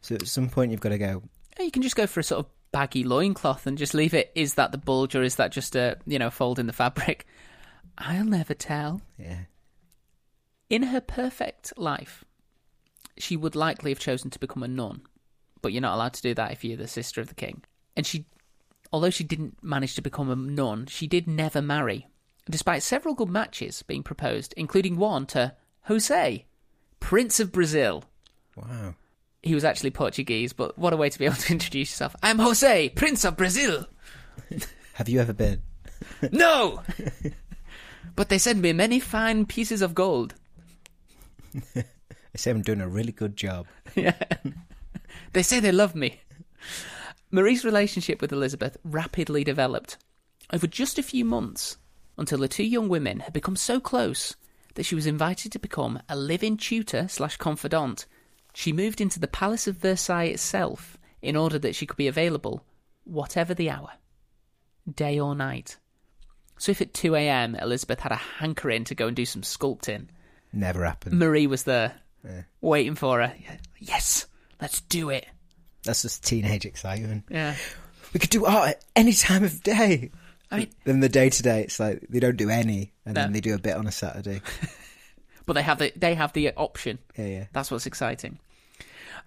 So 0.00 0.14
at 0.14 0.26
some 0.28 0.48
point 0.48 0.70
you've 0.70 0.80
got 0.80 0.90
to 0.90 0.98
go, 0.98 1.22
You 1.60 1.70
can 1.70 1.82
just 1.82 1.96
go 1.96 2.06
for 2.06 2.20
a 2.20 2.24
sort 2.24 2.38
of 2.40 2.46
baggy 2.72 3.02
loincloth 3.04 3.66
and 3.66 3.76
just 3.76 3.94
leave 3.94 4.14
it. 4.14 4.30
Is 4.34 4.54
that 4.54 4.70
the 4.72 4.78
bulge 4.78 5.14
or 5.16 5.22
is 5.22 5.36
that 5.36 5.50
just 5.52 5.74
a 5.74 5.98
you 6.06 6.18
know 6.18 6.30
fold 6.30 6.58
in 6.58 6.66
the 6.66 6.72
fabric? 6.72 7.26
I'll 7.98 8.24
never 8.24 8.54
tell. 8.54 9.00
yeah, 9.18 9.40
In 10.70 10.82
her 10.84 11.00
perfect 11.00 11.72
life, 11.78 12.24
she 13.18 13.36
would 13.36 13.56
likely 13.56 13.90
have 13.90 13.98
chosen 13.98 14.30
to 14.30 14.38
become 14.38 14.62
a 14.62 14.68
nun, 14.68 15.00
but 15.62 15.72
you're 15.72 15.80
not 15.82 15.94
allowed 15.94 16.12
to 16.14 16.22
do 16.22 16.34
that 16.34 16.52
if 16.52 16.62
you're 16.62 16.76
the 16.76 16.86
sister 16.88 17.20
of 17.22 17.28
the 17.28 17.34
king. 17.34 17.64
And 17.96 18.06
she, 18.06 18.26
although 18.92 19.10
she 19.10 19.24
didn't 19.24 19.62
manage 19.62 19.94
to 19.94 20.02
become 20.02 20.30
a 20.30 20.36
nun, 20.36 20.86
she 20.86 21.06
did 21.06 21.26
never 21.26 21.62
marry, 21.62 22.06
despite 22.50 22.82
several 22.82 23.14
good 23.14 23.30
matches 23.30 23.82
being 23.82 24.02
proposed, 24.02 24.52
including 24.56 24.96
one 24.96 25.26
to 25.26 25.54
Jose, 25.82 26.44
Prince 27.00 27.40
of 27.40 27.52
Brazil. 27.52 28.04
wow. 28.56 28.94
He 29.42 29.54
was 29.54 29.64
actually 29.64 29.90
Portuguese, 29.92 30.52
but 30.52 30.76
what 30.76 30.92
a 30.92 30.96
way 30.96 31.08
to 31.08 31.18
be 31.18 31.24
able 31.24 31.36
to 31.36 31.52
introduce 31.58 31.90
yourself. 31.90 32.16
I'm 32.22 32.38
Jose, 32.40 32.88
Prince 32.90 33.24
of 33.24 33.36
Brazil. 33.36 33.86
Have 34.94 35.08
you 35.08 35.20
ever 35.20 35.32
been? 35.32 35.62
No! 36.30 36.82
but 38.14 38.28
they 38.28 38.38
send 38.38 38.60
me 38.60 38.72
many 38.72 39.00
fine 39.00 39.46
pieces 39.46 39.80
of 39.82 39.94
gold. 39.94 40.34
they 41.74 41.84
say 42.34 42.50
I'm 42.50 42.62
doing 42.62 42.80
a 42.80 42.88
really 42.88 43.12
good 43.12 43.36
job. 43.36 43.66
Yeah. 43.94 44.14
they 45.32 45.42
say 45.42 45.58
they 45.60 45.72
love 45.72 45.94
me. 45.94 46.20
Marie's 47.36 47.66
relationship 47.66 48.22
with 48.22 48.32
Elizabeth 48.32 48.78
rapidly 48.82 49.44
developed 49.44 49.98
over 50.54 50.66
just 50.66 50.98
a 50.98 51.02
few 51.02 51.22
months 51.22 51.76
until 52.16 52.38
the 52.38 52.48
two 52.48 52.64
young 52.64 52.88
women 52.88 53.20
had 53.20 53.34
become 53.34 53.56
so 53.56 53.78
close 53.78 54.34
that 54.74 54.84
she 54.84 54.94
was 54.94 55.04
invited 55.06 55.52
to 55.52 55.58
become 55.58 56.00
a 56.08 56.16
live-in 56.16 56.56
tutor 56.56 57.06
slash 57.08 57.36
confidant. 57.36 58.06
She 58.54 58.72
moved 58.72 59.02
into 59.02 59.20
the 59.20 59.28
Palace 59.28 59.66
of 59.66 59.76
Versailles 59.76 60.24
itself 60.32 60.96
in 61.20 61.36
order 61.36 61.58
that 61.58 61.74
she 61.74 61.84
could 61.84 61.98
be 61.98 62.08
available 62.08 62.64
whatever 63.04 63.52
the 63.52 63.68
hour, 63.68 63.90
day 64.90 65.20
or 65.20 65.34
night. 65.34 65.76
So 66.56 66.72
if 66.72 66.80
at 66.80 66.94
2 66.94 67.16
a.m. 67.16 67.54
Elizabeth 67.54 68.00
had 68.00 68.12
a 68.12 68.16
hankering 68.16 68.84
to 68.84 68.94
go 68.94 69.08
and 69.08 69.14
do 69.16 69.26
some 69.26 69.42
sculpting, 69.42 70.06
Never 70.54 70.86
happened. 70.86 71.18
Marie 71.18 71.46
was 71.46 71.64
there 71.64 71.96
Yeah. 72.24 72.44
waiting 72.62 72.94
for 72.94 73.20
her. 73.20 73.34
Yes, 73.78 74.26
let's 74.58 74.80
do 74.80 75.10
it. 75.10 75.26
That's 75.86 76.02
just 76.02 76.24
teenage 76.24 76.64
excitement. 76.66 77.24
Yeah. 77.30 77.54
We 78.12 78.20
could 78.20 78.30
do 78.30 78.44
art 78.46 78.68
at 78.70 78.84
any 78.94 79.12
time 79.12 79.44
of 79.44 79.62
day. 79.62 80.10
I 80.50 80.58
mean, 80.58 80.68
Then 80.84 81.00
the 81.00 81.08
day 81.08 81.28
to 81.30 81.42
day, 81.42 81.62
it's 81.62 81.80
like 81.80 82.06
they 82.08 82.20
don't 82.20 82.36
do 82.36 82.50
any, 82.50 82.92
and 83.04 83.14
No. 83.14 83.22
then 83.22 83.32
they 83.32 83.40
do 83.40 83.54
a 83.54 83.58
bit 83.58 83.76
on 83.76 83.86
a 83.86 83.92
Saturday. 83.92 84.40
but 85.46 85.54
they 85.54 85.62
have 85.62 85.78
the 85.78 85.92
they 85.96 86.14
have 86.14 86.32
the 86.32 86.52
option. 86.56 86.98
Yeah, 87.16 87.26
yeah. 87.26 87.44
That's 87.52 87.70
what's 87.70 87.86
exciting. 87.86 88.38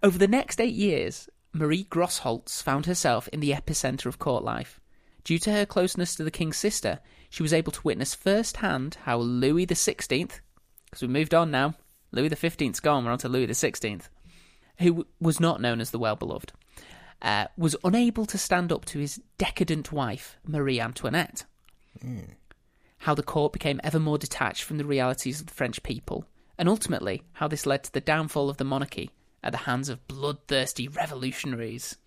Over 0.02 0.18
the 0.18 0.28
next 0.28 0.62
eight 0.62 0.74
years, 0.76 1.28
Marie 1.52 1.84
Grosholtz 1.86 2.62
found 2.64 2.86
herself 2.86 3.28
in 3.30 3.40
the 3.42 3.52
epicenter 3.52 4.06
of 4.06 4.20
court 4.20 4.44
life. 4.44 4.80
Due 5.26 5.40
to 5.40 5.52
her 5.52 5.66
closeness 5.66 6.16
to 6.16 6.24
the 6.24 6.32
king's 6.32 6.56
sister, 6.58 7.00
she 7.30 7.44
was 7.44 7.54
able 7.54 7.72
to 7.74 7.82
witness 7.84 8.16
firsthand 8.16 8.98
how 9.04 9.18
Louis 9.18 9.68
XVI, 9.68 10.30
because 10.86 11.02
we 11.02 11.08
moved 11.10 11.34
on 11.34 11.52
now, 11.52 11.76
Louis 12.12 12.30
XV's 12.30 12.80
gone, 12.80 13.04
we're 13.04 13.12
on 13.12 13.18
to 13.20 13.30
Louis 13.30 13.48
XVI, 13.48 14.02
who 14.80 15.06
was 15.20 15.40
not 15.40 15.62
known 15.62 15.82
as 15.82 15.92
the 15.92 16.00
well 16.00 16.16
beloved, 16.16 16.52
uh, 17.22 17.46
was 17.58 17.76
unable 17.84 18.26
to 18.26 18.38
stand 18.38 18.72
up 18.72 18.86
to 18.86 19.00
his 19.00 19.22
decadent 19.38 19.92
wife, 19.92 20.38
Marie 20.46 20.80
Antoinette. 20.80 21.46
How 23.00 23.14
the 23.14 23.24
court 23.24 23.54
became 23.54 23.80
ever 23.84 24.00
more 24.00 24.18
detached 24.18 24.64
from 24.64 24.78
the 24.78 24.86
realities 24.86 25.40
of 25.40 25.48
the 25.48 25.54
French 25.54 25.84
people, 25.84 26.26
and 26.58 26.68
ultimately 26.70 27.24
how 27.34 27.48
this 27.48 27.66
led 27.66 27.84
to 27.86 27.94
the 27.94 28.02
downfall 28.02 28.50
of 28.50 28.58
the 28.58 28.64
monarchy 28.64 29.12
at 29.44 29.52
the 29.52 29.60
hands 29.60 29.90
of 29.90 30.06
bloodthirsty 30.08 30.88
revolutionaries. 30.88 31.98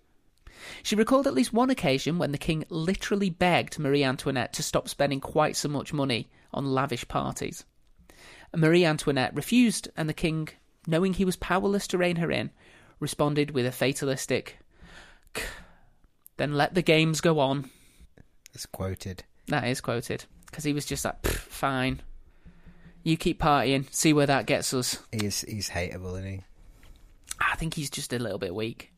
She 0.83 0.95
recalled 0.95 1.27
at 1.27 1.35
least 1.35 1.53
one 1.53 1.71
occasion 1.71 2.19
when 2.19 2.33
the 2.33 2.39
king 2.39 2.65
literally 2.69 3.31
begged 3.31 3.79
Marie 3.79 4.05
Antoinette 4.05 4.53
to 4.55 4.63
stop 4.63 4.89
spending 4.89 5.21
quite 5.21 5.57
so 5.57 5.69
much 5.69 5.93
money 5.93 6.29
on 6.53 6.67
lavish 6.67 7.09
parties. 7.09 7.65
Marie 8.55 8.85
Antoinette 8.85 9.35
refused, 9.35 9.89
and 9.97 10.09
the 10.09 10.15
king, 10.15 10.49
knowing 10.87 11.15
he 11.15 11.25
was 11.25 11.37
powerless 11.37 11.87
to 11.89 11.99
rein 11.99 12.17
her 12.17 12.31
in, 12.31 12.51
responded 13.03 13.51
with 13.51 13.67
a 13.67 13.73
fatalistic, 13.73 14.57
Then 16.39 16.55
let 16.55 16.75
the 16.75 16.83
games 16.83 17.21
go 17.21 17.41
on. 17.41 17.69
It's 18.55 18.65
quoted. 18.65 19.25
That 19.49 19.67
is 19.67 19.81
quoted. 19.81 20.25
Because 20.47 20.65
he 20.65 20.73
was 20.73 20.87
just 20.87 21.05
like, 21.05 21.27
fine. 21.27 22.01
You 23.03 23.17
keep 23.17 23.41
partying, 23.41 23.93
see 23.93 24.13
where 24.13 24.27
that 24.27 24.47
gets 24.47 24.73
us. 24.73 24.99
He's 25.11 25.41
he's 25.43 25.69
hateable, 25.69 26.13
isn't 26.13 26.25
he? 26.25 26.45
I 27.41 27.57
think 27.57 27.75
he's 27.75 27.91
just 27.91 28.13
a 28.13 28.19
little 28.19 28.39
bit 28.39 28.55
weak. 28.55 28.93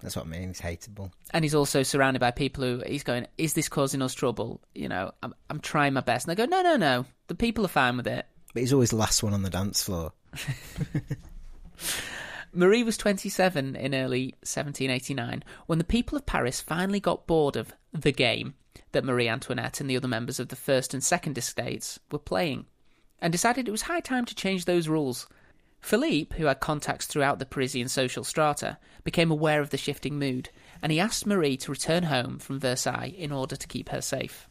That's 0.00 0.14
what 0.14 0.26
I 0.26 0.28
mean. 0.28 0.48
He's 0.48 0.60
hateable. 0.60 1.10
And 1.32 1.44
he's 1.44 1.54
also 1.54 1.82
surrounded 1.82 2.20
by 2.20 2.30
people 2.30 2.62
who 2.62 2.82
he's 2.86 3.02
going, 3.02 3.26
is 3.38 3.54
this 3.54 3.68
causing 3.68 4.02
us 4.02 4.12
trouble? 4.12 4.60
You 4.74 4.88
know, 4.88 5.12
I'm, 5.22 5.34
I'm 5.48 5.60
trying 5.60 5.94
my 5.94 6.02
best. 6.02 6.28
And 6.28 6.36
they 6.36 6.40
go, 6.40 6.48
no, 6.48 6.62
no, 6.62 6.76
no. 6.76 7.06
The 7.28 7.34
people 7.34 7.64
are 7.64 7.68
fine 7.68 7.96
with 7.96 8.06
it. 8.06 8.26
But 8.52 8.60
he's 8.60 8.72
always 8.72 8.90
the 8.90 8.96
last 8.96 9.22
one 9.22 9.32
on 9.32 9.42
the 9.42 9.50
dance 9.50 9.82
floor. 9.82 10.12
Marie 12.58 12.82
was 12.82 12.96
27 12.96 13.76
in 13.76 13.94
early 13.94 14.34
1789 14.40 15.44
when 15.66 15.78
the 15.78 15.84
people 15.84 16.18
of 16.18 16.26
Paris 16.26 16.60
finally 16.60 16.98
got 16.98 17.24
bored 17.24 17.54
of 17.54 17.72
the 17.92 18.10
game 18.10 18.54
that 18.90 19.04
Marie 19.04 19.28
Antoinette 19.28 19.80
and 19.80 19.88
the 19.88 19.96
other 19.96 20.08
members 20.08 20.40
of 20.40 20.48
the 20.48 20.56
First 20.56 20.92
and 20.92 21.00
Second 21.00 21.38
Estates 21.38 22.00
were 22.10 22.18
playing 22.18 22.66
and 23.20 23.30
decided 23.30 23.68
it 23.68 23.70
was 23.70 23.82
high 23.82 24.00
time 24.00 24.24
to 24.24 24.34
change 24.34 24.64
those 24.64 24.88
rules. 24.88 25.28
Philippe, 25.80 26.36
who 26.36 26.46
had 26.46 26.58
contacts 26.58 27.06
throughout 27.06 27.38
the 27.38 27.46
Parisian 27.46 27.86
social 27.86 28.24
strata, 28.24 28.76
became 29.04 29.30
aware 29.30 29.60
of 29.60 29.70
the 29.70 29.78
shifting 29.78 30.18
mood 30.18 30.50
and 30.82 30.90
he 30.90 30.98
asked 30.98 31.26
Marie 31.26 31.56
to 31.58 31.70
return 31.70 32.02
home 32.02 32.40
from 32.40 32.58
Versailles 32.58 33.14
in 33.16 33.30
order 33.30 33.54
to 33.54 33.68
keep 33.68 33.90
her 33.90 34.00
safe. 34.00 34.48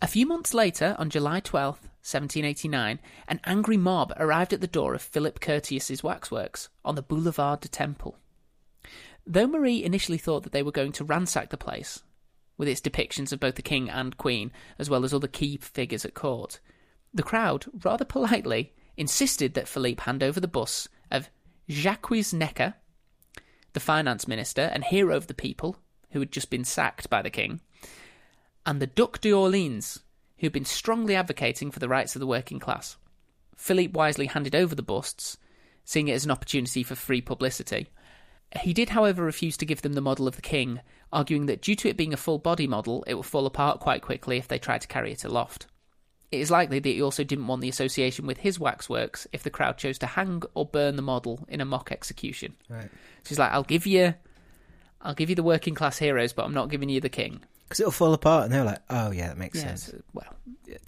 A 0.00 0.08
few 0.08 0.24
months 0.24 0.54
later, 0.54 0.96
on 0.98 1.10
July 1.10 1.42
12th, 1.42 1.89
1789, 2.02 2.98
an 3.28 3.40
angry 3.44 3.76
mob 3.76 4.12
arrived 4.16 4.52
at 4.52 4.60
the 4.60 4.66
door 4.66 4.94
of 4.94 5.02
Philip 5.02 5.38
Curtius's 5.40 6.02
waxworks 6.02 6.68
on 6.84 6.94
the 6.94 7.02
Boulevard 7.02 7.60
du 7.60 7.68
Temple. 7.68 8.16
Though 9.26 9.46
Marie 9.46 9.84
initially 9.84 10.18
thought 10.18 10.42
that 10.44 10.52
they 10.52 10.62
were 10.62 10.72
going 10.72 10.92
to 10.92 11.04
ransack 11.04 11.50
the 11.50 11.58
place, 11.58 12.02
with 12.56 12.68
its 12.68 12.80
depictions 12.80 13.32
of 13.32 13.40
both 13.40 13.54
the 13.54 13.62
king 13.62 13.90
and 13.90 14.16
queen, 14.16 14.50
as 14.78 14.88
well 14.88 15.04
as 15.04 15.12
other 15.12 15.28
key 15.28 15.58
figures 15.58 16.04
at 16.04 16.14
court, 16.14 16.58
the 17.12 17.22
crowd, 17.22 17.66
rather 17.84 18.04
politely, 18.04 18.72
insisted 18.96 19.54
that 19.54 19.68
Philippe 19.68 20.02
hand 20.02 20.22
over 20.22 20.40
the 20.40 20.48
bus 20.48 20.88
of 21.10 21.28
Jacques 21.68 22.32
Necker, 22.32 22.74
the 23.72 23.80
finance 23.80 24.26
minister 24.26 24.62
and 24.62 24.84
hero 24.84 25.16
of 25.16 25.26
the 25.26 25.34
people, 25.34 25.76
who 26.10 26.20
had 26.20 26.32
just 26.32 26.50
been 26.50 26.64
sacked 26.64 27.10
by 27.10 27.22
the 27.22 27.30
king, 27.30 27.60
and 28.66 28.80
the 28.80 28.86
Duc 28.86 29.20
d'Orleans, 29.20 30.00
who 30.40 30.46
had 30.46 30.52
been 30.52 30.64
strongly 30.64 31.14
advocating 31.14 31.70
for 31.70 31.78
the 31.78 31.88
rights 31.88 32.16
of 32.16 32.20
the 32.20 32.26
working 32.26 32.58
class. 32.58 32.96
Philippe 33.56 33.92
wisely 33.92 34.26
handed 34.26 34.54
over 34.54 34.74
the 34.74 34.82
busts, 34.82 35.36
seeing 35.84 36.08
it 36.08 36.14
as 36.14 36.24
an 36.24 36.30
opportunity 36.30 36.82
for 36.82 36.94
free 36.94 37.20
publicity. 37.20 37.90
He 38.60 38.72
did, 38.72 38.88
however, 38.88 39.22
refuse 39.22 39.56
to 39.58 39.66
give 39.66 39.82
them 39.82 39.92
the 39.92 40.00
model 40.00 40.26
of 40.26 40.36
the 40.36 40.42
king, 40.42 40.80
arguing 41.12 41.46
that 41.46 41.62
due 41.62 41.76
to 41.76 41.88
it 41.88 41.96
being 41.96 42.12
a 42.12 42.18
full 42.18 42.38
body 42.38 42.66
model, 42.66 43.04
it 43.06 43.14
would 43.14 43.26
fall 43.26 43.46
apart 43.46 43.80
quite 43.80 44.02
quickly 44.02 44.38
if 44.38 44.48
they 44.48 44.58
tried 44.58 44.80
to 44.80 44.88
carry 44.88 45.12
it 45.12 45.24
aloft. 45.24 45.66
It 46.32 46.40
is 46.40 46.50
likely 46.50 46.78
that 46.78 46.88
he 46.88 47.02
also 47.02 47.24
didn't 47.24 47.48
want 47.48 47.60
the 47.60 47.68
association 47.68 48.26
with 48.26 48.38
his 48.38 48.58
waxworks 48.58 49.26
if 49.32 49.42
the 49.42 49.50
crowd 49.50 49.76
chose 49.76 49.98
to 49.98 50.06
hang 50.06 50.42
or 50.54 50.64
burn 50.64 50.96
the 50.96 51.02
model 51.02 51.44
in 51.48 51.60
a 51.60 51.64
mock 51.64 51.92
execution. 51.92 52.54
Right. 52.68 52.88
So 53.24 53.28
he's 53.28 53.38
like, 53.38 53.52
I'll 53.52 53.62
give 53.62 53.86
you 53.86 54.14
I'll 55.02 55.14
give 55.14 55.30
you 55.30 55.36
the 55.36 55.42
working 55.42 55.74
class 55.74 55.98
heroes, 55.98 56.32
but 56.32 56.44
I'm 56.44 56.54
not 56.54 56.70
giving 56.70 56.88
you 56.88 57.00
the 57.00 57.08
king. 57.08 57.40
Because 57.70 57.78
it'll 57.80 57.92
fall 57.92 58.12
apart, 58.14 58.44
and 58.46 58.52
they're 58.52 58.64
like, 58.64 58.80
"Oh 58.90 59.12
yeah, 59.12 59.28
that 59.28 59.38
makes 59.38 59.56
Yeah, 59.58 59.76
sense." 59.76 59.94
well, 60.12 60.26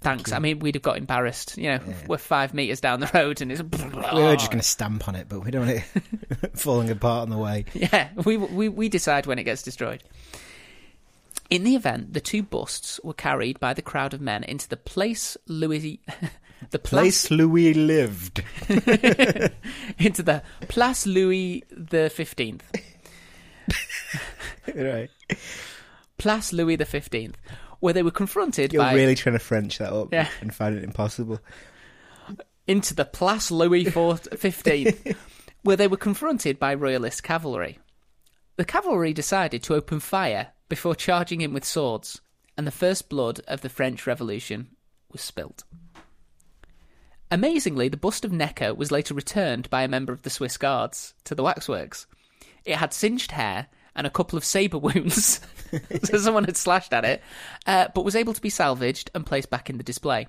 thanks. 0.01 0.33
I 0.33 0.39
mean, 0.39 0.59
we'd 0.59 0.75
have 0.75 0.81
got 0.81 0.97
embarrassed. 0.97 1.57
You 1.57 1.63
know, 1.63 1.79
Yeah. 1.87 1.93
we're 2.07 2.17
five 2.17 2.53
meters 2.53 2.81
down 2.81 2.99
the 2.99 3.09
road, 3.13 3.39
and 3.41 3.49
it's 3.53 3.61
We 3.71 4.21
were 4.21 4.35
just 4.35 4.51
going 4.51 4.61
to 4.61 4.67
stamp 4.67 5.07
on 5.07 5.15
it, 5.15 5.27
but 5.29 5.39
we 5.45 5.49
don't 5.49 5.65
want 5.65 5.77
it 5.79 6.57
falling 6.59 6.89
apart 6.89 7.21
on 7.21 7.29
the 7.29 7.37
way. 7.37 7.63
yeah. 7.73 8.09
We 8.25 8.35
we 8.35 8.67
we 8.67 8.89
decide 8.89 9.25
when 9.27 9.39
it 9.39 9.45
gets 9.45 9.63
destroyed. 9.63 10.03
In 11.49 11.63
the 11.63 11.75
event, 11.75 12.13
the 12.13 12.19
two 12.19 12.43
busts 12.43 12.99
were 13.01 13.13
carried 13.13 13.61
by 13.61 13.73
the 13.73 13.81
crowd 13.81 14.13
of 14.13 14.19
men 14.19 14.43
into 14.43 14.67
the 14.67 14.75
place 14.77 15.37
Louis, 15.47 16.01
the 16.71 16.79
Place 16.79 17.31
Louis 17.31 17.73
lived. 17.73 18.43
into 19.99 20.21
the 20.21 20.43
Place 20.67 21.05
Louis 21.05 21.63
the 21.71 22.09
Fifteenth, 22.09 22.63
right. 24.75 25.09
Place 26.17 26.53
Louis 26.53 26.75
the 26.75 26.85
Fifteenth, 26.85 27.37
where 27.79 27.93
they 27.93 28.03
were 28.03 28.11
confronted 28.11 28.71
You're 28.73 28.83
by 28.83 28.93
really 28.93 29.15
trying 29.15 29.33
to 29.33 29.39
French 29.39 29.77
that 29.79 29.91
up 29.93 30.09
Yeah. 30.13 30.29
and 30.41 30.53
find 30.53 30.75
it 30.77 30.83
impossible. 30.83 31.39
into 32.67 32.93
the 32.93 33.05
Place 33.05 33.51
Louis 33.51 33.83
XV, 33.85 35.15
where 35.63 35.75
they 35.75 35.87
were 35.87 35.97
confronted 35.97 36.59
by 36.59 36.73
royalist 36.73 37.23
cavalry. 37.23 37.79
The 38.55 38.65
cavalry 38.65 39.13
decided 39.13 39.63
to 39.63 39.73
open 39.75 39.99
fire 39.99 40.49
before 40.69 40.95
charging 40.95 41.41
in 41.41 41.53
with 41.53 41.65
swords, 41.65 42.21
and 42.57 42.65
the 42.67 42.71
first 42.71 43.09
blood 43.09 43.41
of 43.47 43.61
the 43.61 43.69
French 43.69 44.05
Revolution 44.07 44.69
was 45.11 45.21
spilt. 45.21 45.63
Amazingly, 47.31 47.89
the 47.89 47.97
bust 47.97 48.23
of 48.25 48.31
Necker 48.31 48.73
was 48.75 48.91
later 48.91 49.13
returned 49.13 49.69
by 49.69 49.81
a 49.83 49.87
member 49.87 50.13
of 50.13 50.21
the 50.21 50.29
Swiss 50.29 50.55
Guards 50.57 51.15
to 51.23 51.33
the 51.33 51.41
waxworks. 51.43 52.05
It 52.63 52.75
had 52.75 52.93
singed 52.93 53.31
hair 53.31 53.67
and 53.95 54.07
a 54.07 54.11
couple 54.11 54.37
of 54.37 54.45
sabre 54.45 54.77
wounds, 54.77 55.39
so 56.03 56.17
someone 56.17 56.45
had 56.45 56.57
slashed 56.57 56.93
at 56.93 57.05
it, 57.05 57.21
uh, 57.65 57.87
but 57.93 58.05
was 58.05 58.15
able 58.15 58.33
to 58.33 58.41
be 58.41 58.49
salvaged 58.49 59.11
and 59.13 59.25
placed 59.25 59.49
back 59.49 59.69
in 59.69 59.77
the 59.77 59.83
display. 59.83 60.27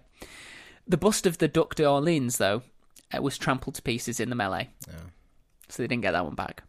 The 0.87 0.97
bust 0.97 1.27
of 1.27 1.39
the 1.39 1.49
Duc 1.49 1.75
d'Orleans, 1.75 2.37
though, 2.37 2.63
uh, 3.17 3.23
was 3.23 3.39
trampled 3.39 3.77
to 3.77 3.83
pieces 3.83 4.21
in 4.21 4.29
the 4.29 4.37
melee, 4.37 4.71
so 5.69 5.83
they 5.83 5.87
didn't 5.87 6.03
get 6.03 6.13
that 6.13 6.25
one 6.25 6.35
back. 6.35 6.63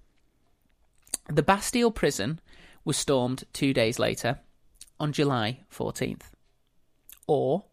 The 1.28 1.44
Bastille 1.44 1.92
prison 1.92 2.40
was 2.86 2.98
stormed 2.98 3.44
two 3.52 3.74
days 3.74 4.00
later, 4.00 4.40
on 5.00 5.12
July 5.12 5.60
14th, 5.74 6.32
or 7.28 7.66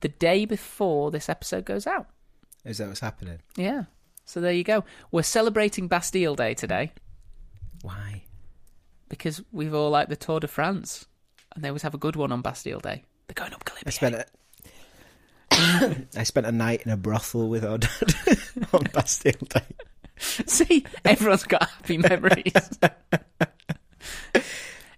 the 0.00 0.08
day 0.08 0.44
before 0.44 1.10
this 1.10 1.28
episode 1.28 1.64
goes 1.64 1.86
out. 1.86 2.06
Is 2.64 2.78
that 2.78 2.88
what's 2.88 3.00
happening? 3.00 3.38
Yeah. 3.56 3.84
So 4.24 4.40
there 4.40 4.52
you 4.52 4.64
go. 4.64 4.84
We're 5.10 5.22
celebrating 5.22 5.86
Bastille 5.86 6.34
Day 6.34 6.54
today 6.54 6.92
Why? 7.84 8.22
because 9.10 9.42
we've 9.52 9.74
all 9.74 9.90
liked 9.90 10.08
the 10.08 10.16
Tour 10.16 10.40
de 10.40 10.48
France, 10.48 11.06
and 11.54 11.62
they 11.62 11.68
always 11.68 11.82
have 11.82 11.94
a 11.94 11.98
good 11.98 12.16
one 12.16 12.32
on 12.32 12.40
Bastille 12.42 12.80
Day. 12.80 13.04
They're 13.28 13.34
going 13.34 13.52
up 13.52 13.64
Galibier. 13.64 13.86
I 13.86 13.90
spent 13.90 14.14
a, 14.16 14.26
I 16.18 16.22
spent 16.24 16.46
a 16.46 16.52
night 16.52 16.82
in 16.84 16.90
a 16.90 16.96
brothel 16.96 17.48
with 17.48 17.64
our 17.64 17.78
dad 17.78 18.14
on 18.72 18.84
Bastille 18.92 19.32
Day. 19.50 19.60
See, 20.18 20.84
everyone's 21.04 21.44
got 21.44 21.68
happy 21.68 21.98
memories. 21.98 22.52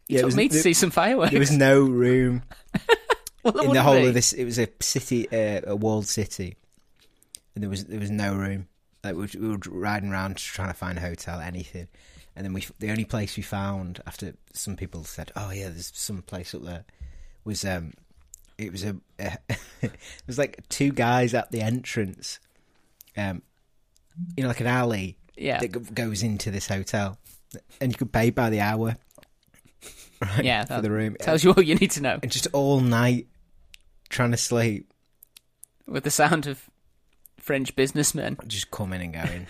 Yeah, 0.09 0.19
it 0.19 0.21
Took 0.21 0.27
was- 0.27 0.37
me 0.37 0.49
to 0.49 0.55
there- 0.55 0.63
see 0.63 0.73
some 0.73 0.91
fireworks. 0.93 1.33
There 1.33 1.41
was 1.41 1.51
no 1.51 1.81
room 1.83 2.43
Well, 3.43 3.59
in 3.61 3.73
the 3.73 3.83
whole 3.83 4.01
be. 4.01 4.07
of 4.07 4.15
this. 4.15 4.33
It 4.33 4.45
was 4.45 4.59
a 4.59 4.69
city, 4.81 5.29
uh, 5.31 5.63
a 5.67 5.75
walled 5.75 6.07
city, 6.07 6.57
and 7.55 7.63
there 7.65 7.69
was 7.71 7.87
there 7.87 7.99
was 7.99 8.11
no 8.13 8.35
room. 8.35 8.69
Like 9.03 9.15
we, 9.17 9.23
were- 9.23 9.29
we 9.41 9.49
were 9.49 9.59
riding 9.69 10.11
around 10.13 10.37
trying 10.37 10.69
to 10.69 10.75
find 10.75 10.97
a 10.97 11.01
hotel, 11.01 11.41
anything, 11.41 11.89
and 12.37 12.45
then 12.45 12.53
we 12.53 12.65
the 12.79 12.91
only 12.91 13.05
place 13.05 13.37
we 13.37 13.43
found 13.43 14.01
after 14.07 14.35
some 14.53 14.77
people 14.77 15.05
said, 15.05 15.33
"Oh 15.35 15.51
yeah, 15.51 15.69
there's 15.71 15.91
some 15.95 16.23
place 16.23 16.55
up 16.55 16.63
there," 16.63 16.85
was 17.45 17.65
um, 17.65 17.93
it 18.59 18.71
was 18.73 18.85
a 18.85 18.97
it 19.19 19.93
was 20.27 20.39
like 20.39 20.63
two 20.69 20.91
guys 20.93 21.35
at 21.35 21.51
the 21.51 21.63
entrance, 21.63 22.39
um, 23.17 23.43
you 24.37 24.43
know, 24.43 24.49
like 24.49 24.61
an 24.61 24.67
alley 24.67 25.17
Yeah, 25.37 25.59
that 25.61 25.95
goes 25.95 26.23
into 26.23 26.51
this 26.51 26.69
hotel, 26.69 27.19
and 27.81 27.93
you 27.93 27.97
could 27.99 28.13
pay 28.13 28.31
by 28.31 28.51
the 28.51 28.61
hour. 28.61 28.97
Right, 30.21 30.45
Yeah, 30.45 30.65
for 30.65 30.81
the 30.81 30.91
room, 30.91 31.17
tells 31.21 31.43
you 31.45 31.53
all 31.53 31.63
you 31.63 31.75
need 31.75 31.91
to 31.93 32.01
know. 32.03 32.19
and 32.23 32.31
just 32.31 32.49
all 32.53 32.81
night 32.81 33.27
trying 34.09 34.31
to 34.31 34.37
sleep, 34.37 34.93
With 35.87 36.05
the 36.05 36.11
sound 36.11 36.47
of 36.47 36.69
French 37.47 37.77
businessmen. 37.77 38.37
just 38.49 38.73
coming 38.73 39.01
and 39.01 39.15
going, 39.15 39.47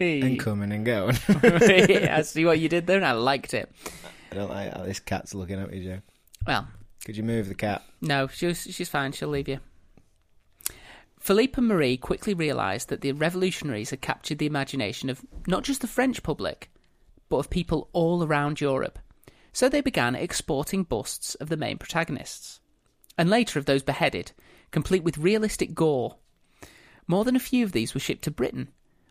and 0.00 0.40
coming 0.40 0.72
and 0.72 0.86
going. 0.86 1.16
I 1.28 2.22
see 2.22 2.46
what 2.46 2.58
you 2.58 2.70
did 2.70 2.86
there, 2.86 2.96
and 2.96 3.04
I 3.04 3.12
liked 3.12 3.52
it. 3.52 3.70
I 4.32 4.34
don't 4.34 4.48
like 4.48 4.72
how 4.74 4.84
this 4.84 5.00
cat's 5.00 5.34
looking 5.34 5.60
at 5.60 5.70
me, 5.70 5.84
Joe. 5.84 5.98
Well, 6.46 6.66
Could 7.04 7.16
you 7.18 7.22
move 7.22 7.48
the 7.48 7.54
cat? 7.54 7.82
no, 8.00 8.26
she's 8.28 8.62
she's 8.62 8.88
fine. 8.88 9.12
She'll 9.12 9.28
leave 9.28 9.48
you. 9.48 9.60
Philippe 11.20 11.54
and 11.58 11.66
Marie 11.68 11.96
quickly 11.98 12.32
realised 12.34 12.88
that 12.88 13.02
the 13.02 13.12
revolutionaries 13.12 13.90
had 13.90 14.00
captured 14.00 14.38
the 14.38 14.46
imagination 14.46 15.10
of 15.10 15.20
not 15.46 15.62
just 15.64 15.80
the 15.82 15.86
French 15.88 16.22
public, 16.22 16.70
but 17.28 17.38
of 17.38 17.50
people 17.50 17.88
all 17.92 18.24
around 18.24 18.60
Europe. 18.62 18.98
So 19.52 19.68
they 19.68 19.80
began 19.82 20.14
exporting 20.14 20.84
busts 20.84 21.34
of 21.36 21.48
the 21.50 21.56
main 21.56 21.76
protagonists, 21.78 22.60
and 23.18 23.28
later 23.28 23.58
of 23.58 23.66
those 23.66 23.82
beheaded, 23.82 24.32
complete 24.70 25.02
with 25.02 25.18
realistic 25.18 25.74
gore. 25.74 26.16
More 27.06 27.24
than 27.24 27.36
a 27.36 27.40
few 27.40 27.64
of 27.64 27.72
these 27.72 27.94
were 27.94 28.00
shipped 28.00 28.24
to 28.24 28.30
Britain, 28.30 28.68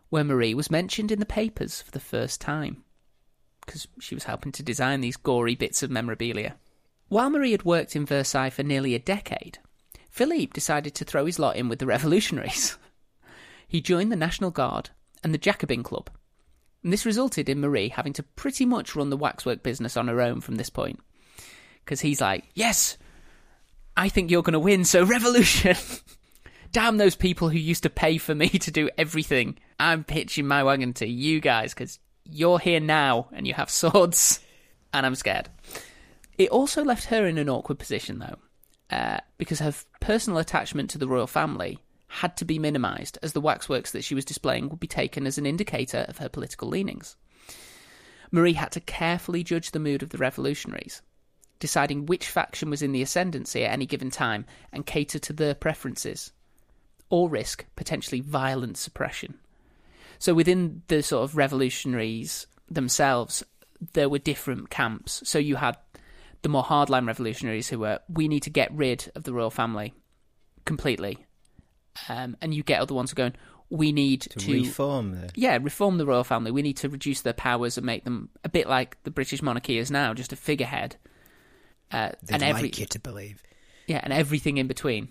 where 0.09 0.23
Marie 0.23 0.53
was 0.53 0.69
mentioned 0.69 1.11
in 1.11 1.19
the 1.19 1.25
papers 1.25 1.81
for 1.81 1.91
the 1.91 1.99
first 1.99 2.41
time, 2.41 2.83
because 3.65 3.87
she 3.99 4.15
was 4.15 4.25
helping 4.25 4.51
to 4.53 4.63
design 4.63 5.01
these 5.01 5.17
gory 5.17 5.55
bits 5.55 5.81
of 5.81 5.89
memorabilia. 5.89 6.55
While 7.07 7.29
Marie 7.29 7.51
had 7.51 7.63
worked 7.63 7.95
in 7.95 8.05
Versailles 8.05 8.49
for 8.49 8.63
nearly 8.63 8.95
a 8.95 8.99
decade, 8.99 9.59
Philippe 10.09 10.53
decided 10.53 10.95
to 10.95 11.05
throw 11.05 11.25
his 11.25 11.39
lot 11.39 11.55
in 11.55 11.69
with 11.69 11.79
the 11.79 11.85
revolutionaries. 11.85 12.77
he 13.67 13.81
joined 13.81 14.11
the 14.11 14.17
National 14.17 14.51
Guard 14.51 14.89
and 15.23 15.33
the 15.33 15.37
Jacobin 15.37 15.83
Club, 15.83 16.09
and 16.83 16.91
this 16.91 17.05
resulted 17.05 17.49
in 17.49 17.61
Marie 17.61 17.89
having 17.89 18.13
to 18.13 18.23
pretty 18.23 18.65
much 18.65 18.95
run 18.95 19.09
the 19.09 19.17
waxwork 19.17 19.63
business 19.63 19.97
on 19.97 20.07
her 20.07 20.21
own 20.21 20.41
from 20.41 20.55
this 20.55 20.69
point. 20.69 20.99
Because 21.83 22.01
he's 22.01 22.21
like, 22.21 22.45
yes, 22.53 22.97
I 23.95 24.09
think 24.09 24.29
you're 24.29 24.43
going 24.43 24.53
to 24.53 24.59
win, 24.59 24.83
so 24.85 25.03
revolution! 25.03 25.75
Damn 26.75 26.97
those 26.97 27.15
people 27.15 27.47
who 27.47 27.57
used 27.57 27.83
to 27.83 27.89
pay 27.89 28.17
for 28.17 28.35
me 28.35 28.49
to 28.59 28.69
do 28.69 28.89
everything. 28.97 29.57
I'm 29.79 30.03
pitching 30.03 30.45
my 30.45 30.61
wagon 30.61 30.91
to 30.95 31.07
you 31.07 31.39
guys 31.39 31.73
because 31.73 31.99
you're 32.25 32.59
here 32.59 32.81
now 32.81 33.29
and 33.31 33.47
you 33.47 33.53
have 33.53 33.69
swords, 33.69 34.41
and 34.93 35.05
I'm 35.05 35.15
scared. 35.15 35.47
It 36.37 36.49
also 36.49 36.83
left 36.83 37.05
her 37.05 37.25
in 37.27 37.37
an 37.37 37.47
awkward 37.47 37.79
position, 37.79 38.19
though, 38.19 38.93
uh, 38.93 39.19
because 39.37 39.59
her 39.59 39.73
personal 40.01 40.37
attachment 40.37 40.89
to 40.89 40.97
the 40.97 41.07
royal 41.07 41.27
family 41.27 41.79
had 42.07 42.35
to 42.35 42.43
be 42.43 42.59
minimised, 42.59 43.17
as 43.23 43.31
the 43.31 43.39
waxworks 43.39 43.93
that 43.93 44.03
she 44.03 44.13
was 44.13 44.25
displaying 44.25 44.67
would 44.67 44.81
be 44.81 44.85
taken 44.85 45.25
as 45.25 45.37
an 45.37 45.45
indicator 45.45 46.03
of 46.09 46.17
her 46.17 46.27
political 46.27 46.67
leanings. 46.67 47.15
Marie 48.31 48.51
had 48.51 48.73
to 48.73 48.81
carefully 48.81 49.45
judge 49.45 49.71
the 49.71 49.79
mood 49.79 50.03
of 50.03 50.09
the 50.09 50.17
revolutionaries, 50.17 51.01
deciding 51.57 52.05
which 52.05 52.27
faction 52.27 52.69
was 52.69 52.81
in 52.81 52.91
the 52.91 53.01
ascendancy 53.01 53.63
at 53.63 53.71
any 53.71 53.85
given 53.85 54.11
time 54.11 54.45
and 54.73 54.85
cater 54.85 55.19
to 55.19 55.31
their 55.31 55.55
preferences, 55.55 56.33
or 57.09 57.29
risk 57.29 57.65
potentially 57.75 58.21
violent 58.21 58.77
suppression. 58.77 59.35
So 60.19 60.33
within 60.33 60.81
the 60.87 61.03
sort 61.03 61.23
of 61.23 61.35
revolutionaries 61.37 62.47
themselves, 62.69 63.43
there 63.93 64.09
were 64.09 64.19
different 64.19 64.69
camps. 64.69 65.21
So 65.25 65.37
you 65.39 65.55
had 65.57 65.77
the 66.41 66.49
more 66.49 66.63
hardline 66.63 67.07
revolutionaries 67.07 67.67
who 67.67 67.79
were, 67.79 67.99
we 68.09 68.27
need 68.27 68.43
to 68.43 68.49
get 68.49 68.71
rid 68.73 69.11
of 69.15 69.23
the 69.23 69.33
royal 69.33 69.49
family 69.51 69.93
completely. 70.65 71.25
Um, 72.09 72.37
and 72.41 72.53
you 72.53 72.63
get 72.63 72.81
other 72.81 72.93
ones 72.93 73.11
who 73.11 73.15
are 73.15 73.29
going, 73.29 73.35
we 73.69 73.91
need 73.91 74.21
To, 74.21 74.39
to, 74.39 74.53
reform 74.53 75.11
the. 75.11 75.31
yeah, 75.35 75.57
reform 75.61 75.97
the 75.97 76.05
royal 76.05 76.23
family. 76.23 76.51
We 76.51 76.61
need 76.61 76.77
to 76.77 76.89
reduce 76.89 77.21
their 77.21 77.33
powers 77.33 77.77
and 77.77 77.85
make 77.85 78.03
them 78.03 78.29
a 78.43 78.49
bit 78.49 78.67
like 78.67 79.01
the 79.03 79.11
British 79.11 79.41
monarchy 79.41 79.77
is 79.77 79.89
now, 79.89 80.13
just 80.13 80.31
a 80.33 80.35
figurehead. 80.35 80.97
Uh, 81.91 82.11
They'd 82.23 82.35
and 82.35 82.43
every 82.43 82.63
like 82.63 82.79
you 82.79 82.85
to 82.85 82.99
believe. 82.99 83.41
yeah, 83.87 83.99
and 84.03 84.13
everything 84.13 84.57
in 84.57 84.67
between. 84.67 85.09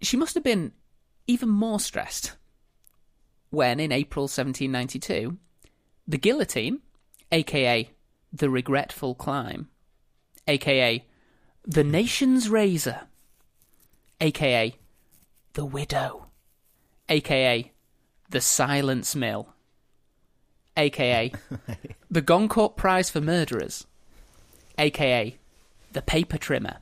She 0.00 0.16
must 0.16 0.34
have 0.34 0.42
been 0.44 0.72
even 1.26 1.48
more 1.48 1.80
stressed 1.80 2.36
when, 3.50 3.78
in 3.80 3.92
April 3.92 4.24
1792, 4.24 5.36
the 6.08 6.18
guillotine, 6.18 6.80
aka 7.30 7.90
the 8.32 8.50
regretful 8.50 9.14
climb, 9.14 9.68
aka 10.48 11.04
the 11.64 11.84
nation's 11.84 12.48
razor, 12.48 13.02
aka 14.20 14.74
the 15.52 15.64
widow, 15.64 16.26
aka 17.08 17.70
the 18.30 18.40
silence 18.40 19.14
mill, 19.14 19.54
aka 20.76 21.32
the 22.10 22.22
Goncourt 22.22 22.76
Prize 22.76 23.10
for 23.10 23.20
Murderers, 23.20 23.86
aka 24.78 25.36
the 25.92 26.02
paper 26.02 26.38
trimmer, 26.38 26.78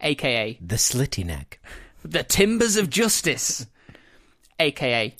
aka 0.00 0.56
The 0.60 0.76
slitty 0.76 1.26
neck. 1.26 1.60
The 2.04 2.22
Timbers 2.22 2.76
of 2.76 2.90
Justice, 2.90 3.66
aka 4.58 5.14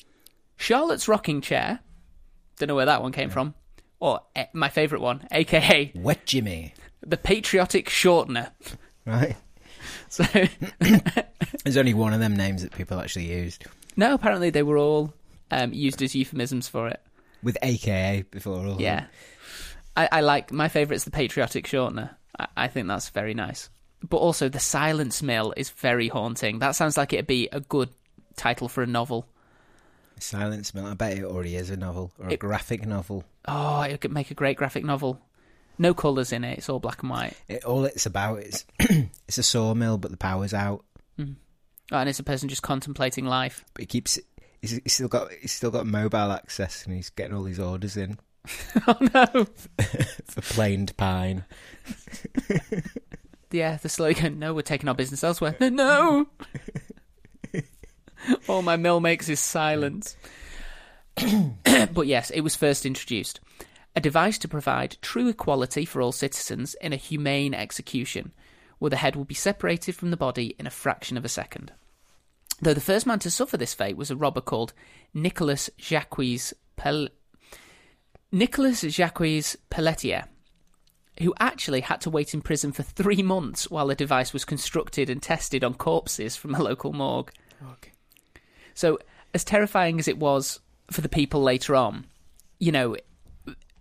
Charlotte's 0.57 1.09
Rocking 1.09 1.41
Chair. 1.41 1.81
Don't 2.59 2.69
know 2.69 2.75
where 2.75 2.87
that 2.87 3.03
one 3.03 3.13
came 3.13 3.31
from. 3.31 3.55
Or 3.99 4.21
eh, 4.35 4.47
my 4.53 4.69
favourite 4.69 5.03
one, 5.03 5.27
aka 5.31 5.93
Wet 5.95 6.25
Jimmy. 6.27 6.75
the 7.07 7.17
Patriotic 7.17 7.89
Shortener. 7.89 8.51
Right? 9.07 9.37
So, 10.09 10.25
There's 11.65 11.77
only 11.77 11.95
one 11.95 12.13
of 12.13 12.19
them 12.19 12.35
names 12.37 12.63
that 12.63 12.73
people 12.73 12.99
actually 12.99 13.33
used. 13.33 13.65
no, 13.97 14.13
apparently 14.15 14.51
they 14.51 14.65
were 14.65 14.77
all 14.77 15.15
um, 15.53 15.73
used 15.73 16.03
as 16.03 16.17
euphemisms 16.17 16.67
for 16.69 16.89
it. 16.89 17.01
With 17.45 17.57
AKA 17.63 18.25
before 18.31 18.67
all. 18.67 18.81
Yeah. 18.81 19.05
I, 19.97 20.09
I 20.11 20.21
like, 20.23 20.51
my 20.53 20.69
favourite's 20.69 21.05
the 21.05 21.13
Patriotic 21.13 21.65
Shortener. 21.67 22.11
I, 22.39 22.47
I 22.57 22.67
think 22.69 22.89
that's 22.89 23.09
very 23.11 23.35
nice. 23.35 23.71
But 24.09 24.17
also, 24.19 24.49
the 24.49 24.61
Silence 24.61 25.23
Mill 25.23 25.53
is 25.57 25.71
very 25.71 26.09
haunting. 26.09 26.59
That 26.61 26.73
sounds 26.73 26.97
like 26.97 27.13
it'd 27.13 27.27
be 27.27 27.49
a 27.53 27.61
good 27.61 27.91
title 28.37 28.69
for 28.69 28.83
a 28.83 28.87
novel. 28.87 29.27
Silence 30.19 30.75
Mill. 30.75 30.87
I 30.87 30.95
bet 30.95 31.19
it 31.19 31.25
already 31.25 31.57
is 31.57 31.71
a 31.71 31.77
novel 31.77 32.13
or 32.19 32.29
a 32.29 32.33
It- 32.33 32.41
graphic 32.41 32.87
novel. 32.87 33.25
Oh, 33.47 33.83
it 33.83 34.01
could 34.01 34.13
make 34.13 34.31
a 34.31 34.35
great 34.35 34.57
graphic 34.57 34.85
novel. 34.85 35.21
No 35.79 35.95
colours 35.95 36.31
in 36.33 36.45
it, 36.45 36.59
it's 36.59 36.69
all 36.69 36.79
black 36.79 37.01
and 37.03 37.11
white. 37.11 37.35
It, 37.49 37.65
all 37.65 37.85
it's 37.87 38.05
about 38.05 38.41
is 38.43 38.67
it's 38.79 39.39
a 39.39 39.43
sawmill, 39.43 39.97
but 39.97 40.11
the 40.11 40.17
power's 40.19 40.53
out. 40.53 40.85
Hmm. 41.17 41.33
Oh, 41.91 41.97
and 41.99 42.09
it's 42.09 42.19
a 42.19 42.23
person 42.23 42.49
just 42.51 42.63
contemplating 42.63 43.25
life. 43.25 43.65
But 43.75 43.83
he 43.83 43.87
keeps. 43.87 44.19
He's, 44.61 44.73
he's 44.83 44.93
still 44.93 45.09
got. 45.09 45.33
He's 45.33 45.53
still 45.53 45.71
got 45.71 45.87
mobile 45.87 46.33
access, 46.33 46.85
and 46.85 46.95
he's 46.95 47.09
getting 47.09 47.35
all 47.35 47.43
these 47.45 47.59
orders 47.61 47.97
in 47.97 48.19
oh 48.89 48.97
no! 49.01 49.47
for 50.27 50.41
planed 50.43 50.95
pine. 50.99 51.45
Yeah, 53.51 53.77
the 53.77 53.89
slogan, 53.89 54.39
no, 54.39 54.55
we're 54.55 54.63
taking 54.63 54.89
our 54.89 54.95
business 54.95 55.25
elsewhere. 55.25 55.57
No! 55.61 56.27
all 58.49 58.63
my 58.63 58.77
mill 58.77 59.01
makes 59.01 59.29
is 59.29 59.41
silence. 59.41 60.17
but 61.93 62.07
yes, 62.07 62.31
it 62.31 62.43
was 62.43 62.55
first 62.55 62.87
introduced. 62.87 63.41
A 63.97 64.01
device 64.01 64.39
to 64.39 64.49
provide 64.49 64.99
true 65.03 65.29
equality 65.29 65.85
for 65.85 66.01
all 66.01 66.13
citizens 66.13 66.75
in 66.81 66.93
a 66.93 66.97
humane 66.97 67.55
execution, 67.55 68.33
where 68.79 68.91
the 68.91 68.97
head 68.97 69.17
will 69.17 69.25
be 69.25 69.35
separated 69.35 69.97
from 69.97 70.11
the 70.11 70.17
body 70.17 70.55
in 70.59 70.67
a 70.67 70.71
fraction 70.71 71.17
of 71.17 71.25
a 71.25 71.29
second. 71.29 71.73
Though 72.63 72.75
the 72.75 72.81
first 72.81 73.07
man 73.07 73.19
to 73.21 73.31
suffer 73.31 73.57
this 73.57 73.75
fate 73.75 73.97
was 73.97 74.11
a 74.11 74.17
robber 74.17 74.41
called 74.41 74.75
Nicolas 75.15 75.71
Jacques 75.79 76.19
Pel- 76.77 77.09
Nicolas 78.31 78.83
Jacques 78.83 79.57
Pelletier, 79.71 80.25
who 81.21 81.35
actually 81.39 81.81
had 81.83 82.01
to 82.03 82.11
wait 82.11 82.35
in 82.35 82.41
prison 82.43 82.73
for 82.73 82.83
three 82.83 83.23
months 83.23 83.71
while 83.71 83.87
the 83.87 83.95
device 83.95 84.33
was 84.33 84.45
constructed 84.45 85.09
and 85.11 85.23
tested 85.23 85.63
on 85.63 85.75
corpses 85.75 86.37
from 86.37 86.55
a 86.55 86.63
local 86.63 86.93
morgue. 86.93 87.31
So, 88.75 88.99
as 89.35 89.45
terrifying 89.45 89.99
as 89.99 90.09
it 90.09 90.19
was 90.19 90.61
for 90.91 91.01
the 91.03 91.09
people 91.09 91.43
later 91.43 91.77
on, 91.77 92.07
you 92.59 92.73
know, 92.73 92.97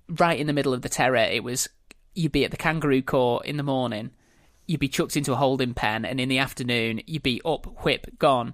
right 0.10 0.40
in 0.40 0.48
the 0.48 0.54
middle 0.54 0.74
of 0.74 0.82
the 0.82 0.90
terror, 0.90 1.16
it 1.18 1.44
was 1.44 1.68
you'd 2.16 2.32
be 2.32 2.44
at 2.46 2.52
the 2.52 2.58
kangaroo 2.58 3.02
court 3.02 3.46
in 3.46 3.58
the 3.58 3.64
morning, 3.64 4.12
you'd 4.68 4.80
be 4.80 4.88
chucked 4.90 5.16
into 5.16 5.32
a 5.34 5.38
holding 5.38 5.74
pen, 5.74 6.06
and 6.06 6.20
in 6.20 6.28
the 6.30 6.40
afternoon, 6.40 7.02
you'd 7.08 7.24
be 7.24 7.42
up, 7.46 7.84
whip, 7.86 8.08
gone. 8.20 8.54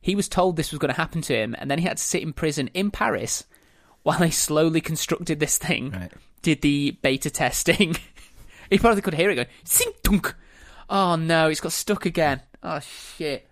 He 0.00 0.14
was 0.14 0.28
told 0.28 0.56
this 0.56 0.70
was 0.70 0.78
going 0.78 0.92
to 0.92 1.00
happen 1.00 1.22
to 1.22 1.34
him, 1.34 1.56
and 1.58 1.70
then 1.70 1.78
he 1.78 1.86
had 1.86 1.96
to 1.96 2.02
sit 2.02 2.22
in 2.22 2.32
prison 2.32 2.68
in 2.74 2.90
Paris 2.90 3.44
while 4.02 4.18
they 4.18 4.30
slowly 4.30 4.80
constructed 4.80 5.40
this 5.40 5.58
thing 5.58 5.90
Right. 5.90 6.12
did 6.42 6.60
the 6.62 6.92
beta 7.02 7.30
testing, 7.30 7.96
He 8.70 8.78
probably 8.78 9.02
could 9.02 9.14
hear 9.14 9.30
it 9.30 9.36
going, 9.36 9.48
sing 9.64 9.92
dunk. 10.02 10.34
Oh 10.90 11.16
no, 11.16 11.48
it's 11.48 11.60
got 11.60 11.72
stuck 11.72 12.06
again. 12.06 12.42
Oh 12.62 12.80
shit. 12.80 13.46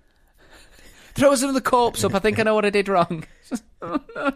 Throw 1.14 1.35
some 1.35 1.48
of 1.48 1.55
the 1.55 1.61
corpse 1.61 2.05
up. 2.05 2.14
I 2.14 2.18
think 2.18 2.38
I 2.38 2.42
know 2.42 2.55
what 2.55 2.66
I 2.66 2.70
did 2.70 2.88
wrong. 2.88 3.24
oh 3.83 4.00
no. 4.14 4.33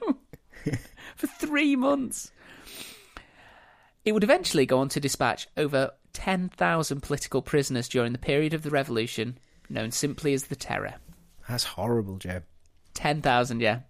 For 1.16 1.26
three 1.26 1.76
months. 1.76 2.32
It 4.04 4.12
would 4.12 4.24
eventually 4.24 4.64
go 4.64 4.78
on 4.78 4.88
to 4.90 5.00
dispatch 5.00 5.46
over 5.56 5.92
10,000 6.14 7.02
political 7.02 7.42
prisoners 7.42 7.88
during 7.88 8.12
the 8.12 8.18
period 8.18 8.54
of 8.54 8.62
the 8.62 8.70
revolution, 8.70 9.38
known 9.68 9.90
simply 9.90 10.32
as 10.32 10.44
the 10.44 10.56
Terror. 10.56 10.94
That's 11.48 11.64
horrible, 11.64 12.16
Joe. 12.16 12.40
10,000, 12.94 13.60
yeah. 13.60 13.80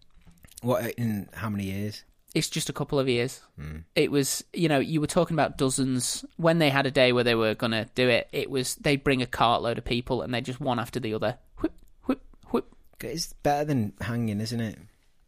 What 0.63 0.91
in 0.93 1.29
how 1.35 1.49
many 1.49 1.65
years? 1.65 2.05
It's 2.35 2.49
just 2.49 2.69
a 2.69 2.73
couple 2.73 2.99
of 2.99 3.09
years. 3.09 3.41
Hmm. 3.57 3.79
It 3.97 4.11
was, 4.11 4.45
you 4.53 4.69
know, 4.69 4.79
you 4.79 5.01
were 5.01 5.09
talking 5.09 5.35
about 5.35 5.59
dozens. 5.59 6.25
When 6.37 6.59
they 6.59 6.71
had 6.71 6.87
a 6.87 6.91
day 6.91 7.13
where 7.13 7.25
they 7.25 7.35
were 7.35 7.55
going 7.55 7.73
to 7.73 7.89
do 7.95 8.09
it, 8.09 8.29
it 8.33 8.49
was 8.49 8.77
they'd 8.77 9.03
bring 9.03 9.21
a 9.21 9.27
cartload 9.27 9.79
of 9.79 9.85
people 9.85 10.23
and 10.23 10.33
they 10.33 10.41
just 10.41 10.61
one 10.61 10.79
after 10.79 11.01
the 11.01 11.15
other. 11.15 11.39
Whip, 11.59 11.73
whip, 12.05 12.23
whip. 12.51 12.67
It's 13.01 13.33
better 13.43 13.65
than 13.65 13.95
hanging, 14.01 14.41
isn't 14.41 14.61
it? 14.61 14.79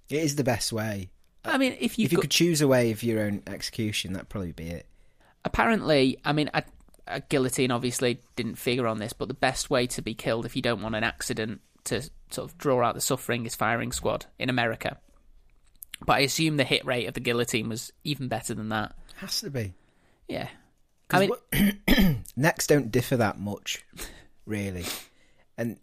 It 0.09 0.21
is 0.21 0.37
the 0.37 0.45
best 0.45 0.73
way. 0.73 1.11
I 1.45 1.59
mean, 1.59 1.77
if 1.81 1.99
you 1.99 2.05
if 2.05 2.12
you 2.12 2.19
could 2.19 2.31
choose 2.31 2.61
a 2.61 2.69
way 2.69 2.93
of 2.93 3.03
your 3.03 3.23
own 3.23 3.43
execution, 3.49 4.12
that'd 4.12 4.29
probably 4.29 4.53
be 4.53 4.69
it. 4.69 4.87
apparently, 5.45 6.19
I 6.25 6.33
mean, 6.33 6.51
a, 6.55 6.62
a 7.07 7.21
guillotine 7.21 7.71
obviously 7.71 8.21
didn't 8.37 8.57
figure 8.57 8.87
on 8.87 8.99
this, 8.99 9.12
but 9.12 9.29
the 9.29 9.35
best 9.35 9.71
way 9.71 9.87
to 9.88 10.03
be 10.03 10.15
killed 10.15 10.47
if 10.47 10.55
you 10.57 10.62
don't 10.62 10.83
want 10.83 10.95
an 10.95 11.05
accident 11.05 11.61
to 11.85 12.03
sort 12.31 12.49
of 12.49 12.57
draw 12.59 12.83
out 12.83 12.95
the 12.95 13.01
suffering 13.01 13.45
is 13.45 13.57
firing 13.57 13.93
squad 13.93 14.27
in 14.38 14.49
America. 14.49 14.99
But 16.07 16.15
I 16.15 16.21
assume 16.21 16.57
the 16.57 16.65
hit 16.65 16.85
rate 16.85 17.07
of 17.07 17.15
the 17.15 17.21
guillotine 17.21 17.69
was 17.69 17.93
even 18.05 18.29
better 18.29 18.55
than 18.55 18.69
that. 18.71 18.95
Has 19.17 19.41
to 19.41 19.51
be. 19.51 19.75
Yeah. 20.29 20.49
I 21.11 21.21
mean, 21.21 21.31
what- 21.31 22.17
necks 22.37 22.67
don't 22.67 22.91
differ 22.91 23.17
that 23.19 23.38
much, 23.38 23.85
really, 24.47 24.85
and 25.59 25.77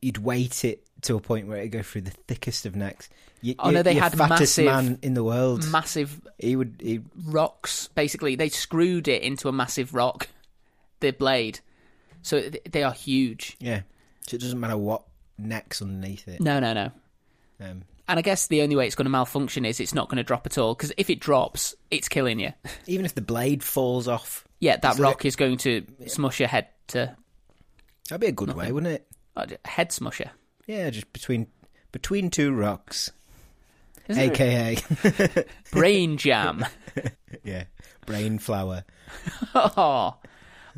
you'd 0.00 0.18
weight 0.18 0.64
it 0.64 0.82
to 1.02 1.16
a 1.16 1.20
point 1.20 1.48
where 1.48 1.58
it'd 1.58 1.72
go 1.72 1.82
through 1.82 2.02
the 2.02 2.12
thickest 2.28 2.64
of 2.64 2.74
necks. 2.76 3.08
You, 3.42 3.56
Oh, 3.58 3.70
no, 3.70 3.82
they 3.82 3.94
had 3.94 4.16
fattest 4.16 4.56
massive- 4.58 4.64
man 4.64 4.98
in 5.02 5.14
the 5.14 5.24
world. 5.24 5.68
massive 5.68 6.20
he 6.38 6.56
would. 6.56 6.76
He, 6.80 7.00
rocks. 7.26 7.88
Basically, 7.94 8.34
they 8.36 8.48
screwed 8.48 9.06
it 9.08 9.22
into 9.22 9.48
a 9.48 9.52
massive 9.52 9.92
rock, 9.94 10.28
the 11.00 11.10
blade. 11.10 11.60
So 12.22 12.40
they 12.70 12.82
are 12.84 12.92
huge. 12.92 13.56
yeah. 13.60 13.82
So 14.28 14.36
it 14.36 14.40
doesn't 14.40 14.60
matter 14.60 14.76
what 14.78 15.02
necks 15.36 15.82
underneath 15.82 16.26
it. 16.28 16.40
No, 16.40 16.60
no, 16.60 16.72
no. 16.72 16.90
Um, 17.60 17.82
And 18.08 18.18
I 18.18 18.22
guess 18.22 18.48
the 18.48 18.62
only 18.62 18.76
way 18.76 18.86
it's 18.86 18.96
going 18.96 19.04
to 19.04 19.10
malfunction 19.10 19.64
is 19.64 19.78
it's 19.80 19.94
not 19.94 20.08
going 20.08 20.16
to 20.16 20.22
drop 20.24 20.44
at 20.46 20.58
all. 20.58 20.74
Because 20.74 20.92
if 20.96 21.08
it 21.08 21.20
drops, 21.20 21.74
it's 21.90 22.08
killing 22.08 22.40
you. 22.40 22.52
even 22.86 23.04
if 23.04 23.14
the 23.14 23.20
blade 23.20 23.62
falls 23.62 24.08
off, 24.08 24.44
yeah, 24.60 24.76
that 24.78 24.98
rock 24.98 25.24
is 25.24 25.36
going 25.36 25.56
to 25.58 25.84
smush 26.06 26.40
your 26.40 26.48
head 26.48 26.68
to 26.88 27.16
that'd 28.08 28.20
be 28.20 28.26
a 28.26 28.32
good 28.32 28.54
way, 28.54 28.72
wouldn't 28.72 28.92
it? 28.94 29.06
uh, 29.36 29.46
head 29.64 29.90
smusher. 29.90 30.30
Yeah, 30.66 30.90
just 30.90 31.12
between 31.12 31.46
between 31.90 32.30
two 32.30 32.52
rocks, 32.52 33.10
Isn't 34.08 34.22
it? 34.22 34.40
aka 34.40 35.44
Brain 35.70 36.16
jam. 36.16 36.64
yeah, 37.44 37.64
brain 38.06 38.38
flower. 38.38 38.84
oh. 39.54 39.70
oh, 39.76 40.16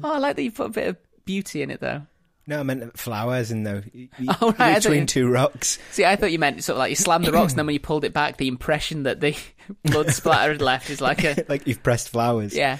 I 0.02 0.18
like 0.18 0.36
that 0.36 0.42
you 0.42 0.52
put 0.52 0.66
a 0.66 0.70
bit 0.70 0.88
of 0.88 0.96
beauty 1.24 1.62
in 1.62 1.70
it 1.70 1.80
though. 1.80 2.02
No, 2.46 2.60
I 2.60 2.62
meant 2.62 2.98
flowers 2.98 3.50
in 3.50 3.62
though. 3.62 3.82
Oh, 4.40 4.54
right, 4.58 4.76
between 4.76 5.06
two 5.06 5.28
rocks. 5.30 5.78
See, 5.92 6.04
I 6.04 6.16
thought 6.16 6.32
you 6.32 6.38
meant 6.38 6.62
sort 6.62 6.74
of 6.74 6.78
like 6.80 6.90
you 6.90 6.96
slammed 6.96 7.24
the 7.24 7.32
rocks, 7.32 7.52
and 7.52 7.58
then 7.58 7.66
when 7.66 7.72
you 7.74 7.80
pulled 7.80 8.04
it 8.04 8.12
back, 8.12 8.36
the 8.36 8.48
impression 8.48 9.04
that 9.04 9.20
the 9.20 9.36
blood 9.84 10.10
splatter 10.12 10.52
had 10.52 10.60
left 10.60 10.90
is 10.90 11.00
like 11.00 11.24
a 11.24 11.44
like 11.48 11.66
you've 11.66 11.82
pressed 11.82 12.10
flowers. 12.10 12.54
yeah. 12.54 12.78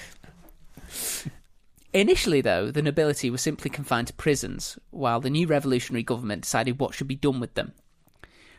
Initially, 1.93 2.41
though, 2.41 2.71
the 2.71 2.81
nobility 2.81 3.29
was 3.29 3.41
simply 3.41 3.69
confined 3.69 4.07
to 4.07 4.13
prisons, 4.13 4.77
while 4.91 5.21
the 5.21 5.29
new 5.29 5.47
revolutionary 5.47 6.03
government 6.03 6.41
decided 6.43 6.77
what 6.79 6.93
should 6.93 7.07
be 7.07 7.15
done 7.15 7.39
with 7.39 7.53
them. 7.53 7.71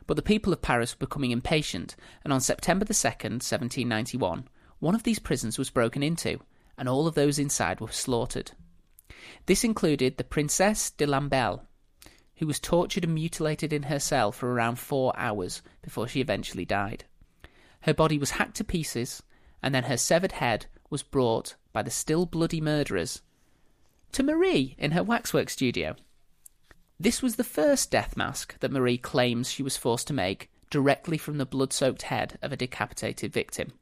But 0.06 0.14
the 0.16 0.22
people 0.22 0.52
of 0.52 0.62
Paris 0.62 0.94
were 0.94 1.06
becoming 1.06 1.32
impatient, 1.32 1.96
and 2.24 2.32
on 2.32 2.40
September 2.40 2.84
the 2.86 2.94
2nd, 2.94 3.42
1791, 3.44 4.48
one 4.78 4.94
of 4.94 5.02
these 5.02 5.18
prisons 5.18 5.58
was 5.58 5.68
broken 5.68 6.02
into, 6.02 6.40
and 6.78 6.88
all 6.88 7.06
of 7.06 7.14
those 7.14 7.38
inside 7.38 7.80
were 7.80 7.92
slaughtered. 7.92 8.52
This 9.46 9.64
included 9.64 10.16
the 10.16 10.24
Princesse 10.24 10.90
de 10.90 11.06
Lamballe, 11.06 11.62
who 12.36 12.46
was 12.46 12.58
tortured 12.58 13.04
and 13.04 13.14
mutilated 13.14 13.72
in 13.72 13.84
her 13.84 13.98
cell 13.98 14.32
for 14.32 14.52
around 14.52 14.78
four 14.78 15.12
hours 15.16 15.62
before 15.82 16.08
she 16.08 16.20
eventually 16.20 16.64
died. 16.64 17.04
Her 17.80 17.94
body 17.94 18.18
was 18.18 18.32
hacked 18.32 18.56
to 18.56 18.64
pieces, 18.64 19.22
and 19.62 19.74
then 19.74 19.84
her 19.84 19.96
severed 19.96 20.32
head 20.32 20.66
was 20.90 21.02
brought 21.02 21.54
by 21.72 21.82
the 21.82 21.90
still 21.90 22.26
bloody 22.26 22.60
murderers 22.60 23.22
to 24.12 24.22
Marie 24.22 24.74
in 24.78 24.92
her 24.92 25.02
waxwork 25.02 25.50
studio. 25.50 25.96
This 26.98 27.20
was 27.20 27.36
the 27.36 27.44
first 27.44 27.90
death 27.90 28.16
mask 28.16 28.58
that 28.60 28.72
Marie 28.72 28.98
claims 28.98 29.50
she 29.50 29.62
was 29.62 29.76
forced 29.76 30.06
to 30.06 30.14
make 30.14 30.50
directly 30.70 31.18
from 31.18 31.38
the 31.38 31.46
blood 31.46 31.72
soaked 31.72 32.02
head 32.02 32.38
of 32.42 32.52
a 32.52 32.56
decapitated 32.56 33.32
victim. 33.32 33.72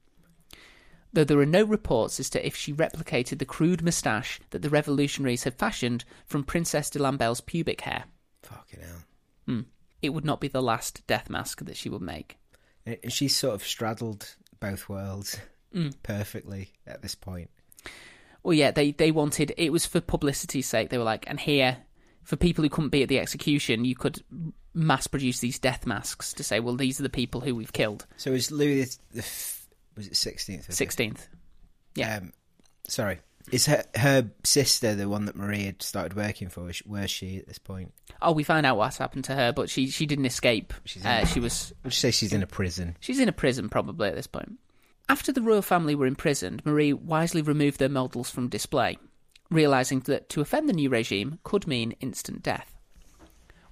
Though 1.14 1.24
there 1.24 1.38
are 1.38 1.46
no 1.46 1.62
reports 1.64 2.20
as 2.20 2.28
to 2.30 2.46
if 2.46 2.54
she 2.56 2.72
replicated 2.72 3.38
the 3.38 3.44
crude 3.44 3.82
moustache 3.82 4.40
that 4.50 4.62
the 4.62 4.68
revolutionaries 4.68 5.44
had 5.44 5.54
fashioned 5.54 6.04
from 6.26 6.44
Princess 6.44 6.90
de 6.90 6.98
Lamballe's 6.98 7.40
pubic 7.40 7.80
hair, 7.82 8.04
Fucking 8.42 8.80
hell. 8.80 9.64
it 10.02 10.10
would 10.10 10.24
not 10.24 10.40
be 10.40 10.48
the 10.48 10.60
last 10.62 11.06
death 11.06 11.30
mask 11.30 11.64
that 11.64 11.76
she 11.76 11.88
would 11.88 12.02
make. 12.02 12.36
She's 13.08 13.34
sort 13.34 13.54
of 13.54 13.64
straddled 13.64 14.34
both 14.60 14.88
worlds 14.88 15.38
Mm. 15.74 15.94
perfectly 16.04 16.70
at 16.86 17.00
this 17.02 17.14
point. 17.16 17.50
Well, 18.42 18.54
yeah, 18.54 18.70
they 18.70 18.92
they 18.92 19.10
wanted 19.10 19.52
it 19.56 19.70
was 19.72 19.86
for 19.86 20.00
publicity's 20.00 20.68
sake. 20.68 20.90
They 20.90 20.98
were 20.98 21.04
like, 21.04 21.24
and 21.28 21.40
here 21.40 21.78
for 22.22 22.36
people 22.36 22.62
who 22.62 22.68
couldn't 22.70 22.90
be 22.90 23.02
at 23.02 23.08
the 23.08 23.18
execution, 23.18 23.84
you 23.84 23.94
could 23.96 24.22
mass 24.74 25.06
produce 25.06 25.38
these 25.40 25.58
death 25.58 25.86
masks 25.86 26.32
to 26.34 26.44
say, 26.44 26.60
well, 26.60 26.76
these 26.76 27.00
are 27.00 27.02
the 27.04 27.08
people 27.08 27.40
who 27.40 27.54
we've 27.54 27.72
killed. 27.72 28.06
So 28.16 28.32
is 28.32 28.50
Louis 28.52 28.98
the, 29.12 29.22
was 29.96 30.06
it 30.06 30.16
sixteenth? 30.16 30.72
Sixteenth. 30.72 31.28
Yeah. 31.94 32.16
Um, 32.18 32.32
sorry, 32.88 33.20
is 33.52 33.66
her 33.66 33.84
her 33.96 34.30
sister 34.42 34.94
the 34.94 35.08
one 35.08 35.26
that 35.26 35.36
Marie 35.36 35.64
had 35.64 35.82
started 35.82 36.14
working 36.14 36.48
for? 36.48 36.62
Was 36.64 36.76
she- 36.76 36.84
Where's 36.86 37.10
she 37.10 37.36
at 37.38 37.46
this 37.46 37.58
point? 37.58 37.92
Oh, 38.22 38.32
we 38.32 38.42
found 38.44 38.66
out 38.66 38.76
what 38.76 38.94
happened 38.96 39.24
to 39.24 39.34
her, 39.34 39.52
but 39.52 39.70
she 39.70 39.88
she 39.90 40.06
didn't 40.06 40.26
escape. 40.26 40.72
She's 40.84 41.04
Uh, 41.04 41.24
she 41.26 41.40
was 41.40 41.72
Would 41.84 41.92
you 41.92 41.96
say 41.98 42.10
she's 42.10 42.32
in 42.32 42.42
a 42.42 42.46
prison? 42.46 42.96
she's 43.00 43.20
in 43.20 43.28
a 43.28 43.32
prison 43.32 43.68
probably 43.68 44.08
at 44.08 44.14
this 44.16 44.26
point. 44.26 44.58
After 45.08 45.32
the 45.32 45.42
royal 45.42 45.60
family 45.62 45.94
were 45.94 46.06
imprisoned, 46.06 46.64
Marie 46.64 46.92
wisely 46.94 47.42
removed 47.42 47.78
their 47.78 47.90
models 47.90 48.30
from 48.30 48.48
display, 48.48 48.96
realizing 49.50 50.00
that 50.00 50.30
to 50.30 50.40
offend 50.40 50.66
the 50.68 50.72
new 50.72 50.88
regime 50.88 51.38
could 51.44 51.66
mean 51.66 51.92
instant 52.00 52.42
death. 52.42 52.74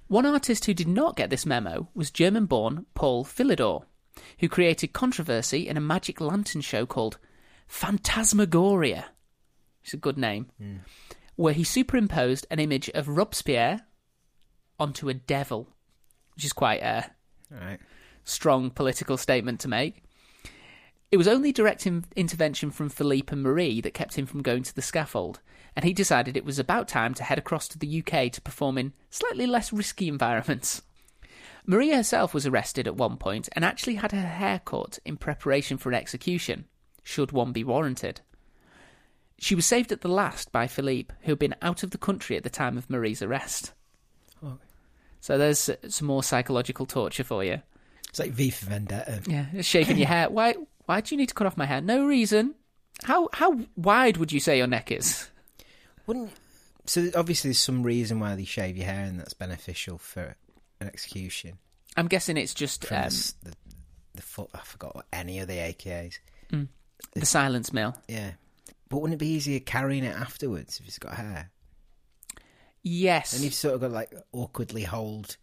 One 0.07 0.27
artist 0.27 0.65
who 0.65 0.75
did 0.75 0.87
not 0.87 1.15
get 1.15 1.31
this 1.31 1.45
memo 1.45 1.89
was 1.95 2.11
German 2.11 2.45
born 2.45 2.85
Paul 2.93 3.25
Philidor, 3.25 3.85
who 4.39 4.49
created 4.49 4.93
controversy 4.93 5.67
in 5.67 5.77
a 5.77 5.81
magic 5.81 6.19
lantern 6.21 6.61
show 6.61 6.85
called 6.85 7.17
Phantasmagoria. 7.67 9.05
It's 9.83 9.93
a 9.93 9.97
good 9.97 10.17
name. 10.17 10.47
Hmm. 10.57 10.77
Where 11.35 11.53
he 11.53 11.63
superimposed 11.63 12.45
an 12.51 12.59
image 12.59 12.89
of 12.89 13.07
Robespierre 13.07 13.81
onto 14.79 15.09
a 15.09 15.13
devil, 15.13 15.69
which 16.35 16.45
is 16.45 16.53
quite 16.53 16.81
a 16.81 17.09
right. 17.49 17.79
strong 18.23 18.69
political 18.69 19.17
statement 19.17 19.59
to 19.61 19.67
make. 19.67 20.03
It 21.11 21.17
was 21.17 21.27
only 21.27 21.51
direct 21.51 21.85
in- 21.85 22.05
intervention 22.15 22.71
from 22.71 22.89
Philippe 22.89 23.31
and 23.31 23.43
Marie 23.43 23.81
that 23.81 23.93
kept 23.93 24.15
him 24.15 24.25
from 24.25 24.41
going 24.41 24.63
to 24.63 24.75
the 24.75 24.81
scaffold, 24.81 25.41
and 25.75 25.85
he 25.85 25.93
decided 25.93 26.35
it 26.35 26.45
was 26.45 26.59
about 26.59 26.87
time 26.87 27.13
to 27.15 27.23
head 27.23 27.37
across 27.37 27.67
to 27.69 27.79
the 27.79 28.03
UK 28.03 28.31
to 28.31 28.41
perform 28.41 28.77
in 28.77 28.93
slightly 29.09 29.45
less 29.45 29.71
risky 29.71 30.07
environments. 30.07 30.81
Marie 31.65 31.91
herself 31.91 32.33
was 32.33 32.45
arrested 32.45 32.87
at 32.87 32.95
one 32.95 33.17
point 33.17 33.49
and 33.53 33.63
actually 33.63 33.95
had 33.95 34.11
her 34.11 34.21
hair 34.21 34.59
cut 34.63 34.99
in 35.05 35.17
preparation 35.17 35.77
for 35.77 35.89
an 35.89 35.95
execution, 35.95 36.65
should 37.03 37.31
one 37.31 37.51
be 37.51 37.63
warranted. 37.63 38.21
She 39.39 39.55
was 39.55 39.65
saved 39.65 39.91
at 39.91 40.01
the 40.01 40.09
last 40.09 40.51
by 40.51 40.67
Philippe, 40.67 41.13
who 41.21 41.31
had 41.31 41.39
been 41.39 41.55
out 41.61 41.83
of 41.83 41.91
the 41.91 41.97
country 41.97 42.37
at 42.37 42.43
the 42.43 42.49
time 42.49 42.77
of 42.77 42.89
Marie's 42.89 43.21
arrest. 43.21 43.73
Oh. 44.43 44.57
So 45.19 45.37
there's 45.37 45.69
some 45.87 46.07
more 46.07 46.23
psychological 46.23 46.85
torture 46.85 47.23
for 47.23 47.43
you. 47.43 47.61
It's 48.09 48.19
like 48.19 48.31
V 48.31 48.49
for 48.49 48.67
Vendetta. 48.67 49.21
Yeah, 49.25 49.45
just 49.53 49.69
shaving 49.69 49.97
your 49.97 50.07
hair. 50.07 50.29
Why? 50.29 50.55
Why 50.85 51.01
do 51.01 51.15
you 51.15 51.17
need 51.17 51.29
to 51.29 51.35
cut 51.35 51.47
off 51.47 51.57
my 51.57 51.65
hair? 51.65 51.81
No 51.81 52.05
reason. 52.05 52.55
How 53.03 53.29
how 53.33 53.59
wide 53.75 54.17
would 54.17 54.31
you 54.31 54.39
say 54.39 54.57
your 54.57 54.67
neck 54.67 54.91
is? 54.91 55.29
Wouldn't 56.05 56.31
so 56.85 57.09
obviously 57.15 57.49
there's 57.49 57.59
some 57.59 57.83
reason 57.83 58.19
why 58.19 58.35
they 58.35 58.43
shave 58.43 58.77
your 58.77 58.85
hair 58.85 59.05
and 59.05 59.19
that's 59.19 59.33
beneficial 59.33 59.97
for 59.97 60.35
an 60.83 60.87
execution. 60.89 61.57
I'm 61.97 62.07
guessing 62.07 62.37
it's 62.37 62.53
just 62.53 62.91
um, 62.91 63.09
the, 63.09 63.33
the 63.43 63.55
the 64.15 64.21
foot. 64.21 64.49
I 64.53 64.59
forgot 64.59 64.95
what 64.95 65.05
any 65.11 65.39
of 65.39 65.47
the 65.47 65.57
AKAs. 65.57 66.19
the 67.13 67.25
silence 67.25 67.73
mill. 67.73 67.95
Yeah, 68.07 68.31
but 68.89 68.97
wouldn't 68.97 69.21
it 69.21 69.23
be 69.23 69.31
easier 69.31 69.59
carrying 69.59 70.03
it 70.03 70.15
afterwards 70.15 70.79
if 70.79 70.87
it's 70.87 70.99
got 70.99 71.15
hair? 71.15 71.49
Yes. 72.81 73.33
And 73.33 73.43
you've 73.43 73.53
sort 73.53 73.75
of 73.75 73.81
got 73.81 73.87
to, 73.87 73.93
like 73.93 74.13
awkwardly 74.33 74.83
hold 74.83 75.37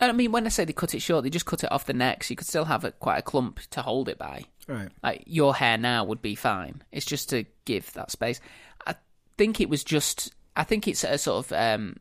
I 0.00 0.12
mean, 0.12 0.32
when 0.32 0.46
I 0.46 0.48
say 0.48 0.64
they 0.64 0.72
cut 0.72 0.94
it 0.94 1.00
short, 1.00 1.24
they 1.24 1.30
just 1.30 1.46
cut 1.46 1.64
it 1.64 1.72
off 1.72 1.86
the 1.86 1.92
neck, 1.92 2.22
so 2.22 2.32
you 2.32 2.36
could 2.36 2.46
still 2.46 2.64
have 2.64 2.84
a, 2.84 2.92
quite 2.92 3.18
a 3.18 3.22
clump 3.22 3.60
to 3.70 3.82
hold 3.82 4.08
it 4.08 4.18
by. 4.18 4.44
Right. 4.68 4.90
Like 5.02 5.24
your 5.26 5.54
hair 5.54 5.76
now 5.76 6.04
would 6.04 6.22
be 6.22 6.34
fine. 6.34 6.82
It's 6.92 7.06
just 7.06 7.30
to 7.30 7.44
give 7.64 7.92
that 7.94 8.10
space. 8.10 8.40
I 8.86 8.94
think 9.36 9.60
it 9.60 9.68
was 9.68 9.82
just. 9.82 10.32
I 10.54 10.64
think 10.64 10.86
it's 10.86 11.04
a 11.04 11.18
sort 11.18 11.46
of 11.46 11.52
um, 11.52 11.96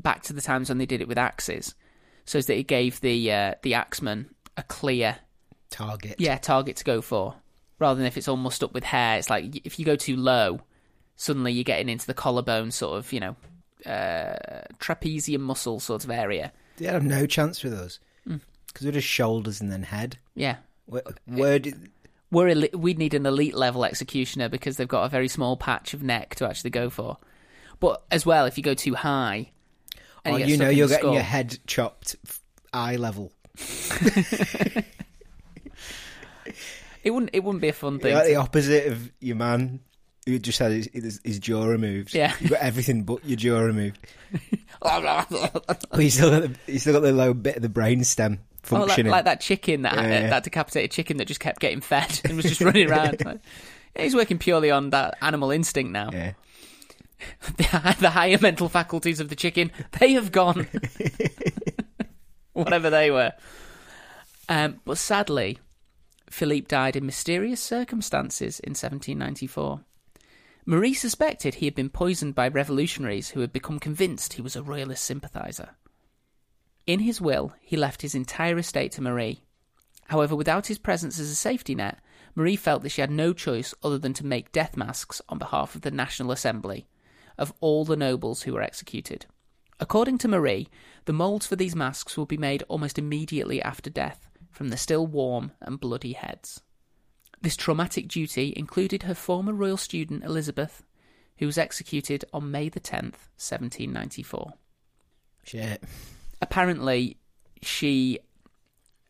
back 0.00 0.22
to 0.24 0.32
the 0.32 0.40
times 0.40 0.68
when 0.68 0.78
they 0.78 0.86
did 0.86 1.00
it 1.00 1.08
with 1.08 1.18
axes, 1.18 1.74
so 2.24 2.40
that 2.40 2.56
it 2.58 2.66
gave 2.66 3.00
the 3.00 3.32
uh, 3.32 3.54
the 3.62 3.74
axeman 3.74 4.34
a 4.56 4.62
clear 4.62 5.18
Target. 5.70 6.16
yeah 6.18 6.38
target 6.38 6.76
to 6.76 6.84
go 6.84 7.00
for, 7.02 7.34
rather 7.78 7.98
than 7.98 8.06
if 8.06 8.16
it's 8.16 8.28
all 8.28 8.36
mussed 8.36 8.62
up 8.64 8.72
with 8.74 8.84
hair. 8.84 9.18
It's 9.18 9.28
like 9.30 9.64
if 9.66 9.78
you 9.78 9.84
go 9.84 9.96
too 9.96 10.16
low, 10.16 10.60
suddenly 11.16 11.52
you're 11.52 11.64
getting 11.64 11.88
into 11.88 12.06
the 12.06 12.14
collarbone 12.14 12.70
sort 12.70 12.98
of 12.98 13.12
you 13.12 13.20
know 13.20 13.36
uh, 13.86 14.62
trapezium 14.78 15.40
muscle 15.40 15.80
sort 15.80 16.04
of 16.04 16.10
area. 16.10 16.52
They 16.76 16.86
have 16.86 17.04
no 17.04 17.26
chance 17.26 17.62
with 17.62 17.72
us 17.74 17.98
Mm. 18.26 18.40
because 18.66 18.84
we're 18.86 18.92
just 18.92 19.06
shoulders 19.08 19.60
and 19.60 19.70
then 19.72 19.82
head. 19.84 20.18
Yeah, 20.34 20.56
Where, 20.86 21.02
where 21.26 21.58
did 21.58 21.90
we're 22.30 22.68
we'd 22.74 22.98
need 22.98 23.14
an 23.14 23.24
elite 23.26 23.54
level 23.54 23.84
executioner 23.84 24.48
because 24.50 24.76
they've 24.76 24.86
got 24.88 25.04
a 25.04 25.08
very 25.08 25.28
small 25.28 25.56
patch 25.56 25.94
of 25.94 26.02
neck 26.02 26.34
to 26.36 26.46
actually 26.48 26.70
go 26.70 26.90
for. 26.90 27.16
But 27.80 28.02
as 28.10 28.26
well, 28.26 28.44
if 28.46 28.58
you 28.58 28.62
go 28.64 28.74
too 28.74 28.94
high, 28.94 29.52
and 30.28 30.36
oh, 30.36 30.38
get 30.38 30.48
you 30.48 30.56
know 30.56 30.68
you're 30.68 30.88
getting 30.88 31.12
your 31.12 31.22
head 31.22 31.58
chopped 31.66 32.16
eye 32.72 32.96
level. 32.96 33.32
it 37.02 37.10
wouldn't 37.10 37.30
it 37.32 37.42
wouldn't 37.44 37.62
be 37.62 37.68
a 37.68 37.72
fun 37.72 37.98
thing. 37.98 38.10
You're 38.10 38.18
like 38.18 38.26
to- 38.28 38.32
the 38.34 38.40
opposite 38.40 38.86
of 38.88 39.10
your 39.20 39.36
man 39.36 39.80
who 40.26 40.38
just 40.38 40.58
had 40.58 40.72
his, 40.72 40.90
his, 40.92 41.20
his 41.24 41.38
jaw 41.38 41.64
removed. 41.64 42.14
Yeah. 42.14 42.34
You've 42.38 42.50
got 42.50 42.60
everything 42.60 43.04
but 43.04 43.24
your 43.24 43.36
jaw 43.36 43.60
removed. 43.60 43.98
But 44.80 45.72
you 45.98 46.10
still 46.10 46.30
got 46.30 46.42
the, 46.42 46.54
you 46.72 46.78
still 46.78 46.92
got 46.92 47.00
the 47.00 47.12
low 47.12 47.34
bit 47.34 47.56
of 47.56 47.62
the 47.62 47.68
brain 47.68 48.04
stem 48.04 48.40
Oh, 48.70 48.76
like, 48.76 48.88
functioning. 48.88 49.10
like 49.10 49.24
that 49.24 49.40
chicken 49.40 49.82
that 49.82 49.94
Yeah, 49.94 50.02
had, 50.02 50.10
yeah. 50.24 50.30
that 50.30 50.44
decapitated 50.44 50.90
chicken 50.90 51.16
that 51.16 51.24
just 51.24 51.40
kept 51.40 51.58
getting 51.60 51.80
fed 51.80 52.20
and 52.24 52.36
was 52.36 52.44
just 52.44 52.60
running 52.60 52.88
around. 52.90 53.24
Like, 53.24 53.38
yeah, 53.96 54.02
he's 54.02 54.14
working 54.14 54.38
purely 54.38 54.70
on 54.70 54.90
that 54.90 55.16
animal 55.22 55.50
instinct 55.50 55.90
now. 55.90 56.10
Yeah. 56.12 56.32
The, 57.56 57.96
the 58.00 58.10
higher 58.10 58.38
mental 58.40 58.68
faculties 58.68 59.20
of 59.20 59.28
the 59.28 59.36
chicken, 59.36 59.70
they 59.98 60.12
have 60.12 60.32
gone. 60.32 60.68
Whatever 62.52 62.90
they 62.90 63.10
were. 63.10 63.32
Um, 64.48 64.80
but 64.84 64.98
sadly, 64.98 65.58
Philippe 66.30 66.66
died 66.68 66.96
in 66.96 67.06
mysterious 67.06 67.62
circumstances 67.62 68.60
in 68.60 68.70
1794. 68.70 69.80
Marie 70.66 70.94
suspected 70.94 71.56
he 71.56 71.66
had 71.66 71.74
been 71.74 71.88
poisoned 71.88 72.34
by 72.34 72.48
revolutionaries 72.48 73.30
who 73.30 73.40
had 73.40 73.52
become 73.52 73.78
convinced 73.78 74.34
he 74.34 74.42
was 74.42 74.56
a 74.56 74.62
royalist 74.62 75.04
sympathiser. 75.04 75.70
In 76.86 77.00
his 77.00 77.20
will, 77.20 77.54
he 77.60 77.76
left 77.76 78.02
his 78.02 78.14
entire 78.14 78.58
estate 78.58 78.92
to 78.92 79.02
Marie. 79.02 79.42
However, 80.08 80.34
without 80.34 80.66
his 80.66 80.78
presence 80.78 81.18
as 81.18 81.30
a 81.30 81.34
safety 81.34 81.74
net, 81.74 81.98
Marie 82.34 82.56
felt 82.56 82.82
that 82.82 82.90
she 82.90 83.00
had 83.00 83.10
no 83.10 83.32
choice 83.32 83.74
other 83.82 83.98
than 83.98 84.14
to 84.14 84.26
make 84.26 84.52
death 84.52 84.76
masks 84.76 85.20
on 85.28 85.38
behalf 85.38 85.74
of 85.74 85.82
the 85.82 85.90
National 85.90 86.32
Assembly 86.32 86.86
of 87.38 87.52
all 87.60 87.84
the 87.84 87.96
nobles 87.96 88.42
who 88.42 88.52
were 88.52 88.62
executed. 88.62 89.26
According 89.80 90.18
to 90.18 90.28
Marie, 90.28 90.68
the 91.04 91.12
moulds 91.12 91.46
for 91.46 91.56
these 91.56 91.76
masks 91.76 92.16
will 92.16 92.26
be 92.26 92.36
made 92.36 92.64
almost 92.68 92.98
immediately 92.98 93.62
after 93.62 93.90
death 93.90 94.28
from 94.50 94.68
the 94.68 94.76
still 94.76 95.06
warm 95.06 95.52
and 95.60 95.78
bloody 95.78 96.12
heads. 96.14 96.60
This 97.40 97.56
traumatic 97.56 98.08
duty 98.08 98.52
included 98.56 99.04
her 99.04 99.14
former 99.14 99.52
royal 99.52 99.76
student 99.76 100.24
Elizabeth, 100.24 100.82
who 101.36 101.46
was 101.46 101.58
executed 101.58 102.24
on 102.32 102.50
May 102.50 102.68
the 102.68 102.80
10th, 102.80 103.30
1794 103.38 104.54
Shit. 105.44 105.82
apparently 106.42 107.16
she 107.62 108.18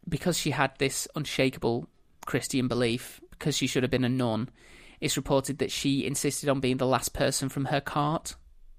because 0.09 0.39
she 0.39 0.51
had 0.51 0.72
this 0.79 1.09
unshakable 1.16 1.89
christian 2.26 2.68
belief 2.68 3.20
because 3.31 3.57
she 3.57 3.66
should 3.66 3.83
have 3.83 3.91
been 3.91 4.05
a 4.05 4.09
nun 4.09 4.49
it's 5.01 5.17
reported 5.17 5.59
that 5.59 5.71
she 5.71 6.05
insisted 6.07 6.49
on 6.49 6.61
being 6.61 6.77
the 6.79 6.87
last 6.87 7.13
person 7.15 7.49
from 7.49 7.67
her 7.67 7.81
cart 7.81 8.35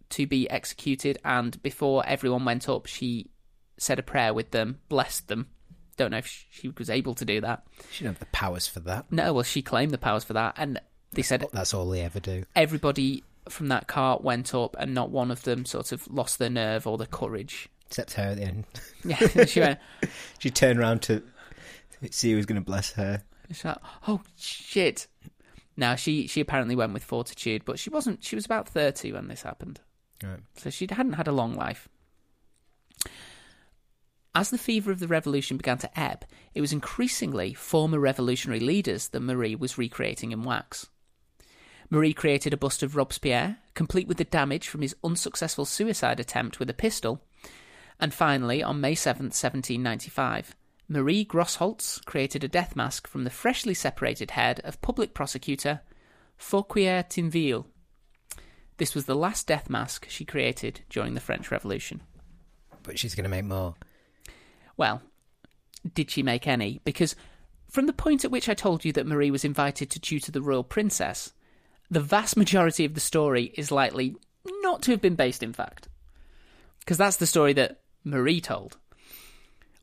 to 0.09 0.25
be 0.27 0.49
executed 0.49 1.17
and 1.23 1.61
before 1.61 2.03
everyone 2.07 2.43
went 2.45 2.67
up 2.67 2.85
she 2.87 3.29
said 3.77 3.99
a 3.99 4.03
prayer 4.03 4.33
with 4.33 4.51
them 4.51 4.79
blessed 4.89 5.27
them 5.27 5.47
don't 5.97 6.11
know 6.11 6.17
if 6.17 6.45
she 6.49 6.69
was 6.77 6.89
able 6.89 7.13
to 7.13 7.25
do 7.25 7.41
that 7.41 7.63
She 7.91 8.03
didn't 8.03 8.15
have 8.15 8.19
the 8.19 8.25
powers 8.27 8.67
for 8.67 8.79
that. 8.81 9.11
no 9.11 9.33
well 9.33 9.43
she 9.43 9.61
claimed 9.61 9.91
the 9.91 9.97
powers 9.97 10.23
for 10.23 10.33
that 10.33 10.55
and 10.57 10.79
they 11.11 11.21
said 11.21 11.45
that's 11.53 11.73
all 11.73 11.87
they 11.89 12.01
ever 12.01 12.19
do. 12.19 12.43
everybody 12.55 13.23
from 13.47 13.67
that 13.69 13.87
cart 13.87 14.23
went 14.23 14.53
up 14.53 14.75
and 14.79 14.93
not 14.93 15.09
one 15.11 15.31
of 15.31 15.43
them 15.43 15.65
sort 15.65 15.91
of 15.91 16.07
lost 16.11 16.39
their 16.39 16.49
nerve 16.49 16.85
or 16.87 16.97
their 16.97 17.07
courage 17.07 17.67
Except 17.87 18.13
her 18.13 18.23
at 18.23 18.37
the 18.37 18.43
end. 18.43 18.65
yeah 19.03 19.45
she 19.45 19.59
went 19.61 19.79
She 20.39 20.51
turned 20.51 20.79
around 20.79 21.01
to 21.03 21.23
see 22.11 22.29
who 22.31 22.37
was 22.37 22.45
going 22.45 22.61
to 22.61 22.65
bless 22.65 22.91
her. 22.93 23.23
She's 23.47 23.65
like, 23.65 23.77
oh 24.07 24.21
shit. 24.37 25.07
Now 25.79 25.95
she 25.95 26.27
she 26.27 26.41
apparently 26.41 26.75
went 26.75 26.91
with 26.93 27.03
fortitude, 27.05 27.63
but 27.63 27.79
she 27.79 27.89
wasn't. 27.89 28.21
She 28.23 28.35
was 28.35 28.45
about 28.45 28.67
thirty 28.67 29.13
when 29.13 29.29
this 29.29 29.43
happened, 29.43 29.79
Right. 30.21 30.41
so 30.57 30.69
she 30.69 30.85
hadn't 30.91 31.13
had 31.13 31.27
a 31.29 31.31
long 31.31 31.55
life. 31.55 31.87
As 34.35 34.49
the 34.49 34.57
fever 34.57 34.91
of 34.91 34.99
the 34.99 35.07
revolution 35.07 35.55
began 35.57 35.77
to 35.79 35.99
ebb, 35.99 36.25
it 36.53 36.61
was 36.61 36.73
increasingly 36.73 37.53
former 37.53 37.97
revolutionary 37.99 38.59
leaders 38.59 39.07
that 39.09 39.21
Marie 39.21 39.55
was 39.55 39.77
recreating 39.77 40.31
in 40.33 40.43
wax. 40.43 40.87
Marie 41.89 42.13
created 42.13 42.53
a 42.53 42.57
bust 42.57 42.83
of 42.83 42.95
Robespierre, 42.95 43.57
complete 43.73 44.07
with 44.07 44.17
the 44.17 44.23
damage 44.25 44.67
from 44.67 44.81
his 44.81 44.95
unsuccessful 45.03 45.65
suicide 45.65 46.19
attempt 46.19 46.59
with 46.59 46.69
a 46.69 46.73
pistol. 46.73 47.21
And 47.99 48.13
finally, 48.13 48.61
on 48.61 48.79
May 48.81 48.95
7th, 48.95 49.33
1795, 49.33 50.55
Marie 50.91 51.23
Grosholtz 51.23 52.03
created 52.05 52.43
a 52.43 52.47
death 52.47 52.75
mask 52.75 53.07
from 53.07 53.23
the 53.23 53.29
freshly 53.29 53.75
separated 53.75 54.31
head 54.31 54.59
of 54.63 54.81
public 54.81 55.13
prosecutor 55.13 55.81
Fouquier 56.35 57.03
Tinville. 57.03 57.65
This 58.77 58.95
was 58.95 59.05
the 59.05 59.15
last 59.15 59.45
death 59.45 59.69
mask 59.69 60.07
she 60.09 60.25
created 60.25 60.81
during 60.89 61.13
the 61.13 61.21
French 61.21 61.51
Revolution. 61.51 62.01
But 62.81 62.97
she's 62.97 63.13
going 63.13 63.25
to 63.25 63.29
make 63.29 63.45
more. 63.45 63.75
Well, 64.77 65.03
did 65.93 66.09
she 66.09 66.23
make 66.23 66.47
any? 66.47 66.81
Because 66.83 67.15
from 67.69 67.85
the 67.85 67.93
point 67.93 68.25
at 68.25 68.31
which 68.31 68.49
I 68.49 68.55
told 68.55 68.83
you 68.83 68.91
that 68.93 69.05
Marie 69.05 69.29
was 69.29 69.45
invited 69.45 69.91
to 69.91 69.99
tutor 69.99 70.31
the 70.31 70.41
royal 70.41 70.63
princess, 70.63 71.33
the 71.91 71.99
vast 71.99 72.35
majority 72.35 72.83
of 72.83 72.95
the 72.95 72.99
story 72.99 73.53
is 73.55 73.71
likely 73.71 74.15
not 74.61 74.81
to 74.83 74.91
have 74.91 75.01
been 75.01 75.15
based 75.15 75.43
in 75.43 75.53
fact. 75.53 75.87
Because 76.79 76.97
that's 76.97 77.17
the 77.17 77.27
story 77.27 77.53
that 77.53 77.81
Marie 78.03 78.41
told. 78.41 78.77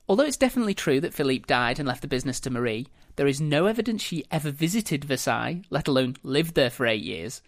Although 0.08 0.24
it's 0.24 0.36
definitely 0.36 0.74
true 0.74 1.00
that 1.00 1.14
Philippe 1.14 1.46
died 1.46 1.78
and 1.78 1.88
left 1.88 2.02
the 2.02 2.08
business 2.08 2.38
to 2.40 2.50
Marie, 2.50 2.86
there 3.16 3.26
is 3.26 3.40
no 3.40 3.66
evidence 3.66 4.02
she 4.02 4.24
ever 4.30 4.50
visited 4.50 5.04
Versailles, 5.04 5.62
let 5.70 5.88
alone 5.88 6.16
lived 6.22 6.54
there 6.54 6.70
for 6.70 6.86
eight 6.86 7.02
years, 7.02 7.42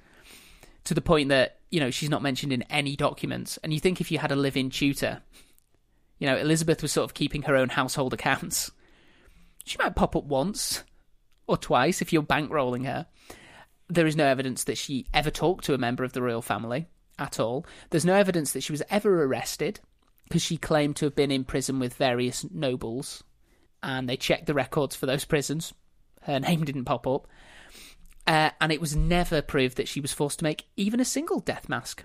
to 0.85 0.95
the 0.95 1.01
point 1.01 1.29
that, 1.29 1.59
you 1.71 1.79
know, 1.79 1.91
she's 1.91 2.11
not 2.11 2.23
mentioned 2.23 2.53
in 2.53 2.63
any 2.63 2.97
documents. 2.97 3.59
And 3.63 3.73
you 3.73 3.79
think 3.79 4.01
if 4.01 4.11
you 4.11 4.19
had 4.19 4.33
a 4.33 4.37
live 4.37 4.57
in 4.57 4.71
tutor, 4.71 5.23
you 6.19 6.27
know, 6.27 6.37
Elizabeth 6.37 6.83
was 6.83 6.91
sort 6.91 7.05
of 7.05 7.15
keeping 7.15 7.43
her 7.43 7.55
own 7.55 7.69
household 7.69 8.13
accounts. 8.13 8.73
She 9.65 9.79
might 9.79 9.95
pop 9.95 10.17
up 10.17 10.25
once 10.25 10.83
or 11.47 11.57
twice 11.57 12.03
if 12.03 12.13
you're 12.13 12.23
bankrolling 12.23 12.87
her. 12.87 13.07
There 13.89 14.07
is 14.07 14.17
no 14.17 14.27
evidence 14.27 14.65
that 14.65 14.79
she 14.79 15.07
ever 15.15 15.31
talked 15.31 15.65
to 15.67 15.75
a 15.75 15.79
member 15.79 16.05
of 16.05 16.13
the 16.13 16.23
royal 16.23 16.43
family 16.43 16.89
at 17.19 17.39
all. 17.39 17.67
There's 17.91 18.05
no 18.05 18.15
evidence 18.15 18.53
that 18.53 18.63
she 18.63 18.73
was 18.73 18.83
ever 18.91 19.23
arrested 19.25 19.81
because 20.29 20.43
she 20.43 20.57
claimed 20.57 20.97
to 20.97 21.07
have 21.07 21.17
been 21.17 21.31
in 21.31 21.45
prison 21.45 21.79
with 21.79 21.95
various 21.95 22.45
nobles 22.51 23.25
and 23.83 24.09
they 24.09 24.17
checked 24.17 24.47
the 24.47 24.55
records 24.55 24.95
for 24.95 25.07
those 25.07 25.25
prisons. 25.25 25.73
Her 26.23 26.39
name 26.41 26.65
didn't 26.65 26.85
pop 26.85 27.07
up. 27.07 27.27
Uh, 28.27 28.51
and 28.61 28.71
it 28.71 28.81
was 28.81 28.95
never 28.95 29.41
proved 29.41 29.79
that 29.79 29.89
she 29.89 30.01
was 30.01 30.13
forced 30.13 30.41
to 30.41 30.45
make 30.45 30.67
even 30.77 31.01
a 31.01 31.05
single 31.05 31.41
death 31.41 31.69
mask. 31.69 32.05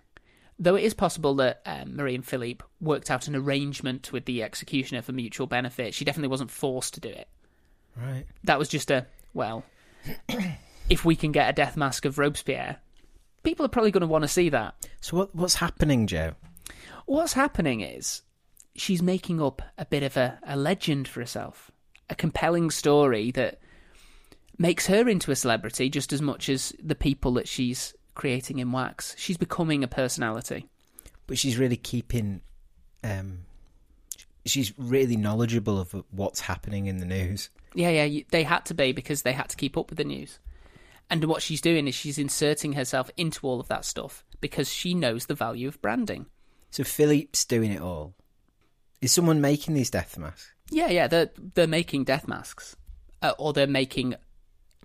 Though 0.58 0.76
it 0.76 0.84
is 0.86 0.94
possible 0.94 1.36
that 1.36 1.62
um, 1.66 1.98
Marie 1.98 2.16
and 2.16 2.26
Philippe 2.26 2.64
worked 2.80 3.12
out 3.12 3.28
an 3.28 3.36
arrangement 3.36 4.14
with 4.14 4.24
the 4.24 4.42
executioner 4.42 5.02
for 5.02 5.12
mutual 5.12 5.48
benefit, 5.48 5.94
she 5.94 6.06
definitely 6.06 6.30
wasn't 6.30 6.52
forced 6.52 6.94
to 6.94 7.02
do 7.02 7.10
it. 7.10 7.28
Right. 7.98 8.26
That 8.46 8.60
was 8.60 8.70
just 8.70 8.90
a, 8.90 9.08
well, 9.34 9.66
if 10.90 11.04
we 11.04 11.18
can 11.18 11.34
get 11.34 11.50
a 11.50 11.54
death 11.54 11.76
mask 11.76 12.06
of 12.06 12.18
Robespierre, 12.18 12.78
people 13.44 13.66
are 13.66 13.70
probably 13.70 13.92
going 13.92 14.02
to 14.02 14.08
want 14.08 14.24
to 14.24 14.30
see 14.30 14.50
that. 14.50 14.76
So 15.02 15.18
what 15.18 15.36
what's 15.36 15.56
happening, 15.56 16.08
Joe? 16.08 16.34
What's 17.06 17.34
happening 17.34 17.82
is 17.82 18.22
she's 18.76 19.02
making 19.02 19.42
up 19.42 19.62
a 19.78 19.86
bit 19.86 20.04
of 20.04 20.18
a, 20.18 20.40
a 20.46 20.56
legend 20.56 21.08
for 21.08 21.20
herself, 21.20 21.72
a 22.10 22.16
compelling 22.16 22.72
story 22.72 23.32
that 23.32 23.60
makes 24.58 24.88
her 24.88 25.08
into 25.10 25.32
a 25.32 25.36
celebrity 25.36 25.90
just 25.90 26.14
as 26.14 26.22
much 26.22 26.50
as 26.50 26.74
the 26.82 26.96
people 26.96 27.34
that 27.34 27.48
she's 27.48 27.94
creating 28.16 28.60
in 28.60 28.72
wax. 28.72 29.16
She's 29.18 29.38
becoming 29.38 29.84
a 29.84 29.88
personality. 29.88 30.68
But 31.28 31.38
she's 31.38 31.58
really 31.58 31.78
keeping. 31.78 32.42
Um, 33.04 33.40
she's 34.46 34.74
really 34.78 35.18
knowledgeable 35.18 35.80
of 35.80 36.04
what's 36.12 36.42
happening 36.42 36.88
in 36.88 36.98
the 36.98 37.06
news. 37.06 37.50
Yeah, 37.76 37.90
yeah, 37.90 38.24
they 38.30 38.44
had 38.44 38.66
to 38.66 38.74
be 38.74 38.92
because 38.92 39.24
they 39.24 39.34
had 39.34 39.50
to 39.50 39.58
keep 39.58 39.78
up 39.78 39.90
with 39.90 39.98
the 39.98 40.04
news. 40.04 40.40
And 41.10 41.26
what 41.26 41.42
she's 41.42 41.62
doing 41.62 41.88
is 41.88 41.96
she's 41.96 42.18
inserting 42.18 42.74
herself 42.74 43.10
into 43.18 43.46
all 43.46 43.60
of 43.60 43.68
that 43.68 43.86
stuff 43.86 44.24
because 44.42 44.72
she 44.72 44.94
knows 44.94 45.26
the 45.26 45.36
value 45.36 45.68
of 45.68 45.82
branding. 45.82 46.28
So 46.74 46.84
Philippe's 46.84 47.46
doing 47.46 47.72
it 47.72 47.84
all. 47.84 48.16
Is 49.00 49.12
someone 49.12 49.42
making 49.42 49.76
these 49.76 49.92
death 49.92 50.18
masks? 50.18 50.52
Yeah, 50.72 50.90
yeah, 50.90 51.06
they're 51.06 51.30
they're 51.54 51.68
making 51.68 52.06
death 52.06 52.28
masks, 52.28 52.76
uh, 53.22 53.34
or 53.38 53.54
they're 53.54 53.68
making 53.68 54.16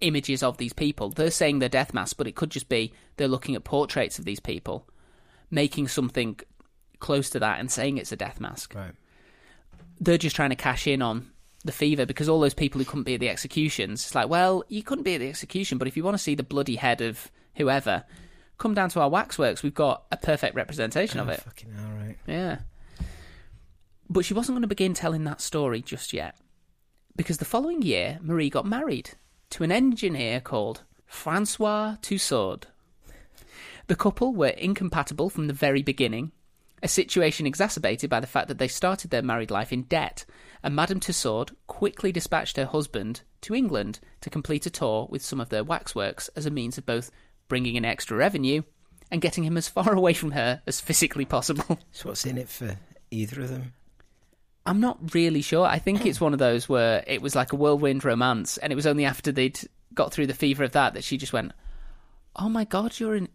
images 0.03 0.43
of 0.43 0.59
these 0.59 0.75
people. 0.75 1.09
They're 1.09 1.31
saying 1.31 1.61
they're 1.61 1.71
death 1.71 1.95
masks, 1.95 2.13
but 2.13 2.27
it 2.27 2.35
could 2.35 2.51
just 2.51 2.69
be 2.69 2.93
they're 3.17 3.27
looking 3.27 3.55
at 3.55 3.65
portraits 3.65 4.19
of 4.19 4.27
these 4.27 4.39
people, 4.39 4.87
making 5.51 5.89
something 5.89 6.39
close 6.99 7.31
to 7.31 7.39
that, 7.39 7.59
and 7.59 7.71
saying 7.71 7.97
it's 7.97 8.13
a 8.13 8.17
death 8.17 8.39
mask. 8.39 8.75
Right. 8.75 8.93
They're 9.99 10.19
just 10.19 10.37
trying 10.37 10.51
to 10.51 10.57
cash 10.57 10.87
in 10.87 11.01
on 11.01 11.31
the 11.65 11.73
fever 11.73 12.05
because 12.05 12.29
all 12.29 12.41
those 12.41 12.53
people 12.53 12.81
who 12.81 12.85
couldn't 12.85 13.05
be 13.05 13.15
at 13.15 13.21
the 13.21 13.31
executions, 13.31 14.05
it's 14.05 14.15
like, 14.15 14.29
well, 14.29 14.63
you 14.69 14.83
couldn't 14.83 15.05
be 15.05 15.15
at 15.15 15.21
the 15.21 15.29
execution, 15.31 15.79
but 15.79 15.89
if 15.89 15.97
you 15.97 16.05
want 16.05 16.19
to 16.19 16.23
see 16.23 16.35
the 16.35 16.43
bloody 16.43 16.77
head 16.77 17.01
of 17.01 17.31
whoever, 17.57 18.05
come 18.59 18.75
down 18.75 18.89
to 18.91 19.01
our 19.01 19.09
waxworks. 19.09 19.63
We've 19.63 19.75
got 19.75 20.05
a 20.13 20.17
perfect 20.17 20.55
representation 20.55 21.21
of 21.21 21.29
Oh, 21.29 21.33
it. 21.33 21.41
Fucking 21.41 21.73
all 21.79 21.97
right. 22.07 22.17
Yeah. 22.27 22.59
But 24.11 24.25
she 24.25 24.35
wasn't 24.35 24.55
going 24.57 24.63
to 24.63 24.69
begin 24.69 24.95
telling 24.95 25.25
that 25.25 25.41
story 25.41 25.83
just 25.83 26.13
yet. 26.13 26.37
Because 27.17 27.39
the 27.39 27.45
following 27.45 27.83
year, 27.83 28.19
Marie 28.23 28.51
got 28.51 28.67
married 28.67 29.11
to 29.51 29.65
an 29.65 29.73
engineer 29.73 30.41
called 30.41 30.83
Francois 31.07 31.97
Tussaud. 32.03 32.61
The 33.87 33.97
couple 33.97 34.35
were 34.35 34.49
incompatible 34.49 35.31
from 35.31 35.47
the 35.47 35.53
very 35.55 35.83
beginning, 35.83 36.33
a 36.83 36.89
situation 36.89 37.47
exacerbated 37.47 38.09
by 38.11 38.21
the 38.21 38.27
fact 38.27 38.49
that 38.49 38.59
they 38.59 38.69
started 38.69 39.11
their 39.11 39.23
married 39.23 39.51
life 39.51 39.73
in 39.73 39.83
debt, 39.85 40.25
and 40.63 40.77
Madame 40.77 41.01
Tussaud 41.01 41.47
quickly 41.67 42.13
dispatched 42.13 42.57
her 42.57 42.67
husband 42.67 43.23
to 43.41 43.55
England 43.55 44.01
to 44.21 44.31
complete 44.31 44.67
a 44.67 44.71
tour 44.71 45.07
with 45.11 45.23
some 45.23 45.41
of 45.41 45.49
their 45.49 45.65
waxworks 45.65 46.29
as 46.37 46.45
a 46.47 46.51
means 46.51 46.77
of 46.77 46.85
both 46.87 47.11
bringing 47.49 47.77
in 47.77 47.85
extra 47.85 48.17
revenue 48.17 48.63
and 49.11 49.21
getting 49.21 49.45
him 49.45 49.57
as 49.57 49.69
far 49.69 49.93
away 49.95 50.13
from 50.13 50.33
her 50.33 50.63
as 50.67 50.81
physically 50.81 51.25
possible. 51.25 51.79
So 51.93 52.11
what's 52.11 52.25
in 52.27 52.39
it 52.39 52.49
for 52.49 52.77
either 53.11 53.43
of 53.43 53.49
them? 53.49 53.73
I'm 54.67 54.81
not 54.81 55.15
really 55.15 55.41
sure. 55.41 55.67
I 55.67 55.79
think 55.79 56.05
it's 56.05 56.21
one 56.21 56.35
of 56.35 56.39
those 56.39 56.69
where 56.69 57.03
it 57.07 57.23
was 57.23 57.35
like 57.35 57.53
a 57.53 57.57
whirlwind 57.57 58.05
romance, 58.05 58.59
and 58.59 58.71
it 58.73 58.77
was 58.77 58.87
only 58.87 59.07
after 59.07 59.33
they'd 59.33 59.59
got 59.95 60.13
through 60.13 60.27
the 60.27 60.35
fever 60.35 60.63
of 60.63 60.73
that 60.73 60.93
that 60.93 61.05
she 61.05 61.17
just 61.17 61.33
went, 61.33 61.53
"Oh 62.37 62.51
my 62.51 62.65
god, 62.65 63.01
you're 63.01 63.15
an 63.15 63.29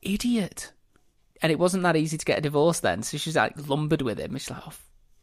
idiot!" 0.00 0.72
And 1.42 1.52
it 1.52 1.58
wasn't 1.58 1.82
that 1.82 1.96
easy 1.96 2.16
to 2.16 2.24
get 2.24 2.38
a 2.38 2.40
divorce 2.40 2.80
then, 2.80 3.02
so 3.02 3.18
she's 3.18 3.36
like 3.36 3.68
lumbered 3.68 4.00
with 4.00 4.18
him. 4.18 4.32
She's 4.38 4.50
like, 4.50 4.66
oh, 4.66 4.72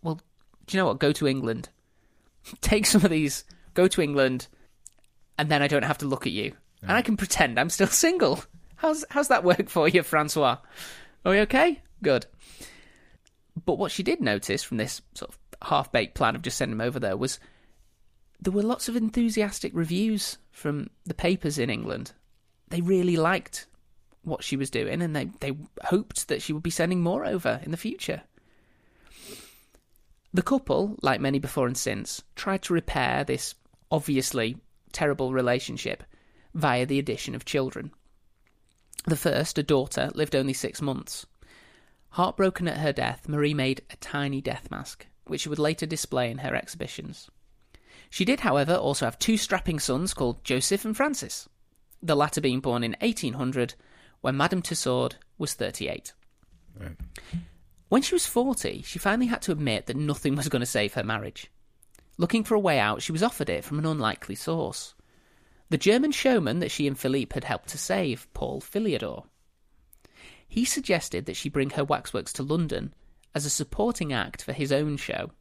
"Well, 0.03 0.21
do 0.67 0.77
you 0.77 0.81
know 0.81 0.87
what? 0.87 0.99
Go 0.99 1.11
to 1.13 1.27
England, 1.27 1.69
take 2.61 2.85
some 2.85 3.03
of 3.03 3.09
these, 3.09 3.43
go 3.73 3.87
to 3.87 4.01
England, 4.03 4.47
and 5.39 5.49
then 5.49 5.63
I 5.63 5.67
don't 5.67 5.83
have 5.83 5.97
to 5.99 6.05
look 6.05 6.27
at 6.27 6.31
you, 6.31 6.53
and 6.83 6.97
I 6.97 7.01
can 7.01 7.17
pretend 7.17 7.59
I'm 7.59 7.69
still 7.69 7.87
single. 8.05 8.43
How's 8.75 9.05
how's 9.09 9.29
that 9.29 9.43
work 9.43 9.69
for 9.69 9.87
you, 9.87 10.03
Francois? 10.03 10.57
Are 11.25 11.31
we 11.31 11.39
okay? 11.39 11.81
Good." 12.01 12.25
But 13.65 13.77
what 13.77 13.91
she 13.91 14.03
did 14.03 14.19
notice 14.19 14.63
from 14.63 14.77
this 14.77 15.01
sort 15.13 15.31
of 15.31 15.39
half 15.61 15.91
baked 15.91 16.15
plan 16.15 16.35
of 16.35 16.41
just 16.41 16.57
sending 16.57 16.77
him 16.77 16.81
over 16.81 16.99
there 16.99 17.15
was 17.15 17.39
there 18.39 18.51
were 18.51 18.63
lots 18.63 18.89
of 18.89 18.95
enthusiastic 18.95 19.71
reviews 19.73 20.37
from 20.51 20.89
the 21.05 21.13
papers 21.13 21.57
in 21.57 21.69
England. 21.69 22.11
They 22.69 22.81
really 22.81 23.15
liked 23.15 23.67
what 24.23 24.43
she 24.43 24.57
was 24.57 24.69
doing 24.69 25.01
and 25.01 25.15
they, 25.15 25.25
they 25.39 25.55
hoped 25.83 26.27
that 26.27 26.41
she 26.41 26.53
would 26.53 26.63
be 26.63 26.69
sending 26.69 27.01
more 27.01 27.25
over 27.25 27.61
in 27.63 27.71
the 27.71 27.77
future. 27.77 28.23
The 30.33 30.41
couple, 30.41 30.95
like 31.01 31.21
many 31.21 31.39
before 31.39 31.67
and 31.67 31.77
since, 31.77 32.23
tried 32.35 32.63
to 32.63 32.73
repair 32.73 33.23
this 33.23 33.53
obviously 33.91 34.57
terrible 34.91 35.31
relationship 35.31 36.03
via 36.53 36.85
the 36.85 36.99
addition 36.99 37.35
of 37.35 37.45
children. 37.45 37.91
The 39.05 39.17
first, 39.17 39.57
a 39.57 39.63
daughter, 39.63 40.11
lived 40.13 40.35
only 40.35 40.53
six 40.53 40.81
months. 40.81 41.25
Heartbroken 42.09 42.67
at 42.67 42.77
her 42.77 42.93
death, 42.93 43.27
Marie 43.27 43.53
made 43.53 43.81
a 43.89 43.95
tiny 43.97 44.39
death 44.39 44.69
mask, 44.69 45.07
which 45.25 45.41
she 45.41 45.49
would 45.49 45.59
later 45.59 45.85
display 45.85 46.29
in 46.29 46.39
her 46.39 46.55
exhibitions. 46.55 47.29
She 48.09 48.25
did, 48.25 48.41
however, 48.41 48.75
also 48.75 49.05
have 49.05 49.17
two 49.17 49.37
strapping 49.37 49.79
sons 49.79 50.13
called 50.13 50.43
Joseph 50.43 50.85
and 50.85 50.95
Francis, 50.95 51.49
the 52.01 52.15
latter 52.15 52.39
being 52.39 52.59
born 52.59 52.83
in 52.83 52.95
1800 53.01 53.73
when 54.21 54.37
Madame 54.37 54.61
Tussaud 54.61 55.09
was 55.37 55.53
38. 55.53 56.13
Right. 56.79 56.95
When 57.89 58.01
she 58.01 58.15
was 58.15 58.25
40, 58.25 58.83
she 58.83 58.99
finally 58.99 59.27
had 59.27 59.41
to 59.43 59.51
admit 59.51 59.87
that 59.87 59.97
nothing 59.97 60.35
was 60.35 60.49
going 60.49 60.61
to 60.61 60.65
save 60.65 60.93
her 60.93 61.03
marriage. 61.03 61.51
Looking 62.17 62.43
for 62.43 62.55
a 62.55 62.59
way 62.59 62.79
out, 62.79 63.01
she 63.01 63.11
was 63.11 63.23
offered 63.23 63.49
it 63.49 63.63
from 63.63 63.79
an 63.79 63.85
unlikely 63.85 64.35
source. 64.35 64.93
The 65.73 65.79
German 65.79 66.11
showman 66.11 66.59
that 66.59 66.69
she 66.69 66.85
and 66.85 66.95
Philippe 66.95 67.33
had 67.33 67.45
helped 67.45 67.69
to 67.69 67.79
save, 67.79 68.31
Paul 68.35 68.61
Philidor. 68.61 69.23
He 70.47 70.65
suggested 70.65 71.25
that 71.25 71.35
she 71.35 71.49
bring 71.49 71.71
her 71.71 71.83
waxworks 71.83 72.31
to 72.33 72.43
London 72.43 72.93
as 73.33 73.47
a 73.47 73.49
supporting 73.49 74.13
act 74.13 74.43
for 74.43 74.53
his 74.53 74.71
own 74.71 74.97
show. 74.97 75.31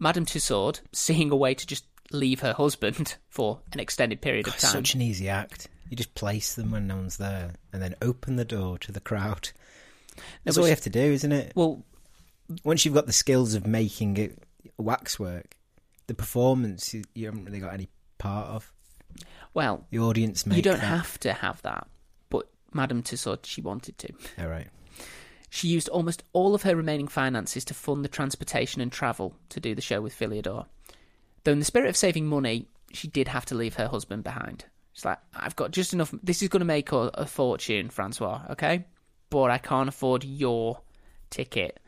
Madame 0.00 0.24
Tussaud, 0.24 0.80
seeing 0.92 1.30
a 1.30 1.36
way 1.36 1.54
to 1.54 1.64
just 1.64 1.84
leave 2.10 2.40
her 2.40 2.54
husband 2.54 3.14
for 3.28 3.60
an 3.72 3.78
extended 3.78 4.20
period 4.20 4.48
of 4.48 4.58
time. 4.58 4.72
such 4.72 4.94
an 4.94 5.00
easy 5.00 5.28
act. 5.28 5.68
You 5.88 5.96
just 5.96 6.16
place 6.16 6.56
them 6.56 6.72
when 6.72 6.88
no 6.88 6.96
one's 6.96 7.18
there, 7.18 7.52
and 7.72 7.80
then 7.80 7.94
open 8.02 8.34
the 8.34 8.44
door 8.44 8.78
to 8.78 8.90
the 8.90 8.98
crowd. 8.98 9.50
That's 10.42 10.56
but 10.56 10.62
all 10.62 10.66
you 10.66 10.70
have 10.70 10.80
to 10.80 10.90
do, 10.90 11.12
isn't 11.12 11.30
it? 11.30 11.52
Well, 11.54 11.84
Once 12.64 12.84
you've 12.84 12.94
got 12.94 13.06
the 13.06 13.12
skills 13.12 13.54
of 13.54 13.64
making 13.64 14.16
it 14.16 14.42
waxwork, 14.76 15.54
the 16.08 16.14
performance 16.14 16.92
you, 16.92 17.04
you 17.14 17.26
haven't 17.26 17.44
really 17.44 17.60
got 17.60 17.74
any 17.74 17.86
part 18.18 18.48
of. 18.48 18.72
Well, 19.56 19.86
The 19.90 20.00
audience 20.00 20.44
you 20.46 20.60
don't 20.60 20.80
that. 20.80 20.86
have 20.86 21.18
to 21.20 21.32
have 21.32 21.62
that, 21.62 21.86
but 22.28 22.46
Madame 22.74 23.02
Tussaud, 23.02 23.38
she 23.44 23.62
wanted 23.62 23.96
to. 23.96 24.12
All 24.38 24.48
right. 24.48 24.66
She 25.48 25.68
used 25.68 25.88
almost 25.88 26.24
all 26.34 26.54
of 26.54 26.60
her 26.64 26.76
remaining 26.76 27.08
finances 27.08 27.64
to 27.64 27.72
fund 27.72 28.04
the 28.04 28.10
transportation 28.10 28.82
and 28.82 28.92
travel 28.92 29.34
to 29.48 29.58
do 29.58 29.74
the 29.74 29.80
show 29.80 30.02
with 30.02 30.14
Philidor. 30.14 30.66
Though, 31.44 31.52
in 31.52 31.58
the 31.58 31.64
spirit 31.64 31.88
of 31.88 31.96
saving 31.96 32.26
money, 32.26 32.68
she 32.92 33.08
did 33.08 33.28
have 33.28 33.46
to 33.46 33.54
leave 33.54 33.76
her 33.76 33.88
husband 33.88 34.24
behind. 34.24 34.66
She's 34.92 35.06
like, 35.06 35.20
I've 35.34 35.56
got 35.56 35.70
just 35.70 35.94
enough. 35.94 36.12
This 36.22 36.42
is 36.42 36.50
going 36.50 36.60
to 36.60 36.66
make 36.66 36.92
a, 36.92 37.10
a 37.14 37.24
fortune, 37.24 37.88
Francois, 37.88 38.42
okay? 38.50 38.84
But 39.30 39.50
I 39.50 39.56
can't 39.56 39.88
afford 39.88 40.22
your 40.22 40.82
ticket. 41.30 41.80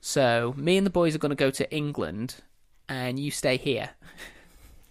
So, 0.00 0.54
me 0.56 0.76
and 0.76 0.84
the 0.84 0.90
boys 0.90 1.14
are 1.14 1.18
going 1.18 1.30
to 1.30 1.36
go 1.36 1.52
to 1.52 1.72
England, 1.72 2.34
and 2.88 3.16
you 3.16 3.30
stay 3.30 3.58
here. 3.58 3.90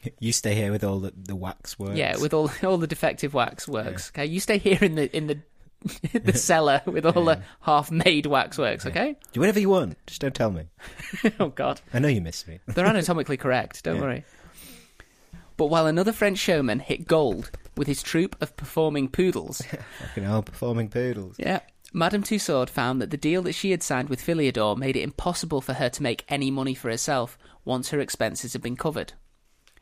You 0.20 0.32
stay 0.34 0.56
here 0.56 0.72
with 0.72 0.84
all 0.84 1.00
the, 1.00 1.14
the 1.16 1.36
waxwork. 1.36 1.96
Yeah, 1.96 2.18
with 2.18 2.34
all 2.34 2.50
all 2.64 2.78
the 2.78 2.88
defective 2.88 3.34
wax 3.34 3.68
works. 3.68 4.12
Okay, 4.14 4.26
you 4.26 4.40
stay 4.40 4.58
here 4.58 4.80
in 4.82 4.96
the 4.96 5.16
in 5.16 5.28
the 5.28 5.40
the 6.20 6.34
cellar 6.34 6.82
with 6.86 7.06
all 7.06 7.26
the 7.26 7.42
half-made 7.62 8.26
waxworks. 8.28 8.86
Okay. 8.86 9.16
Do 9.34 9.40
whatever 9.40 9.60
you 9.60 9.70
want. 9.70 9.98
Just 10.06 10.22
don't 10.22 10.34
tell 10.36 10.52
me. 10.52 10.66
oh 11.40 11.50
God. 11.50 11.82
I 11.94 12.00
know 12.00 12.08
you 12.08 12.22
miss 12.22 12.48
me. 12.48 12.60
They're 12.68 12.86
anatomically 12.86 13.38
correct, 13.38 13.84
don't 13.84 13.96
Yeah. 13.96 14.02
worry. 14.02 14.26
But 15.58 15.68
while 15.68 15.88
another 15.88 16.12
French 16.12 16.38
showman 16.40 16.80
hit 16.80 17.08
gold 17.08 17.52
with 17.78 17.88
his 17.88 18.02
troupe 18.04 18.36
of 18.42 18.56
performing 18.58 19.08
poodles, 19.10 19.62
Fucking 20.00 20.24
hell, 20.24 20.44
performing 20.44 20.90
poodles. 20.90 21.36
yeah, 21.40 21.60
Madame 21.94 22.24
Tussaud 22.24 22.68
found 22.68 23.02
that 23.02 23.10
the 23.12 23.18
deal 23.18 23.42
that 23.44 23.54
she 23.54 23.72
had 23.72 23.84
signed 23.84 24.10
with 24.10 24.22
Philidor 24.26 24.78
made 24.78 24.96
it 24.96 25.02
impossible 25.04 25.62
for 25.62 25.74
her 25.74 25.90
to 25.90 26.04
make 26.04 26.26
any 26.30 26.50
money 26.52 26.74
for 26.74 26.90
herself 26.90 27.38
once 27.66 27.90
her 27.90 28.00
expenses 28.00 28.54
had 28.54 28.62
been 28.62 28.76
covered. 28.76 29.14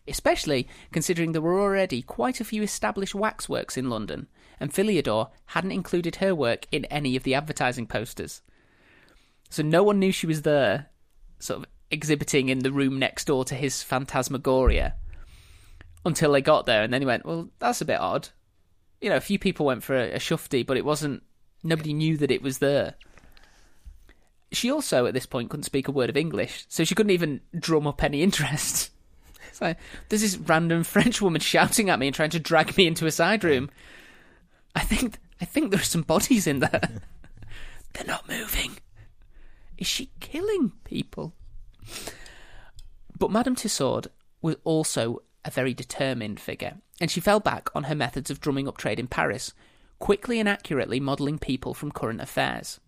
Especially 0.09 0.67
considering 0.91 1.31
there 1.31 1.41
were 1.41 1.61
already 1.61 2.01
quite 2.01 2.41
a 2.41 2.45
few 2.45 2.63
established 2.63 3.13
waxworks 3.13 3.77
in 3.77 3.89
London, 3.89 4.27
and 4.59 4.73
Philidor 4.73 5.29
hadn't 5.47 5.71
included 5.71 6.17
her 6.17 6.33
work 6.33 6.65
in 6.71 6.85
any 6.85 7.15
of 7.15 7.23
the 7.23 7.35
advertising 7.35 7.85
posters. 7.85 8.41
So 9.49 9.63
no 9.63 9.83
one 9.83 9.99
knew 9.99 10.11
she 10.11 10.27
was 10.27 10.41
there, 10.41 10.87
sort 11.39 11.59
of 11.59 11.65
exhibiting 11.91 12.49
in 12.49 12.59
the 12.59 12.71
room 12.71 12.99
next 12.99 13.25
door 13.25 13.45
to 13.45 13.55
his 13.55 13.83
phantasmagoria 13.83 14.95
until 16.05 16.31
they 16.31 16.41
got 16.41 16.65
there, 16.65 16.83
and 16.83 16.93
then 16.93 17.01
he 17.01 17.05
went, 17.05 17.25
"Well, 17.25 17.49
that's 17.59 17.81
a 17.81 17.85
bit 17.85 17.99
odd." 17.99 18.29
You 19.01 19.09
know, 19.09 19.15
a 19.15 19.21
few 19.21 19.39
people 19.39 19.65
went 19.65 19.83
for 19.83 19.95
a, 19.95 20.13
a 20.13 20.19
shufti, 20.19 20.65
but 20.65 20.77
it 20.77 20.85
wasn't. 20.85 21.23
Nobody 21.63 21.93
knew 21.93 22.17
that 22.17 22.31
it 22.31 22.41
was 22.41 22.59
there. 22.59 22.95
She 24.51 24.71
also, 24.71 25.05
at 25.05 25.13
this 25.13 25.25
point, 25.25 25.49
couldn't 25.49 25.63
speak 25.63 25.87
a 25.87 25.91
word 25.91 26.09
of 26.09 26.17
English, 26.17 26.65
so 26.67 26.83
she 26.83 26.95
couldn't 26.95 27.11
even 27.11 27.41
drum 27.57 27.85
up 27.85 28.03
any 28.03 28.21
interest. 28.23 28.91
There's 29.59 30.21
this 30.21 30.37
random 30.37 30.83
French 30.83 31.21
woman 31.21 31.41
shouting 31.41 31.89
at 31.89 31.99
me 31.99 32.07
and 32.07 32.15
trying 32.15 32.29
to 32.31 32.39
drag 32.39 32.75
me 32.77 32.87
into 32.87 33.05
a 33.05 33.11
side 33.11 33.43
room. 33.43 33.69
I 34.75 34.81
think 34.81 35.17
I 35.41 35.45
think 35.45 35.71
there 35.71 35.79
are 35.79 35.83
some 35.83 36.01
bodies 36.01 36.47
in 36.47 36.59
there. 36.59 36.81
They're 37.93 38.07
not 38.07 38.29
moving. 38.29 38.77
Is 39.77 39.87
she 39.87 40.11
killing 40.19 40.73
people? 40.83 41.33
But 43.17 43.31
Madame 43.31 43.55
Tussaud 43.55 44.03
was 44.41 44.57
also 44.63 45.21
a 45.45 45.51
very 45.51 45.73
determined 45.73 46.39
figure, 46.39 46.77
and 46.99 47.09
she 47.09 47.19
fell 47.19 47.39
back 47.39 47.69
on 47.73 47.85
her 47.85 47.95
methods 47.95 48.29
of 48.29 48.39
drumming 48.39 48.67
up 48.67 48.77
trade 48.77 48.99
in 48.99 49.07
Paris, 49.07 49.53
quickly 49.99 50.39
and 50.39 50.47
accurately 50.47 50.99
modelling 50.99 51.39
people 51.39 51.73
from 51.73 51.91
current 51.91 52.21
affairs. 52.21 52.79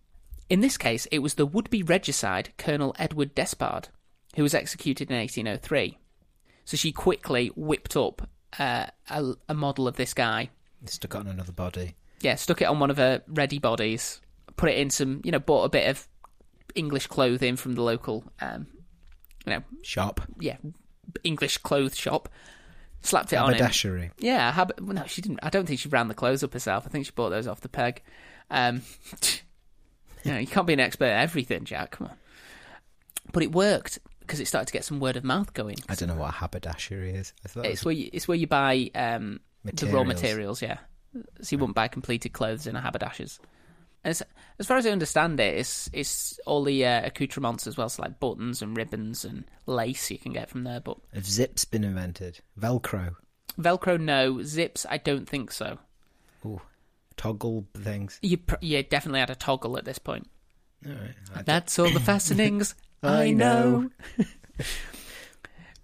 In 0.48 0.60
this 0.60 0.76
case, 0.76 1.06
it 1.10 1.20
was 1.20 1.34
the 1.34 1.46
would 1.46 1.70
be 1.70 1.82
regicide 1.82 2.52
Colonel 2.58 2.94
Edward 2.98 3.34
Despard, 3.34 3.88
who 4.36 4.42
was 4.42 4.54
executed 4.54 5.10
in 5.10 5.16
1803. 5.16 5.98
So 6.64 6.76
she 6.76 6.92
quickly 6.92 7.48
whipped 7.56 7.96
up 7.96 8.28
uh, 8.58 8.86
a, 9.10 9.34
a 9.48 9.54
model 9.54 9.88
of 9.88 9.96
this 9.96 10.14
guy. 10.14 10.50
Stuck 10.86 11.14
it 11.14 11.18
on 11.18 11.26
another 11.26 11.52
body. 11.52 11.94
Yeah, 12.20 12.36
stuck 12.36 12.62
it 12.62 12.66
on 12.66 12.78
one 12.78 12.90
of 12.90 12.96
her 12.98 13.22
ready 13.26 13.58
bodies, 13.58 14.20
put 14.56 14.70
it 14.70 14.78
in 14.78 14.90
some, 14.90 15.20
you 15.24 15.32
know, 15.32 15.38
bought 15.40 15.64
a 15.64 15.68
bit 15.68 15.88
of 15.88 16.06
English 16.74 17.08
clothing 17.08 17.56
from 17.56 17.74
the 17.74 17.82
local, 17.82 18.24
um, 18.40 18.66
you 19.44 19.52
know, 19.54 19.62
Shop. 19.82 20.20
yeah, 20.38 20.56
English 21.24 21.58
clothes 21.58 21.96
shop. 21.96 22.28
Slapped 23.04 23.32
it 23.32 23.36
on 23.36 23.50
him. 23.54 23.58
Yeah, 24.18 24.52
hab- 24.52 24.80
well, 24.80 24.94
no, 24.94 25.04
she 25.06 25.20
didn't. 25.22 25.40
I 25.42 25.50
don't 25.50 25.66
think 25.66 25.80
she 25.80 25.88
ran 25.88 26.06
the 26.06 26.14
clothes 26.14 26.44
up 26.44 26.52
herself. 26.52 26.84
I 26.86 26.88
think 26.88 27.04
she 27.04 27.10
bought 27.10 27.30
those 27.30 27.48
off 27.48 27.60
the 27.60 27.68
peg. 27.68 28.00
Um, 28.48 28.82
you 30.24 30.30
know, 30.30 30.38
you 30.38 30.46
can't 30.46 30.68
be 30.68 30.72
an 30.72 30.78
expert 30.80 31.06
at 31.06 31.20
everything, 31.22 31.64
Jack. 31.64 31.92
Come 31.92 32.06
on. 32.06 32.16
But 33.32 33.42
it 33.42 33.50
worked 33.50 33.98
because 34.22 34.40
it 34.40 34.46
started 34.46 34.66
to 34.66 34.72
get 34.72 34.84
some 34.84 35.00
word 35.00 35.16
of 35.16 35.24
mouth 35.24 35.52
going. 35.54 35.76
I 35.88 35.94
don't 35.94 36.08
know 36.08 36.14
what 36.16 36.30
a 36.30 36.32
haberdashery 36.32 37.12
is. 37.14 37.32
I 37.44 37.48
thought 37.48 37.66
it 37.66 37.70
It's 37.70 37.80
was 37.80 37.86
where 37.86 37.94
you, 37.94 38.10
it's 38.12 38.28
where 38.28 38.36
you 38.36 38.46
buy 38.46 38.90
um, 38.94 39.40
the 39.64 39.86
raw 39.86 40.04
Materials. 40.04 40.62
Yeah, 40.62 40.78
so 41.14 41.48
you 41.50 41.58
wouldn't 41.58 41.76
buy 41.76 41.88
completed 41.88 42.32
clothes 42.32 42.66
in 42.66 42.76
a 42.76 42.80
haberdasher's. 42.80 43.38
As, 44.04 44.20
as 44.58 44.66
far 44.66 44.78
as 44.78 44.86
I 44.86 44.90
understand 44.90 45.38
it, 45.38 45.58
it's 45.58 45.88
it's 45.92 46.40
all 46.46 46.64
the 46.64 46.84
uh, 46.84 47.06
accoutrements 47.06 47.66
as 47.66 47.76
well, 47.76 47.88
so 47.88 48.02
like 48.02 48.18
buttons 48.18 48.60
and 48.60 48.76
ribbons 48.76 49.24
and 49.24 49.44
lace 49.66 50.10
you 50.10 50.18
can 50.18 50.32
get 50.32 50.48
from 50.50 50.64
there. 50.64 50.80
But 50.80 50.98
Have 51.14 51.26
zips 51.28 51.64
been 51.64 51.84
invented? 51.84 52.40
Velcro. 52.58 53.14
Velcro, 53.60 54.00
no. 54.00 54.42
Zips, 54.42 54.86
I 54.88 54.98
don't 54.98 55.28
think 55.28 55.52
so. 55.52 55.78
Ooh. 56.44 56.60
Toggle 57.16 57.66
things. 57.74 58.18
You 58.22 58.38
pr- 58.38 58.56
you 58.60 58.82
definitely 58.82 59.20
had 59.20 59.30
a 59.30 59.36
toggle 59.36 59.76
at 59.78 59.84
this 59.84 59.98
point. 59.98 60.28
All 60.84 60.92
right. 60.92 61.46
That's 61.46 61.78
all 61.78 61.90
the 61.90 62.00
fastenings 62.12 62.74
I 63.02 63.24
I 63.24 63.30
know. 63.32 63.90
know. 64.18 64.24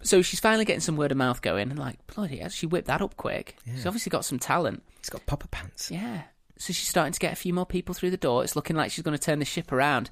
so 0.03 0.23
she's 0.23 0.41
finally 0.41 0.65
getting 0.65 0.81
some 0.81 0.97
word 0.97 1.11
of 1.13 1.19
mouth 1.19 1.43
going, 1.43 1.71
and 1.71 1.79
like 1.79 2.05
bloody, 2.07 2.39
hell, 2.39 2.49
she 2.49 2.67
whipped 2.67 2.87
that 2.87 3.03
up 3.03 3.17
quick. 3.17 3.57
She's 3.67 3.87
obviously 3.87 4.11
got 4.11 4.25
some 4.25 4.39
talent. 4.39 4.83
She's 5.01 5.11
got 5.11 5.27
popper 5.27 5.49
pants. 5.49 5.91
Yeah. 5.91 6.23
So 6.59 6.73
she's 6.73 6.89
starting 6.89 7.13
to 7.13 7.21
get 7.21 7.33
a 7.33 7.37
few 7.37 7.55
more 7.55 7.67
people 7.67 7.95
through 7.95 8.11
the 8.11 8.17
door. 8.17 8.43
It's 8.43 8.57
looking 8.57 8.77
like 8.77 8.91
she's 8.91 9.05
going 9.05 9.17
to 9.17 9.23
turn 9.23 9.39
the 9.39 9.45
ship 9.45 9.71
around. 9.71 10.11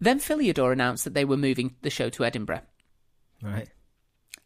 Then 0.00 0.18
Philidor 0.20 0.72
announced 0.72 1.04
that 1.04 1.14
they 1.14 1.24
were 1.24 1.36
moving 1.36 1.74
the 1.82 1.90
show 1.90 2.08
to 2.10 2.24
Edinburgh. 2.24 2.62
Right. 3.42 3.68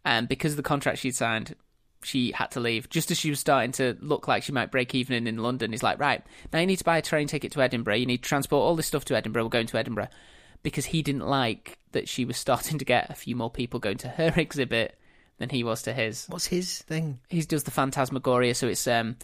And 0.05 0.29
because 0.29 0.53
of 0.53 0.57
the 0.57 0.63
contract 0.63 0.99
she'd 0.99 1.15
signed, 1.15 1.55
she 2.03 2.31
had 2.33 2.51
to 2.53 2.61
leave. 2.61 2.89
Just 2.89 3.11
as 3.11 3.19
she 3.19 3.31
was 3.31 3.41
starting 3.41 3.73
to 3.73 3.97
look 4.01 4.29
like 4.29 4.43
she 4.43 4.53
might 4.53 4.71
break 4.71 4.95
even 4.95 5.27
in 5.27 5.37
London, 5.39 5.73
he's 5.73 5.83
like, 5.83 5.99
right, 5.99 6.23
now 6.53 6.61
you 6.61 6.67
need 6.67 6.77
to 6.77 6.85
buy 6.85 6.99
a 6.99 7.03
train 7.03 7.27
ticket 7.27 7.53
to 7.53 7.63
Edinburgh. 7.63 7.97
You 7.97 8.07
need 8.07 8.23
to 8.23 8.29
transport 8.29 8.63
all 8.63 8.77
this 8.77 8.87
stuff 8.87 9.05
to 9.07 9.17
Edinburgh. 9.17 9.45
We're 9.45 9.51
going 9.51 9.67
to 9.67 9.79
Edinburgh. 9.79 10.09
Because 10.67 10.87
he 10.87 11.01
didn't 11.01 11.29
like 11.29 11.79
that 11.93 12.09
she 12.09 12.25
was 12.25 12.37
starting 12.37 12.77
to 12.79 12.85
get 12.85 13.09
a 13.09 13.15
few 13.15 13.37
more 13.37 13.51
people 13.51 13.79
going 13.79 13.99
to 13.99 14.09
her 14.09 14.33
exhibit 14.37 14.99
than 15.39 15.49
he 15.49 15.63
was 15.63 15.83
to 15.83 15.93
his. 15.93 16.27
What's 16.29 16.47
his 16.47 16.83
thing? 16.83 17.21
he 17.29 17.41
does 17.43 17.63
the 17.63 17.71
Phantasmagoria, 17.71 18.53
so 18.53 18.67
it's 18.67 18.89
um, 18.89 19.15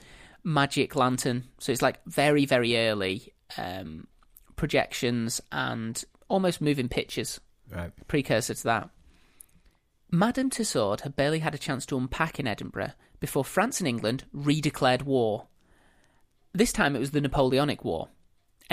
magic 0.44 0.94
lantern. 0.94 1.42
So 1.58 1.72
it's 1.72 1.82
like 1.82 1.98
very, 2.06 2.44
very 2.46 2.76
early 2.78 3.32
um, 3.58 4.06
projections 4.54 5.40
and 5.50 6.04
almost 6.28 6.60
moving 6.60 6.88
pictures, 6.88 7.40
Right. 7.68 7.90
precursor 8.06 8.54
to 8.54 8.62
that. 8.64 8.90
Madame 10.12 10.48
Tussaud 10.48 10.98
had 11.02 11.16
barely 11.16 11.40
had 11.40 11.56
a 11.56 11.58
chance 11.58 11.84
to 11.86 11.96
unpack 11.98 12.38
in 12.38 12.46
Edinburgh 12.46 12.92
before 13.18 13.44
France 13.44 13.80
and 13.80 13.88
England 13.88 14.26
redeclared 14.32 15.02
war. 15.02 15.48
This 16.52 16.72
time 16.72 16.94
it 16.94 17.00
was 17.00 17.10
the 17.10 17.20
Napoleonic 17.20 17.82
War, 17.84 18.10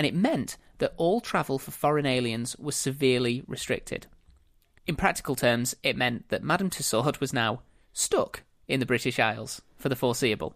and 0.00 0.06
it 0.06 0.14
meant 0.14 0.56
that 0.78 0.94
all 0.96 1.20
travel 1.20 1.58
for 1.58 1.72
foreign 1.72 2.06
aliens 2.06 2.56
was 2.56 2.74
severely 2.74 3.42
restricted. 3.46 4.06
In 4.86 4.96
practical 4.96 5.36
terms, 5.36 5.74
it 5.82 5.94
meant 5.94 6.30
that 6.30 6.42
Madame 6.42 6.70
Tussaud 6.70 7.12
was 7.20 7.34
now 7.34 7.60
stuck 7.92 8.42
in 8.66 8.80
the 8.80 8.86
British 8.86 9.18
Isles 9.18 9.60
for 9.76 9.90
the 9.90 9.96
foreseeable. 9.96 10.54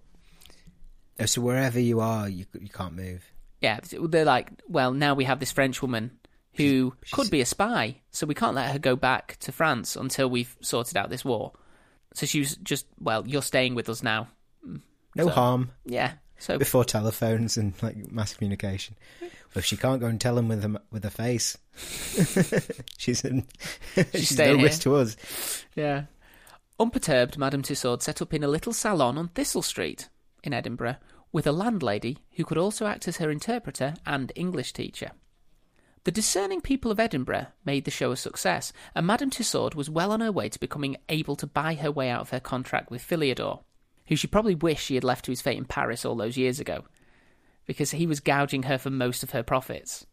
Oh, 1.21 1.27
so 1.27 1.43
wherever 1.43 1.79
you 1.79 2.01
are, 2.01 2.27
you 2.27 2.47
you 2.59 2.71
can't 2.71 2.95
move. 2.95 3.23
Yeah, 3.61 3.81
they're 3.83 4.25
like, 4.25 4.49
well, 4.67 4.93
now 4.95 5.13
we 5.13 5.25
have 5.25 5.41
this 5.41 5.53
French 5.53 5.83
woman 5.83 6.13
who 6.55 6.95
She's- 7.05 7.13
could 7.13 7.31
be 7.31 7.43
a 7.43 7.47
spy, 7.47 8.01
so 8.13 8.27
we 8.27 8.35
can't 8.35 8.55
let 8.55 8.73
her 8.73 8.79
go 8.79 8.97
back 8.97 9.37
to 9.41 9.53
France 9.53 9.95
until 9.95 10.31
we've 10.31 10.57
sorted 10.63 10.97
out 10.97 11.11
this 11.11 11.23
war. 11.23 11.53
So 12.15 12.25
she 12.25 12.39
was 12.39 12.57
just, 12.57 12.87
well, 12.99 13.29
you're 13.29 13.43
staying 13.43 13.75
with 13.75 13.91
us 13.91 14.03
now. 14.03 14.29
Mm, 14.67 14.81
no 15.17 15.25
So- 15.27 15.33
harm 15.33 15.71
Yeah. 15.85 16.13
So 16.39 16.59
before 16.59 16.85
telephones 16.85 17.57
and 17.57 17.75
like 17.83 18.11
mass 18.11 18.35
communication. 18.35 18.97
Well, 19.21 19.31
if 19.61 19.65
she 19.65 19.77
can't 19.77 20.01
go 20.01 20.07
and 20.07 20.21
tell 20.21 20.37
him 20.37 20.49
with 20.49 20.65
a 20.65 20.81
with 20.91 21.05
a 21.05 21.11
face, 21.11 21.57
she's 22.99 23.25
in, 23.25 23.47
she's, 24.13 24.31
staying 24.31 24.53
no 24.53 24.57
here. 24.59 24.67
risk 24.67 24.83
to 24.83 24.97
us. 24.97 25.17
Yeah. 25.75 26.05
Unperturbed, 26.81 27.39
Madame 27.39 27.63
Tussaud 27.63 27.99
set 27.99 28.21
up 28.21 28.35
in 28.35 28.43
a 28.43 28.49
little 28.49 28.73
salon 28.73 29.17
on 29.17 29.29
Thistle 29.29 29.63
Street 29.63 30.09
in 30.43 30.53
Edinburgh 30.53 30.97
with 31.31 31.47
a 31.47 31.53
landlady 31.53 32.19
who 32.33 32.45
could 32.45 32.59
also 32.59 32.87
act 32.87 33.07
as 33.07 33.19
her 33.19 33.31
interpreter 33.31 33.95
and 34.05 34.33
English 34.35 34.73
teacher. 34.73 35.13
The 36.05 36.11
discerning 36.11 36.61
people 36.61 36.91
of 36.91 37.01
Edinburgh 37.01 37.47
made 37.65 37.85
the 37.85 37.91
show 37.91 38.13
a 38.13 38.17
success, 38.17 38.73
and 38.95 39.07
Madame 39.07 39.31
Tussaud 39.31 39.71
was 39.75 39.89
well 39.89 40.13
on 40.13 40.21
her 40.21 40.31
way 40.31 40.49
to 40.49 40.61
becoming 40.61 40.97
able 41.09 41.35
to 41.37 41.47
buy 41.47 41.75
her 41.75 41.91
way 41.91 42.11
out 42.11 42.21
of 42.21 42.31
her 42.31 42.41
contract 42.41 42.91
with 42.91 43.03
Philidor, 43.03 43.61
who 44.07 44.17
she 44.17 44.27
probably 44.27 44.55
wished 44.55 44.85
she 44.85 44.95
had 44.95 45.05
left 45.05 45.25
to 45.25 45.33
his 45.33 45.41
fate 45.43 45.59
in 45.59 45.65
Paris 45.65 46.05
all 46.05 46.15
those 46.15 46.37
years 46.37 46.61
ago, 46.61 46.85
because 47.67 47.93
he 47.93 48.07
was 48.07 48.21
gouging 48.21 48.65
her 48.65 48.79
for 48.79 48.91
most 48.91 49.23
of 49.23 49.31
her 49.31 49.43
profits. 49.43 50.07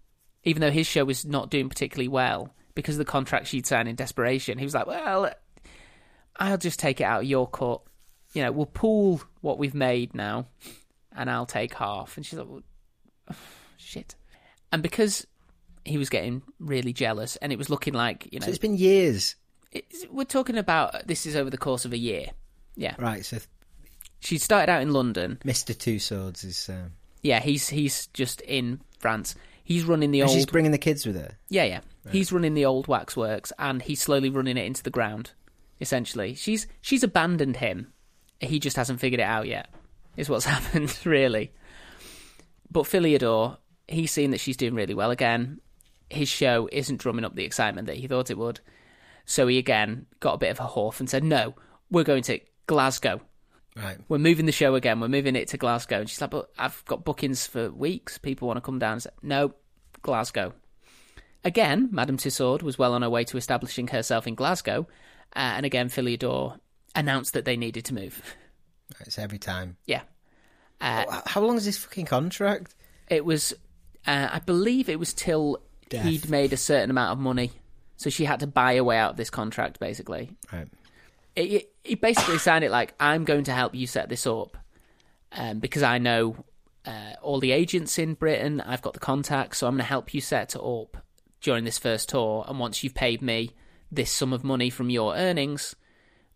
Even 0.44 0.62
though 0.62 0.72
his 0.72 0.88
show 0.88 1.06
was 1.06 1.26
not 1.26 1.52
doing 1.52 1.70
particularly 1.70 2.08
well, 2.08 2.54
because 2.74 2.96
of 2.96 3.00
the 3.00 3.06
contract 3.06 3.48
she'd 3.48 3.68
signed 3.68 3.90
in 3.90 3.96
desperation, 3.96 4.58
he 4.58 4.66
was 4.66 4.74
like, 4.74 4.88
well, 4.88 5.32
I'll 6.38 6.58
just 6.58 6.80
take 6.80 7.02
it 7.02 7.04
out 7.06 7.22
of 7.22 7.28
your 7.28 7.48
cut. 7.48 7.82
You 8.34 8.44
know, 8.44 8.52
we'll 8.52 8.66
pool 8.66 9.22
what 9.42 9.60
we've 9.60 9.76
made 9.76 10.16
now, 10.16 10.48
and 11.16 11.30
I'll 11.30 11.46
take 11.46 11.74
half. 11.74 12.18
And 12.18 12.26
she's 12.26 12.40
like, 12.40 12.48
well, 12.48 12.64
shit. 13.78 14.16
And 14.72 14.82
because 14.82 15.28
he 15.84 15.98
was 15.98 16.10
getting 16.10 16.42
really 16.60 16.94
jealous, 16.94 17.36
and 17.36 17.52
it 17.52 17.58
was 17.58 17.70
looking 17.70 17.94
like, 17.94 18.28
you 18.32 18.40
know, 18.40 18.46
So 18.46 18.50
it's 18.50 18.58
been 18.58 18.78
years, 18.78 19.36
it's, 19.72 20.06
we're 20.10 20.24
talking 20.24 20.58
about 20.58 21.08
this 21.08 21.26
is 21.26 21.36
over 21.36 21.50
the 21.50 21.58
course 21.58 21.86
of 21.86 21.94
a 21.94 21.98
year. 21.98 22.28
Yeah. 22.76 22.96
right? 22.98 23.26
So 23.26 23.38
She 24.22 24.38
started 24.38 24.72
out 24.72 24.82
in 24.82 24.94
London. 24.94 25.40
Mister 25.44 25.74
Two 25.74 26.00
Swords 26.00 26.44
is. 26.44 26.70
Um, 26.70 26.94
Yeah, 27.22 27.40
he's 27.42 27.68
he's 27.68 28.08
just 28.08 28.40
in 28.42 28.80
France. 29.00 29.36
He's 29.64 29.84
running 29.84 30.12
the 30.12 30.22
and 30.22 30.30
old. 30.30 30.38
she's 30.38 30.46
bringing 30.46 30.72
the 30.72 30.78
kids 30.78 31.06
with 31.06 31.16
her. 31.16 31.38
Yeah, 31.50 31.64
yeah. 31.66 31.82
He's 32.12 32.32
running 32.32 32.56
the 32.56 32.66
old 32.66 32.88
waxworks, 32.88 33.52
and 33.60 33.82
he's 33.82 34.02
slowly 34.02 34.30
running 34.30 34.58
it 34.58 34.66
into 34.66 34.82
the 34.84 34.90
ground. 34.90 35.32
Essentially, 35.80 36.34
she's 36.36 36.68
she's 36.82 37.04
abandoned 37.04 37.58
him. 37.58 37.92
He 38.40 38.60
just 38.60 38.78
hasn't 38.78 39.00
figured 39.00 39.20
it 39.20 39.26
out 39.26 39.48
yet. 39.48 39.70
Is 40.18 40.30
what's 40.30 40.46
happened, 40.56 40.98
really. 41.06 41.52
But 42.70 42.84
Philidor, 42.86 43.58
he's 43.88 44.12
seen 44.12 44.32
that 44.32 44.40
she's 44.40 44.58
doing 44.58 44.76
really 44.76 44.94
well 44.94 45.12
again. 45.12 45.60
His 46.10 46.30
show 46.30 46.70
isn't 46.72 46.98
drumming 47.00 47.26
up 47.26 47.36
the 47.36 47.46
excitement 47.46 47.88
that 47.88 47.98
he 47.98 48.08
thought 48.08 48.30
it 48.30 48.38
would. 48.38 48.60
So 49.26 49.48
he 49.48 49.58
again 49.58 50.06
got 50.20 50.34
a 50.34 50.38
bit 50.40 50.52
of 50.52 50.60
a 50.60 50.68
huff 50.68 51.00
and 51.00 51.10
said, 51.10 51.24
"No, 51.24 51.56
we're 51.90 52.04
going 52.04 52.24
to 52.24 52.40
Glasgow. 52.68 53.22
Right. 53.76 53.98
We're 54.10 54.18
moving 54.18 54.46
the 54.46 54.52
show 54.52 54.76
again. 54.76 55.00
We're 55.00 55.08
moving 55.08 55.36
it 55.36 55.48
to 55.50 55.58
Glasgow." 55.58 56.02
And 56.02 56.10
she's 56.10 56.20
like, 56.22 56.32
"But 56.32 56.50
I've 56.60 56.84
got 56.86 57.06
bookings 57.06 57.48
for 57.48 57.70
weeks. 57.72 58.18
People 58.18 58.48
want 58.48 58.58
to 58.58 58.62
come 58.62 58.80
down." 58.80 59.00
"No, 59.22 59.54
Glasgow." 60.02 60.54
Again, 61.44 61.90
Madame 61.92 62.18
Tussaud 62.18 62.60
was 62.60 62.78
well 62.78 62.94
on 62.94 63.02
her 63.02 63.10
way 63.10 63.24
to 63.26 63.38
establishing 63.38 63.88
herself 63.88 64.28
in 64.28 64.36
Glasgow, 64.36 64.88
uh, 65.36 65.40
and 65.58 65.66
again, 65.66 65.90
Philidor 65.90 66.60
announced 66.96 67.34
that 67.34 67.46
they 67.46 67.58
needed 67.58 67.86
to 67.86 67.94
move. 67.96 68.22
It's 69.00 69.18
every 69.18 69.40
time. 69.40 69.78
Yeah, 69.86 70.02
uh, 70.82 71.22
How 71.26 71.42
long 71.42 71.56
is 71.58 71.66
this 71.66 71.78
fucking 71.78 72.06
contract? 72.06 72.76
it 73.08 73.26
was, 73.26 73.54
uh, 74.06 74.28
I 74.34 74.40
believe, 74.40 74.88
it 74.90 75.00
was 75.00 75.14
till 75.14 75.64
Death. 75.90 76.06
he'd 76.06 76.30
made 76.30 76.54
a 76.54 76.58
certain 76.58 76.90
amount 76.92 77.14
of 77.14 77.18
money, 77.20 77.52
so 77.98 78.10
she 78.10 78.26
had 78.26 78.42
to 78.42 78.48
buy 78.48 78.74
a 78.74 78.84
way 78.84 78.98
out 78.98 79.12
of 79.12 79.18
this 79.18 79.30
contract. 79.32 79.80
Basically, 79.80 80.36
Right. 80.52 80.68
It, 81.36 81.72
it, 81.84 82.02
basically 82.02 82.38
sounded 82.38 82.72
like, 82.72 82.94
"I'm 83.00 83.24
going 83.24 83.46
to 83.46 83.54
help 83.54 83.76
you 83.76 83.88
set 83.88 84.10
this 84.10 84.28
up," 84.28 84.58
um, 85.32 85.60
because 85.60 85.84
I 85.84 85.98
know 85.98 86.44
uh, 86.86 87.14
all 87.22 87.40
the 87.40 87.52
agents 87.52 87.98
in 87.98 88.14
Britain. 88.14 88.62
I've 88.62 88.82
got 88.82 88.94
the 88.94 89.00
contacts, 89.00 89.60
so 89.60 89.68
I'm 89.68 89.74
going 89.74 89.80
to 89.80 89.86
help 89.86 90.14
you 90.14 90.22
set 90.22 90.56
it 90.56 90.62
up 90.62 90.98
during 91.42 91.64
this 91.64 91.78
first 91.78 92.10
tour. 92.10 92.46
And 92.48 92.60
once 92.60 92.84
you've 92.84 92.96
paid 92.96 93.22
me 93.22 93.52
this 93.92 94.12
sum 94.12 94.34
of 94.34 94.44
money 94.44 94.70
from 94.70 94.90
your 94.90 95.16
earnings, 95.16 95.76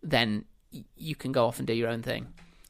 then 0.02 0.44
you 0.96 1.14
can 1.14 1.32
go 1.32 1.46
off 1.46 1.58
and 1.58 1.66
do 1.66 1.72
your 1.72 1.88
own 1.88 2.02
thing. 2.02 2.28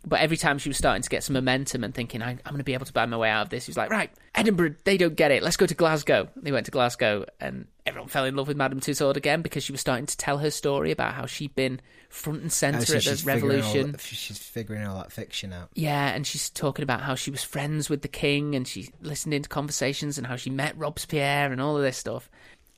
But 0.09 0.21
every 0.21 0.37
time 0.37 0.59
she 0.59 0.69
was 0.69 0.79
starting 0.79 1.03
to 1.03 1.09
get 1.09 1.25
some 1.25 1.35
momentum 1.35 1.83
and 1.83 1.93
thinking, 1.93 2.23
I, 2.23 2.31
I'm 2.31 2.39
going 2.45 2.59
to 2.59 2.65
be 2.65 2.75
able 2.75 2.87
to 2.87 2.93
buy 2.93 3.07
my 3.07 3.17
way 3.17 3.29
out 3.29 3.43
of 3.43 3.49
this, 3.51 3.67
he 3.67 3.71
was 3.71 3.77
like, 3.77 3.91
right, 3.91 4.09
Edinburgh, 4.37 4.77
they 4.85 4.97
don't 4.97 5.17
get 5.17 5.33
it. 5.33 5.43
Let's 5.43 5.57
go 5.57 5.67
to 5.67 5.75
Glasgow. 5.75 6.29
They 6.37 6.53
went 6.53 6.67
to 6.67 6.71
Glasgow 6.71 7.27
and 7.41 7.67
everyone 7.85 8.09
fell 8.09 8.25
in 8.25 8.37
love 8.37 8.47
with 8.47 8.57
Madame 8.57 8.79
Tussaud 8.79 9.11
again 9.17 9.43
because 9.43 9.65
she 9.65 9.73
was 9.73 9.81
starting 9.81 10.07
to 10.07 10.17
tell 10.17 10.39
her 10.39 10.51
story 10.53 10.93
about 10.93 11.15
how 11.15 11.27
she'd 11.27 11.57
been 11.57 11.81
front 12.09 12.39
and 12.43 12.47
Oh, 12.47 12.55
centre 12.55 12.87
so 12.87 12.97
at 12.99 13.03
the 13.03 13.11
all 13.11 13.35
revolution. 13.35 13.97
she's 13.99 14.39
figuring 14.39 14.87
all 14.87 14.97
that 14.99 15.11
fiction 15.11 15.53
out. 15.53 15.71
Yeah, 15.75 16.11
and 16.11 16.25
she's 16.25 16.51
talking 16.51 16.85
about 16.85 17.01
how 17.01 17.17
she 17.17 17.33
was 17.33 17.43
friends 17.43 17.91
with 17.91 18.03
the 18.03 18.09
king 18.09 18.55
and 18.55 18.67
she 18.69 18.91
listened 19.03 19.35
into 19.35 19.49
conversations 19.49 20.19
and 20.19 20.27
how 20.29 20.37
she 20.37 20.51
met 20.51 20.79
Robespierre 20.79 21.51
and 21.51 21.61
all 21.61 21.77
of 21.77 21.83
this 21.83 21.97
stuff. 21.97 22.31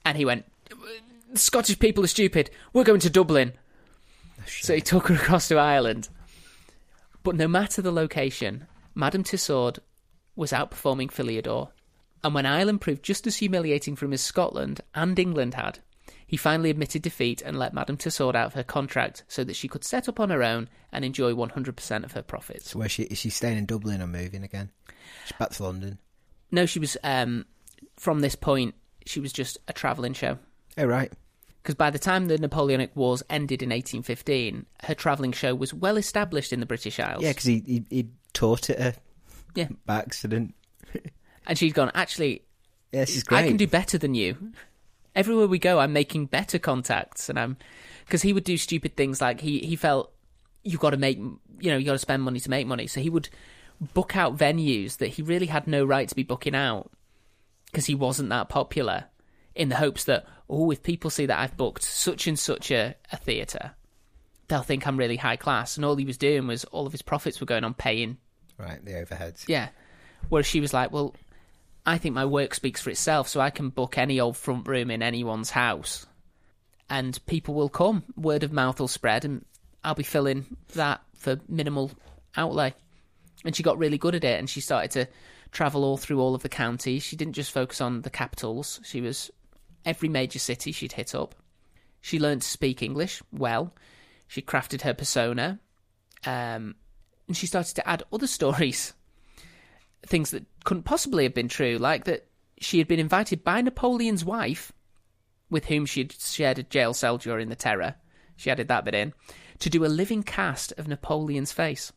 And 0.03 0.17
he 0.17 0.25
went, 0.25 0.47
Scottish 1.35 1.79
people 1.79 2.03
are 2.05 2.09
stupid. 2.09 2.51
We're 2.73 2.85
going 2.85 3.01
to 3.01 3.11
Dublin. 3.11 3.53
Oh, 4.41 4.45
so 4.47 4.75
he 4.75 4.81
took 4.81 5.09
her 5.09 5.15
across 5.15 5.49
to 5.49 5.57
Ireland. 5.59 6.09
But 7.29 7.37
no 7.37 7.47
matter 7.47 7.83
the 7.83 7.93
location, 7.93 8.67
Madame 8.95 9.23
Tussaud 9.23 9.75
was 10.35 10.51
outperforming 10.51 11.13
Philidor. 11.13 11.69
And 12.25 12.35
when 12.35 12.47
Ireland 12.47 12.81
proved 12.81 13.03
just 13.03 13.27
as 13.27 13.37
humiliating 13.37 13.97
for 13.97 14.07
him 14.07 14.15
as 14.15 14.23
Scotland 14.23 14.81
and 14.95 15.19
England 15.19 15.53
had, 15.53 15.81
he 16.27 16.39
finally 16.39 16.71
admitted 16.71 17.03
defeat 17.03 17.43
and 17.43 17.59
let 17.59 17.75
Madame 17.75 17.99
Tussaud 17.99 18.31
out 18.31 18.47
of 18.47 18.55
her 18.55 18.63
contract 18.63 19.25
so 19.29 19.45
that 19.45 19.57
she 19.57 19.69
could 19.69 19.85
set 19.85 20.09
up 20.09 20.19
on 20.19 20.31
her 20.31 20.43
own 20.43 20.71
and 20.91 21.05
enjoy 21.05 21.35
100% 21.35 22.03
of 22.03 22.13
her 22.13 22.23
profits. 22.23 22.71
So 22.71 22.79
where 22.79 22.89
she 22.89 23.03
is 23.03 23.19
she 23.19 23.29
staying 23.29 23.59
in 23.59 23.67
Dublin 23.67 24.01
or 24.01 24.07
moving 24.07 24.43
again? 24.43 24.71
She's 25.27 25.37
back 25.39 25.51
to 25.51 25.65
London. 25.65 25.99
No, 26.51 26.65
she 26.65 26.79
was, 26.79 26.97
um, 27.05 27.45
from 27.99 28.21
this 28.21 28.37
point, 28.37 28.75
she 29.05 29.21
was 29.21 29.35
just 29.35 29.59
a 29.69 29.75
travelling 29.75 30.15
show. 30.15 30.39
Oh 30.79 30.87
right. 30.87 31.13
Because 31.63 31.75
by 31.75 31.91
the 31.91 31.99
time 31.99 32.27
the 32.27 32.39
Napoleonic 32.39 32.95
Wars 32.97 33.23
ended 33.29 33.63
in 33.63 33.69
1815, 33.71 34.65
her 34.85 34.95
travelling 34.95 35.33
show 35.33 35.55
was 35.55 35.75
well 35.75 35.97
established 35.97 36.53
in 36.53 36.61
the 36.61 36.67
British 36.67 36.99
Isles. 36.99 37.23
Yeah, 37.23 37.31
because 37.31 37.45
he, 37.45 37.63
he 37.67 37.85
he 37.91 38.09
taught 38.33 38.71
it 38.71 38.79
her 38.79 38.95
Yeah. 39.55 39.69
by 39.85 39.99
accident. 39.99 40.55
And 41.47 41.59
she'd 41.59 41.75
gone, 41.75 41.91
actually, 41.95 42.43
Yeah, 42.93 43.03
is 43.03 43.23
great. 43.25 43.39
I 43.45 43.49
can 43.49 43.57
do 43.57 43.67
better 43.67 43.99
than 43.99 44.15
you. 44.15 44.53
Everywhere 45.15 45.47
we 45.49 45.59
go, 45.59 45.79
I'm 45.81 45.93
making 45.93 46.27
better 46.27 46.59
contacts, 46.59 47.29
and 47.29 47.39
I'm 47.39 47.57
because 48.05 48.23
he 48.23 48.33
would 48.33 48.45
do 48.45 48.57
stupid 48.57 48.97
things 48.97 49.21
like 49.21 49.41
he 49.41 49.59
he 49.61 49.75
felt 49.77 50.13
you've 50.63 50.81
got 50.81 50.91
to 50.91 50.97
make 50.97 51.19
you 51.19 51.71
know 51.71 51.77
you've 51.77 51.87
got 51.87 51.93
to 51.93 51.99
spend 51.99 52.23
money 52.23 52.39
to 52.41 52.51
make 52.51 52.67
money, 52.67 52.87
so 52.87 53.01
he 53.01 53.11
would 53.11 53.29
book 53.95 54.17
out 54.17 54.37
venues 54.37 54.99
that 54.99 55.09
he 55.09 55.23
really 55.23 55.47
had 55.47 55.67
no 55.67 55.85
right 55.85 56.09
to 56.09 56.15
be 56.15 56.23
booking 56.23 56.55
out 56.55 56.91
because 57.67 57.87
he 57.87 57.95
wasn't 57.95 58.29
that 58.29 58.49
popular. 58.49 59.05
In 59.55 59.71
the 59.71 59.77
hopes 59.77 60.05
that 60.05 60.25
oh, 60.51 60.71
if 60.71 60.83
people 60.83 61.11
see 61.11 61.27
that 61.27 61.39
I've 61.39 61.57
booked 61.57 61.83
such 61.83 62.27
and 62.27 62.39
such 62.39 62.71
a, 62.71 62.95
a 63.13 63.17
theatre, 63.17 63.73
they'll 64.49 64.63
think 64.63 64.87
I'm 64.87 64.97
really 64.97 65.17
high 65.17 65.37
class. 65.37 65.77
And 65.77 65.85
all 65.85 65.97
he 65.97 66.05
was 66.05 66.17
doing 66.19 66.47
was 66.47 66.65
all 66.65 66.87
of 66.87 66.93
his 66.93 67.03
profits 67.03 67.41
were 67.41 67.47
going 67.47 67.65
on 67.65 67.75
paying 67.75 68.17
Right, 68.59 68.85
the 68.85 68.93
overheads. 68.93 69.45
yeah. 69.49 69.69
Whereas 70.29 70.47
she 70.47 70.61
was 70.61 70.73
like, 70.73 70.91
well, 70.91 71.15
I 71.87 71.99
think 71.99 72.15
my 72.15 72.25
work 72.25 72.55
speaks 72.55 72.81
for 72.81 72.91
itself, 72.91 73.29
so 73.29 73.41
I 73.41 73.51
can 73.51 73.69
book 73.71 73.97
any 73.97 74.19
old 74.21 74.37
front 74.37 74.67
room 74.67 74.91
in 74.91 75.03
anyone's 75.03 75.51
house, 75.51 76.07
and 76.91 77.19
people 77.27 77.55
will 77.55 77.69
come. 77.69 78.03
Word 78.17 78.43
of 78.43 78.53
mouth 78.53 78.81
will 78.81 78.89
spread, 78.89 79.25
and 79.25 79.45
I'll 79.85 79.95
be 79.95 80.03
filling 80.03 80.57
that 80.75 81.01
for 81.15 81.39
minimal 81.49 81.93
outlay. 82.37 82.75
And 83.45 83.55
she 83.55 83.63
got 83.63 83.79
really 83.79 83.97
good 83.97 84.15
at 84.17 84.25
it, 84.25 84.39
and 84.39 84.51
she 84.51 84.61
started 84.61 84.91
to 84.93 85.07
travel 85.53 85.85
all 85.85 85.97
through 85.97 86.21
all 86.21 86.35
of 86.35 86.43
the 86.43 86.49
counties. 86.49 87.05
She 87.05 87.17
didn't 87.17 87.35
just 87.35 87.53
focus 87.53 87.81
on 87.81 88.03
the 88.03 88.11
capitals. 88.11 88.81
She 88.85 89.01
was 89.01 89.31
every 89.89 90.09
major 90.09 90.39
city 90.39 90.71
she'd 90.73 90.93
hit 90.93 91.15
up. 91.15 91.35
She 92.01 92.21
learned 92.21 92.43
to 92.43 92.49
speak 92.49 92.83
English 92.83 93.23
well. 93.33 93.75
She 94.29 94.43
crafted 94.43 94.83
her 94.83 94.95
persona, 94.95 95.59
um, 96.25 96.77
and 97.27 97.37
she 97.37 97.47
started 97.47 97.75
to 97.77 97.89
add 97.89 98.05
other 98.13 98.27
stories 98.39 98.93
things 100.07 100.31
that 100.31 100.45
couldn't 100.65 100.85
possibly 100.85 101.25
have 101.25 101.35
been 101.35 101.49
true, 101.49 101.79
like 101.79 102.05
that 102.05 102.27
she 102.59 102.79
had 102.79 102.89
been 102.89 103.01
invited 103.01 103.45
by 103.45 103.61
Napoleon's 103.61 104.25
wife, 104.25 104.73
with 105.51 105.67
whom 105.67 105.87
she 105.87 106.01
had 106.01 106.13
shared 106.13 106.59
a 106.59 106.63
jail 106.63 106.95
cell 106.95 107.19
during 107.19 107.49
the 107.49 107.57
Terror. 107.57 107.95
She 108.37 108.51
added 108.51 108.69
that 108.69 108.85
bit 108.85 108.95
in 108.95 109.13
to 109.61 109.71
do 109.71 109.85
a 109.85 109.87
living 109.87 110.23
cast 110.23 110.73
of 110.79 110.87
Napoleon's 110.87 111.53
face, 111.53 111.93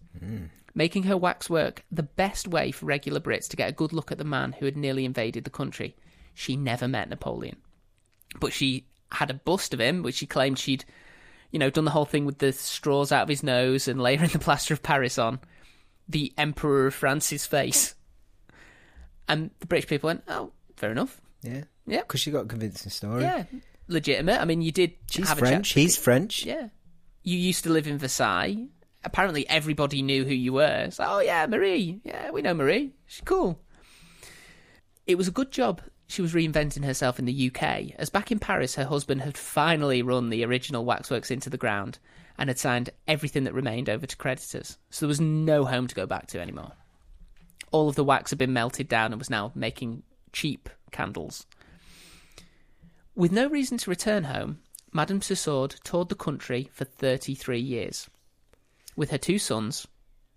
making 0.74 1.04
her 1.04 1.18
waxwork 1.18 1.86
the 1.92 2.04
best 2.04 2.48
way 2.48 2.72
for 2.72 2.88
regular 2.88 3.20
Brits 3.20 3.48
to 3.50 3.58
get 3.58 3.70
a 3.70 3.74
good 3.74 3.94
look 3.94 4.12
at 4.12 4.18
the 4.18 4.24
man 4.24 4.54
who 4.54 4.66
had 4.66 4.78
nearly 4.78 5.06
invaded 5.06 5.44
the 5.44 5.52
country. 5.52 5.96
She 6.34 6.56
never 6.56 6.88
met 6.88 7.10
Napoleon, 7.10 7.58
but 8.40 8.54
she 8.54 8.86
had 9.12 9.30
a 9.30 9.36
bust 9.36 9.74
of 9.74 9.82
him, 9.82 10.04
which 10.04 10.16
she 10.16 10.26
claimed 10.26 10.58
she'd, 10.58 10.86
you 11.52 11.60
know, 11.60 11.70
done 11.70 11.86
the 11.86 11.92
whole 11.92 12.06
thing 12.06 12.26
with 12.26 12.38
the 12.38 12.52
straws 12.52 13.12
out 13.12 13.24
of 13.24 13.30
his 13.30 13.44
nose 13.44 13.88
and 13.88 14.02
layering 14.02 14.30
the 14.30 14.40
plaster 14.40 14.74
of 14.74 14.82
Paris 14.84 15.18
on 15.18 15.40
the 16.08 16.34
Emperor 16.38 16.88
of 16.88 16.94
France's 16.94 17.46
face. 17.46 17.96
And 19.28 19.52
the 19.60 19.68
British 19.68 19.90
people 19.90 20.08
went, 20.08 20.24
oh, 20.28 20.52
fair 20.78 20.92
enough. 20.92 21.20
Yeah. 21.42 21.64
Yeah. 21.86 22.02
Because 22.02 22.20
she 22.20 22.32
got 22.32 22.46
a 22.46 22.48
convincing 22.48 22.92
story. 22.92 23.24
Yeah, 23.24 23.46
legitimate. 23.88 24.40
I 24.40 24.46
mean, 24.46 24.62
you 24.62 24.72
did 24.72 24.94
She's 25.10 25.28
have 25.28 25.40
French. 25.40 25.74
He's 25.74 25.98
French. 25.98 26.46
Yeah. 26.46 26.70
You 27.24 27.38
used 27.38 27.64
to 27.66 27.70
live 27.70 27.88
in 27.88 27.98
Versailles. 27.98 28.68
Apparently, 29.04 29.48
everybody 29.50 30.02
knew 30.02 30.24
who 30.24 30.34
you 30.34 30.54
were. 30.54 30.90
Like, 30.98 31.08
oh, 31.10 31.20
yeah, 31.20 31.48
Marie. 31.48 32.02
Yeah, 32.04 32.32
we 32.32 32.42
know 32.42 32.54
Marie. 32.54 32.94
She's 33.08 33.24
cool. 33.26 33.60
It 35.08 35.18
was 35.18 35.28
a 35.28 35.32
good 35.32 35.52
job 35.52 35.82
she 36.12 36.22
was 36.22 36.34
reinventing 36.34 36.84
herself 36.84 37.20
in 37.20 37.26
the 37.26 37.52
UK, 37.54 37.92
as 37.98 38.10
back 38.10 38.34
in 38.34 38.40
Paris, 38.40 38.76
her 38.76 38.84
husband 38.84 39.22
had 39.22 39.38
finally 39.38 40.02
run 40.02 40.30
the 40.30 40.44
original 40.44 40.84
waxworks 40.84 41.32
into 41.32 41.50
the 41.50 41.58
ground 41.58 42.00
and 42.38 42.50
had 42.50 42.60
signed 42.60 42.90
everything 43.08 43.46
that 43.46 43.54
remained 43.54 43.90
over 43.90 44.06
to 44.06 44.18
creditors. 44.18 44.78
So 44.90 45.06
there 45.06 45.10
was 45.10 45.22
no 45.22 45.64
home 45.64 45.88
to 45.88 45.96
go 45.96 46.06
back 46.06 46.28
to 46.28 46.42
anymore. 46.42 46.74
All 47.72 47.88
of 47.88 47.96
the 47.96 48.04
wax 48.04 48.32
had 48.32 48.40
been 48.40 48.52
melted 48.52 48.90
down 48.90 49.14
and 49.14 49.20
was 49.20 49.30
now 49.30 49.54
making 49.56 50.04
cheap 50.34 50.68
candles. 50.92 51.46
With 53.16 53.32
no 53.32 53.48
reason 53.48 53.78
to 53.78 53.90
return 53.90 54.26
home, 54.26 54.60
Madame 54.92 55.22
Tussaud 55.22 55.68
toured 55.86 56.10
the 56.10 56.16
country 56.16 56.70
for 56.74 56.84
33 56.84 57.58
years 57.58 58.10
with 58.98 59.12
her 59.12 59.18
two 59.18 59.40
sons, 59.40 59.88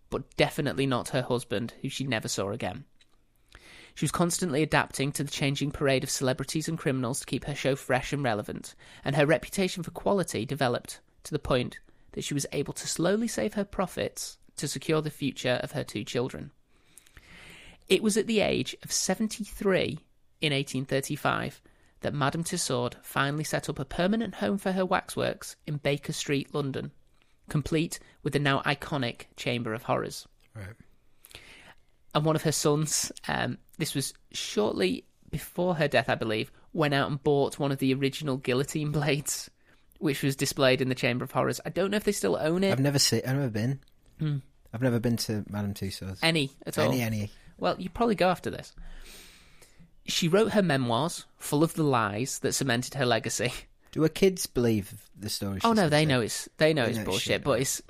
but 0.08 0.36
definitely 0.36 0.86
not 0.86 1.08
her 1.08 1.22
husband, 1.22 1.74
who 1.82 1.88
she 1.88 2.04
never 2.04 2.28
saw 2.28 2.52
again. 2.52 2.84
She 3.94 4.04
was 4.04 4.10
constantly 4.10 4.62
adapting 4.62 5.12
to 5.12 5.24
the 5.24 5.30
changing 5.30 5.70
parade 5.70 6.02
of 6.02 6.10
celebrities 6.10 6.68
and 6.68 6.78
criminals 6.78 7.20
to 7.20 7.26
keep 7.26 7.44
her 7.44 7.54
show 7.54 7.76
fresh 7.76 8.12
and 8.12 8.22
relevant, 8.24 8.74
and 9.04 9.14
her 9.14 9.26
reputation 9.26 9.82
for 9.82 9.92
quality 9.92 10.44
developed 10.44 11.00
to 11.24 11.30
the 11.30 11.38
point 11.38 11.78
that 12.12 12.24
she 12.24 12.34
was 12.34 12.46
able 12.52 12.72
to 12.74 12.88
slowly 12.88 13.28
save 13.28 13.54
her 13.54 13.64
profits 13.64 14.38
to 14.56 14.68
secure 14.68 15.00
the 15.00 15.10
future 15.10 15.60
of 15.62 15.72
her 15.72 15.84
two 15.84 16.04
children. 16.04 16.50
It 17.88 18.02
was 18.02 18.16
at 18.16 18.26
the 18.26 18.40
age 18.40 18.74
of 18.82 18.90
73 18.90 19.98
in 20.40 20.52
1835 20.52 21.60
that 22.00 22.14
Madame 22.14 22.44
Tussaud 22.44 22.90
finally 23.02 23.44
set 23.44 23.68
up 23.68 23.78
a 23.78 23.84
permanent 23.84 24.36
home 24.36 24.58
for 24.58 24.72
her 24.72 24.84
waxworks 24.84 25.56
in 25.66 25.76
Baker 25.78 26.12
Street, 26.12 26.54
London, 26.54 26.92
complete 27.48 27.98
with 28.22 28.32
the 28.32 28.38
now 28.38 28.60
iconic 28.62 29.22
Chamber 29.36 29.74
of 29.74 29.84
Horrors. 29.84 30.26
Right. 30.54 30.74
And 32.14 32.24
one 32.24 32.36
of 32.36 32.42
her 32.42 32.52
sons, 32.52 33.10
um, 33.26 33.58
this 33.78 33.94
was 33.94 34.14
shortly 34.32 35.04
before 35.30 35.74
her 35.76 35.88
death, 35.88 36.08
I 36.08 36.14
believe, 36.14 36.52
went 36.72 36.94
out 36.94 37.10
and 37.10 37.22
bought 37.22 37.58
one 37.58 37.72
of 37.72 37.78
the 37.78 37.92
original 37.94 38.36
guillotine 38.36 38.90
blades, 38.92 39.50
which 39.98 40.22
was 40.22 40.36
displayed 40.36 40.80
in 40.80 40.88
the 40.88 40.94
Chamber 40.94 41.24
of 41.24 41.32
Horrors. 41.32 41.60
I 41.64 41.70
don't 41.70 41.90
know 41.90 41.96
if 41.96 42.04
they 42.04 42.12
still 42.12 42.36
own 42.36 42.62
it. 42.64 42.72
I've 42.72 42.80
never 42.80 42.98
seen. 42.98 43.22
I've 43.26 43.36
never 43.36 43.50
been. 43.50 43.80
Hmm. 44.18 44.36
I've 44.72 44.82
never 44.82 44.98
been 44.98 45.16
to 45.18 45.44
Madame 45.48 45.72
Tussauds. 45.74 46.18
any 46.22 46.50
at 46.66 46.78
all. 46.78 46.86
Any, 46.90 47.00
any. 47.02 47.30
Well, 47.58 47.76
you 47.78 47.88
probably 47.88 48.16
go 48.16 48.28
after 48.28 48.50
this. 48.50 48.72
She 50.06 50.28
wrote 50.28 50.52
her 50.52 50.62
memoirs, 50.62 51.24
full 51.38 51.62
of 51.64 51.74
the 51.74 51.82
lies 51.84 52.40
that 52.40 52.52
cemented 52.52 52.94
her 52.94 53.06
legacy. 53.06 53.52
Do 53.92 54.02
her 54.02 54.08
kids 54.08 54.46
believe 54.46 54.92
the 55.16 55.28
story? 55.30 55.60
Oh 55.62 55.72
no, 55.72 55.88
they 55.88 56.04
know 56.04 56.20
it's 56.20 56.48
they 56.58 56.74
know 56.74 56.82
They 56.84 56.90
it's 56.90 56.98
know 56.98 57.04
bullshit, 57.04 57.22
shit, 57.22 57.44
but 57.44 57.60
it's 57.60 57.80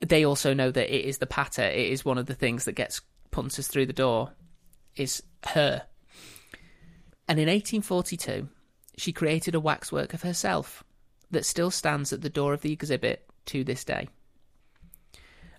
they 0.00 0.24
also 0.24 0.54
know 0.54 0.70
that 0.70 0.92
it 0.94 1.04
is 1.04 1.18
the 1.18 1.26
patter. 1.26 1.62
It 1.62 1.90
is 1.90 2.04
one 2.04 2.16
of 2.16 2.24
the 2.26 2.34
things 2.34 2.64
that 2.64 2.72
gets 2.72 3.02
punters 3.30 3.68
through 3.68 3.86
the 3.86 3.92
door. 3.92 4.32
Is 4.96 5.22
her. 5.48 5.86
And 7.28 7.38
in 7.38 7.46
1842, 7.48 8.48
she 8.98 9.12
created 9.12 9.54
a 9.54 9.60
waxwork 9.60 10.12
of 10.12 10.22
herself 10.22 10.84
that 11.30 11.46
still 11.46 11.70
stands 11.70 12.12
at 12.12 12.20
the 12.20 12.28
door 12.30 12.52
of 12.52 12.60
the 12.60 12.72
exhibit 12.72 13.26
to 13.46 13.64
this 13.64 13.84
day. 13.84 14.08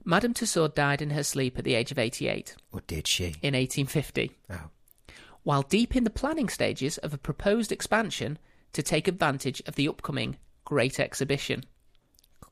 Madame 0.05 0.33
Tussaud 0.33 0.69
died 0.69 1.01
in 1.01 1.11
her 1.11 1.23
sleep 1.23 1.57
at 1.57 1.63
the 1.63 1.75
age 1.75 1.91
of 1.91 1.97
88 1.97 2.55
Or 2.71 2.81
did 2.87 3.07
she? 3.07 3.23
in 3.41 3.53
1850 3.55 4.31
Oh, 4.51 4.69
while 5.43 5.61
deep 5.63 5.95
in 5.95 6.03
the 6.03 6.09
planning 6.09 6.49
stages 6.49 6.97
of 6.99 7.13
a 7.13 7.17
proposed 7.17 7.71
expansion 7.71 8.37
to 8.73 8.83
take 8.83 9.07
advantage 9.07 9.61
of 9.65 9.75
the 9.75 9.87
upcoming 9.87 10.37
Great 10.65 10.99
Exhibition. 10.99 11.63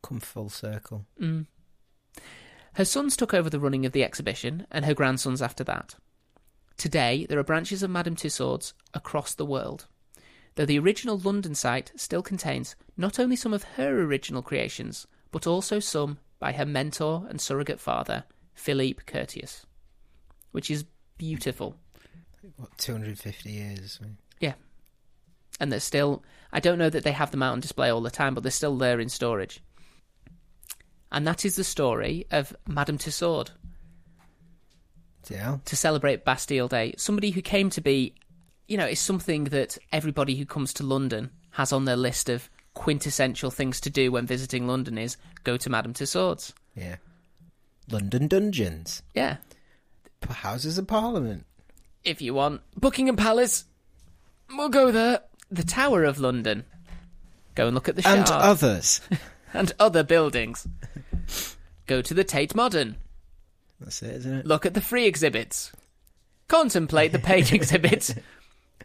come 0.02 0.20
full 0.20 0.50
circle. 0.50 1.06
Mm. 1.22 1.46
Her 2.74 2.86
sons 2.86 3.16
took 3.18 3.34
over 3.34 3.50
the 3.50 3.60
running 3.60 3.86
of 3.86 3.92
the 3.92 4.04
exhibition, 4.04 4.66
and 4.72 4.86
her 4.86 4.94
grandsons 4.94 5.42
after 5.42 5.64
that. 5.66 5.96
Today, 6.82 7.28
there 7.30 7.38
are 7.38 7.44
branches 7.44 7.84
of 7.84 7.92
Madame 7.92 8.16
Tussauds 8.16 8.74
across 8.96 9.36
the 9.36 9.46
world, 9.46 9.86
though 10.56 10.66
the 10.66 10.80
original 10.80 11.16
London 11.16 11.54
site 11.54 11.92
still 11.96 12.24
contains 12.24 12.76
not 12.98 13.20
only 13.20 13.36
some 13.36 13.54
of 13.54 13.62
her 13.76 14.02
original 14.02 14.42
creations, 14.42 15.06
but 15.30 15.46
also 15.46 15.80
some 15.80 16.18
by 16.40 16.54
her 16.54 16.66
mentor 16.66 17.28
and 17.30 17.40
surrogate 17.40 17.80
father, 17.80 18.24
Philippe 18.56 19.04
Curtius, 19.06 19.64
which 20.54 20.72
is 20.72 20.84
beautiful. 21.20 21.76
What, 22.58 22.76
250 22.80 23.52
years? 23.52 24.00
Yeah. 24.40 24.54
and 25.60 25.72
they're 25.72 25.80
still 25.80 26.24
I 26.52 26.60
don't 26.60 26.80
know 26.80 26.90
that 26.90 27.04
they 27.04 27.12
have 27.12 27.30
them 27.30 27.44
out 27.44 27.54
on 27.54 27.60
display 27.60 27.92
all 27.92 28.02
the 28.02 28.10
time, 28.10 28.34
but 28.34 28.42
they're 28.42 28.52
still 28.52 28.76
there 28.76 29.00
in 29.00 29.10
storage. 29.10 29.62
And 31.12 31.28
that 31.28 31.46
is 31.46 31.58
the 31.58 31.64
story 31.64 32.26
of 32.32 32.56
Madame 32.68 32.98
Tussaud 32.98 33.52
Yeah. 35.32 35.58
to 35.66 35.76
celebrate 35.76 36.26
Bastille 36.26 36.68
Day. 36.68 36.94
Somebody 36.98 37.32
who 37.32 37.42
came 37.42 37.70
to 37.72 37.82
be, 37.82 38.14
you 38.68 38.78
know, 38.78 38.86
it's 38.86 39.02
something 39.02 39.46
that 39.46 39.78
everybody 39.92 40.36
who 40.36 40.46
comes 40.46 40.74
to 40.76 40.84
London 40.84 41.32
has 41.52 41.72
on 41.74 41.86
their 41.86 41.96
list 41.98 42.30
of 42.30 42.50
quintessential 42.74 43.52
things 43.52 43.82
to 43.82 43.90
do 43.90 44.12
when 44.12 44.26
visiting 44.26 44.68
London 44.68 44.98
is 44.98 45.18
go 45.44 45.58
to 45.58 45.70
Madame 45.70 45.94
Tussauds. 45.94 46.54
Yeah. 46.76 46.96
London 47.90 48.28
dungeons. 48.28 49.02
Yeah. 49.14 49.38
P- 50.22 50.34
Houses 50.34 50.78
of 50.78 50.88
Parliament. 50.88 51.46
if 52.04 52.22
you 52.22 52.34
want. 52.34 52.62
Buckingham 52.80 53.16
Palace. 53.18 53.66
We'll 54.50 54.70
go 54.70 54.92
there. 54.92 55.22
The 55.50 55.64
Tower 55.64 56.04
of 56.06 56.20
London. 56.20 56.64
Go 57.56 57.66
and 57.68 57.76
look 57.76 57.90
at 57.90 57.96
the 57.98 58.08
And 58.08 58.26
others. 58.30 59.02
and 59.54 59.74
other 59.80 60.04
buildings. 60.04 60.68
Go 61.88 62.02
to 62.02 62.14
the 62.14 62.24
Tate 62.24 62.56
Modern. 62.56 62.96
That's 63.82 64.02
it, 64.04 64.16
isn't 64.18 64.34
it? 64.34 64.46
Look 64.46 64.66
at 64.66 64.74
the 64.74 64.82
free 64.82 65.06
exhibits. 65.06 65.72
Contemplate 66.48 67.12
the 67.12 67.20
paid 67.20 67.52
exhibits. 67.54 68.14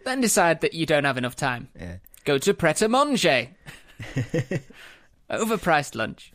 Then 0.05 0.21
decide 0.21 0.61
that 0.63 0.75
you 0.75 0.87
don't 0.87 1.05
have 1.05 1.19
enough 1.19 1.37
time. 1.37 1.69
Yeah. 1.79 1.97
Go 2.25 2.39
to 2.39 2.55
Pret 2.55 2.83
a 2.83 2.89
Manger. 2.89 3.49
Overpriced 5.31 5.95
lunch. 5.95 6.33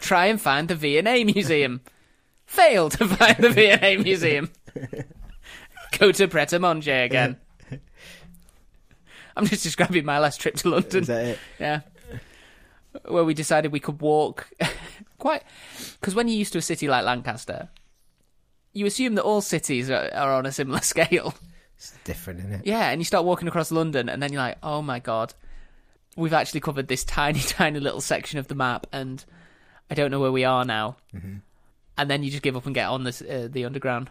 Try 0.00 0.26
and 0.26 0.40
find 0.40 0.68
the 0.68 0.74
V&A 0.74 1.24
Museum. 1.24 1.80
Fail 2.46 2.90
to 2.90 3.06
find 3.08 3.36
the 3.38 3.50
V&A 3.50 3.96
Museum. 3.98 4.50
Go 5.98 6.12
to 6.12 6.28
Pret 6.28 6.52
a 6.52 6.58
Manger 6.58 7.02
again. 7.02 7.36
I'm 9.36 9.46
just 9.46 9.62
describing 9.62 10.04
my 10.04 10.18
last 10.18 10.40
trip 10.40 10.56
to 10.56 10.70
London. 10.70 11.02
Is 11.02 11.06
that 11.06 11.24
it? 11.24 11.38
Yeah. 11.60 11.80
Where 13.06 13.24
we 13.24 13.34
decided 13.34 13.70
we 13.70 13.80
could 13.80 14.00
walk 14.00 14.50
quite. 15.18 15.42
Because 16.00 16.14
when 16.14 16.28
you're 16.28 16.36
used 16.38 16.52
to 16.52 16.58
a 16.58 16.62
city 16.62 16.88
like 16.88 17.04
Lancaster, 17.04 17.68
you 18.72 18.86
assume 18.86 19.14
that 19.16 19.24
all 19.24 19.40
cities 19.40 19.90
are, 19.90 20.10
are 20.14 20.32
on 20.32 20.46
a 20.46 20.52
similar 20.52 20.80
scale. 20.82 21.34
It's 21.76 21.92
different, 22.04 22.40
isn't 22.40 22.52
it? 22.52 22.66
Yeah, 22.66 22.90
and 22.90 23.00
you 23.00 23.04
start 23.04 23.24
walking 23.24 23.48
across 23.48 23.70
London, 23.70 24.08
and 24.08 24.22
then 24.22 24.32
you're 24.32 24.42
like, 24.42 24.58
oh 24.62 24.82
my 24.82 24.98
god, 24.98 25.34
we've 26.16 26.32
actually 26.32 26.60
covered 26.60 26.88
this 26.88 27.04
tiny, 27.20 27.40
tiny 27.40 27.80
little 27.80 28.00
section 28.00 28.38
of 28.38 28.48
the 28.48 28.54
map, 28.54 28.86
and 28.92 29.24
I 29.90 29.94
don't 29.94 30.10
know 30.10 30.20
where 30.20 30.32
we 30.32 30.44
are 30.44 30.64
now. 30.64 30.96
And 31.12 32.08
then 32.10 32.22
you 32.22 32.30
just 32.30 32.42
give 32.42 32.56
up 32.56 32.66
and 32.66 32.74
get 32.74 32.88
on 32.88 33.04
this, 33.04 33.20
uh, 33.22 33.48
the 33.50 33.64
underground. 33.64 34.10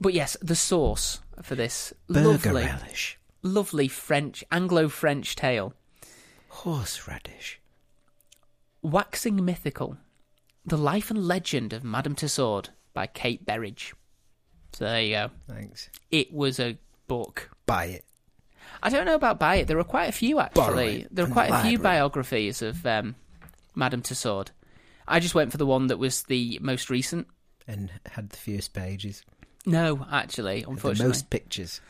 But 0.00 0.12
yes, 0.14 0.36
the 0.42 0.54
source 0.54 1.20
for 1.42 1.54
this 1.54 1.92
Burger 2.08 2.28
lovely, 2.28 2.64
relish. 2.64 3.18
lovely 3.42 3.88
French, 3.88 4.44
Anglo-French 4.52 5.34
tale. 5.36 5.72
Horseradish. 6.48 7.60
Waxing 8.90 9.44
Mythical 9.44 9.96
The 10.64 10.76
Life 10.78 11.10
and 11.10 11.26
Legend 11.26 11.72
of 11.72 11.82
Madame 11.84 12.14
Tussaud 12.14 12.62
by 12.94 13.06
Kate 13.06 13.44
Berridge. 13.44 13.94
So 14.72 14.84
there 14.84 15.02
you 15.02 15.10
go. 15.14 15.30
Thanks. 15.48 15.90
It 16.10 16.32
was 16.32 16.60
a 16.60 16.78
book. 17.08 17.50
Buy 17.66 17.86
it. 17.86 18.04
I 18.82 18.90
don't 18.90 19.06
know 19.06 19.14
about 19.14 19.38
buy 19.40 19.56
it. 19.56 19.66
There 19.68 19.78
are 19.78 19.84
quite 19.84 20.08
a 20.08 20.12
few 20.12 20.38
actually. 20.38 21.06
There 21.10 21.24
are 21.24 21.30
quite 21.30 21.50
a 21.50 21.62
few 21.62 21.78
biographies 21.78 22.62
of 22.62 22.84
um, 22.86 23.16
Madame 23.74 24.02
Tussaud. 24.02 24.46
I 25.08 25.18
just 25.20 25.34
went 25.34 25.50
for 25.52 25.58
the 25.58 25.66
one 25.66 25.88
that 25.88 25.98
was 25.98 26.22
the 26.24 26.58
most 26.62 26.88
recent. 26.90 27.26
And 27.66 27.90
had 28.06 28.30
the 28.30 28.36
fewest 28.36 28.72
pages. 28.72 29.22
No, 29.66 30.06
actually, 30.12 30.62
The 30.62 30.70
unfortunately, 30.70 31.08
most 31.08 31.30
pictures. 31.30 31.80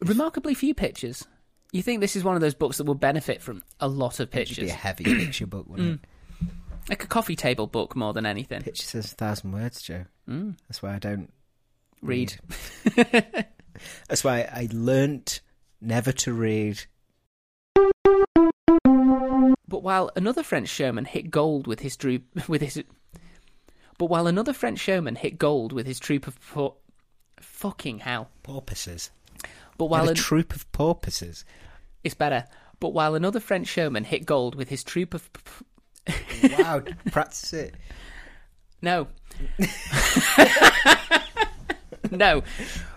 remarkably 0.00 0.54
few 0.54 0.74
pictures. 0.74 1.24
You 1.72 1.82
think 1.82 2.00
this 2.00 2.16
is 2.16 2.24
one 2.24 2.34
of 2.34 2.40
those 2.40 2.54
books 2.54 2.78
that 2.78 2.84
will 2.84 2.94
benefit 2.94 3.42
from 3.42 3.62
a 3.78 3.88
lot 3.88 4.20
of 4.20 4.28
It 4.34 4.48
should 4.48 4.56
be 4.56 4.62
pictures, 4.62 4.70
a 4.70 4.74
heavy 4.74 5.04
picture 5.04 5.46
book, 5.46 5.68
wouldn't 5.68 6.00
like 6.88 7.04
a 7.04 7.06
coffee 7.06 7.36
table 7.36 7.66
book 7.66 7.94
more 7.94 8.14
than 8.14 8.24
anything. 8.24 8.58
it? 8.60 8.64
Picture 8.64 8.84
says 8.86 9.12
a 9.12 9.14
thousand 9.14 9.52
words, 9.52 9.82
Joe. 9.82 10.06
Mm. 10.28 10.56
That's 10.68 10.82
why 10.82 10.94
I 10.94 10.98
don't 10.98 11.30
Read. 12.00 12.34
That's 14.08 14.22
why 14.22 14.42
I 14.42 14.68
learnt 14.72 15.40
never 15.80 16.12
to 16.12 16.32
read. 16.32 16.80
But 19.68 19.82
while 19.82 20.10
another 20.16 20.42
French 20.42 20.68
showman 20.68 21.04
hit 21.04 21.30
gold 21.30 21.66
with 21.66 21.80
his 21.80 21.96
troop 21.96 22.22
with 22.48 22.62
his 22.62 22.82
but 23.98 24.06
while 24.06 24.26
another 24.26 24.52
French 24.52 24.78
showman 24.78 25.16
hit 25.16 25.38
gold 25.38 25.72
with 25.72 25.86
his 25.86 25.98
troop 25.98 26.26
of 26.26 26.38
por- 26.52 26.76
fucking 27.40 27.98
hell. 27.98 28.30
Porpoises. 28.42 29.10
But 29.78 29.86
While 29.86 30.06
a 30.06 30.10
an- 30.10 30.14
troop 30.16 30.54
of 30.54 30.70
porpoises. 30.72 31.44
it's 32.04 32.14
better. 32.14 32.44
But 32.80 32.90
while 32.90 33.14
another 33.14 33.40
French 33.40 33.66
showman 33.68 34.04
hit 34.04 34.26
gold 34.26 34.54
with 34.54 34.68
his 34.68 34.84
troop 34.84 35.14
of 35.14 35.30
Wow, 36.58 36.82
practice 37.10 37.52
it. 37.52 37.74
no. 38.82 39.08
no. 42.10 42.42
No, 42.42 42.42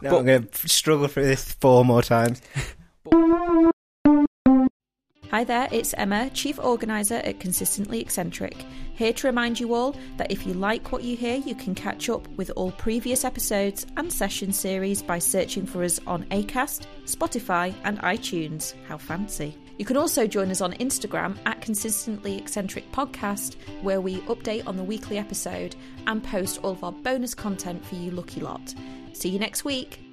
But- 0.02 0.18
I'm 0.20 0.26
going 0.26 0.48
to 0.48 0.68
struggle 0.70 1.08
through 1.08 1.26
this 1.26 1.54
four 1.54 1.84
more 1.86 2.02
times. 2.02 2.42
Hi 5.32 5.46
there, 5.46 5.70
it's 5.72 5.94
Emma, 5.94 6.30
Chief 6.32 6.60
Organiser 6.60 7.22
at 7.24 7.40
Consistently 7.40 8.02
Eccentric, 8.02 8.66
here 8.96 9.14
to 9.14 9.28
remind 9.28 9.62
you 9.62 9.74
all 9.74 9.96
that 10.18 10.30
if 10.30 10.46
you 10.46 10.54
like 10.54 10.92
what 10.92 11.06
you 11.06 11.16
hear, 11.16 11.38
you 11.38 11.56
can 11.56 11.74
catch 11.74 12.10
up 12.10 12.28
with 12.36 12.52
all 12.58 12.74
previous 12.74 13.24
episodes 13.24 13.88
and 13.96 14.12
session 14.12 14.52
series 14.52 15.02
by 15.02 15.20
searching 15.20 15.66
for 15.66 15.86
us 15.86 16.02
on 16.06 16.26
ACAST, 16.32 16.86
Spotify, 17.06 17.74
and 17.86 17.98
iTunes. 18.00 18.74
How 18.90 18.98
fancy! 18.98 19.56
You 19.78 19.86
can 19.86 19.96
also 19.96 20.28
join 20.28 20.52
us 20.52 20.60
on 20.60 20.74
Instagram 20.74 21.38
at 21.46 21.62
Consistently 21.62 22.38
Eccentric 22.38 22.92
Podcast, 22.92 23.56
where 23.84 24.02
we 24.02 24.18
update 24.24 24.68
on 24.68 24.76
the 24.76 24.84
weekly 24.84 25.18
episode 25.18 25.78
and 26.08 26.22
post 26.22 26.60
all 26.62 26.72
of 26.72 26.84
our 26.84 26.92
bonus 26.92 27.34
content 27.34 27.86
for 27.86 27.96
you 27.96 28.12
lucky 28.12 28.42
lot. 28.42 28.76
See 29.14 29.30
you 29.30 29.40
next 29.40 29.64
week. 29.64 30.11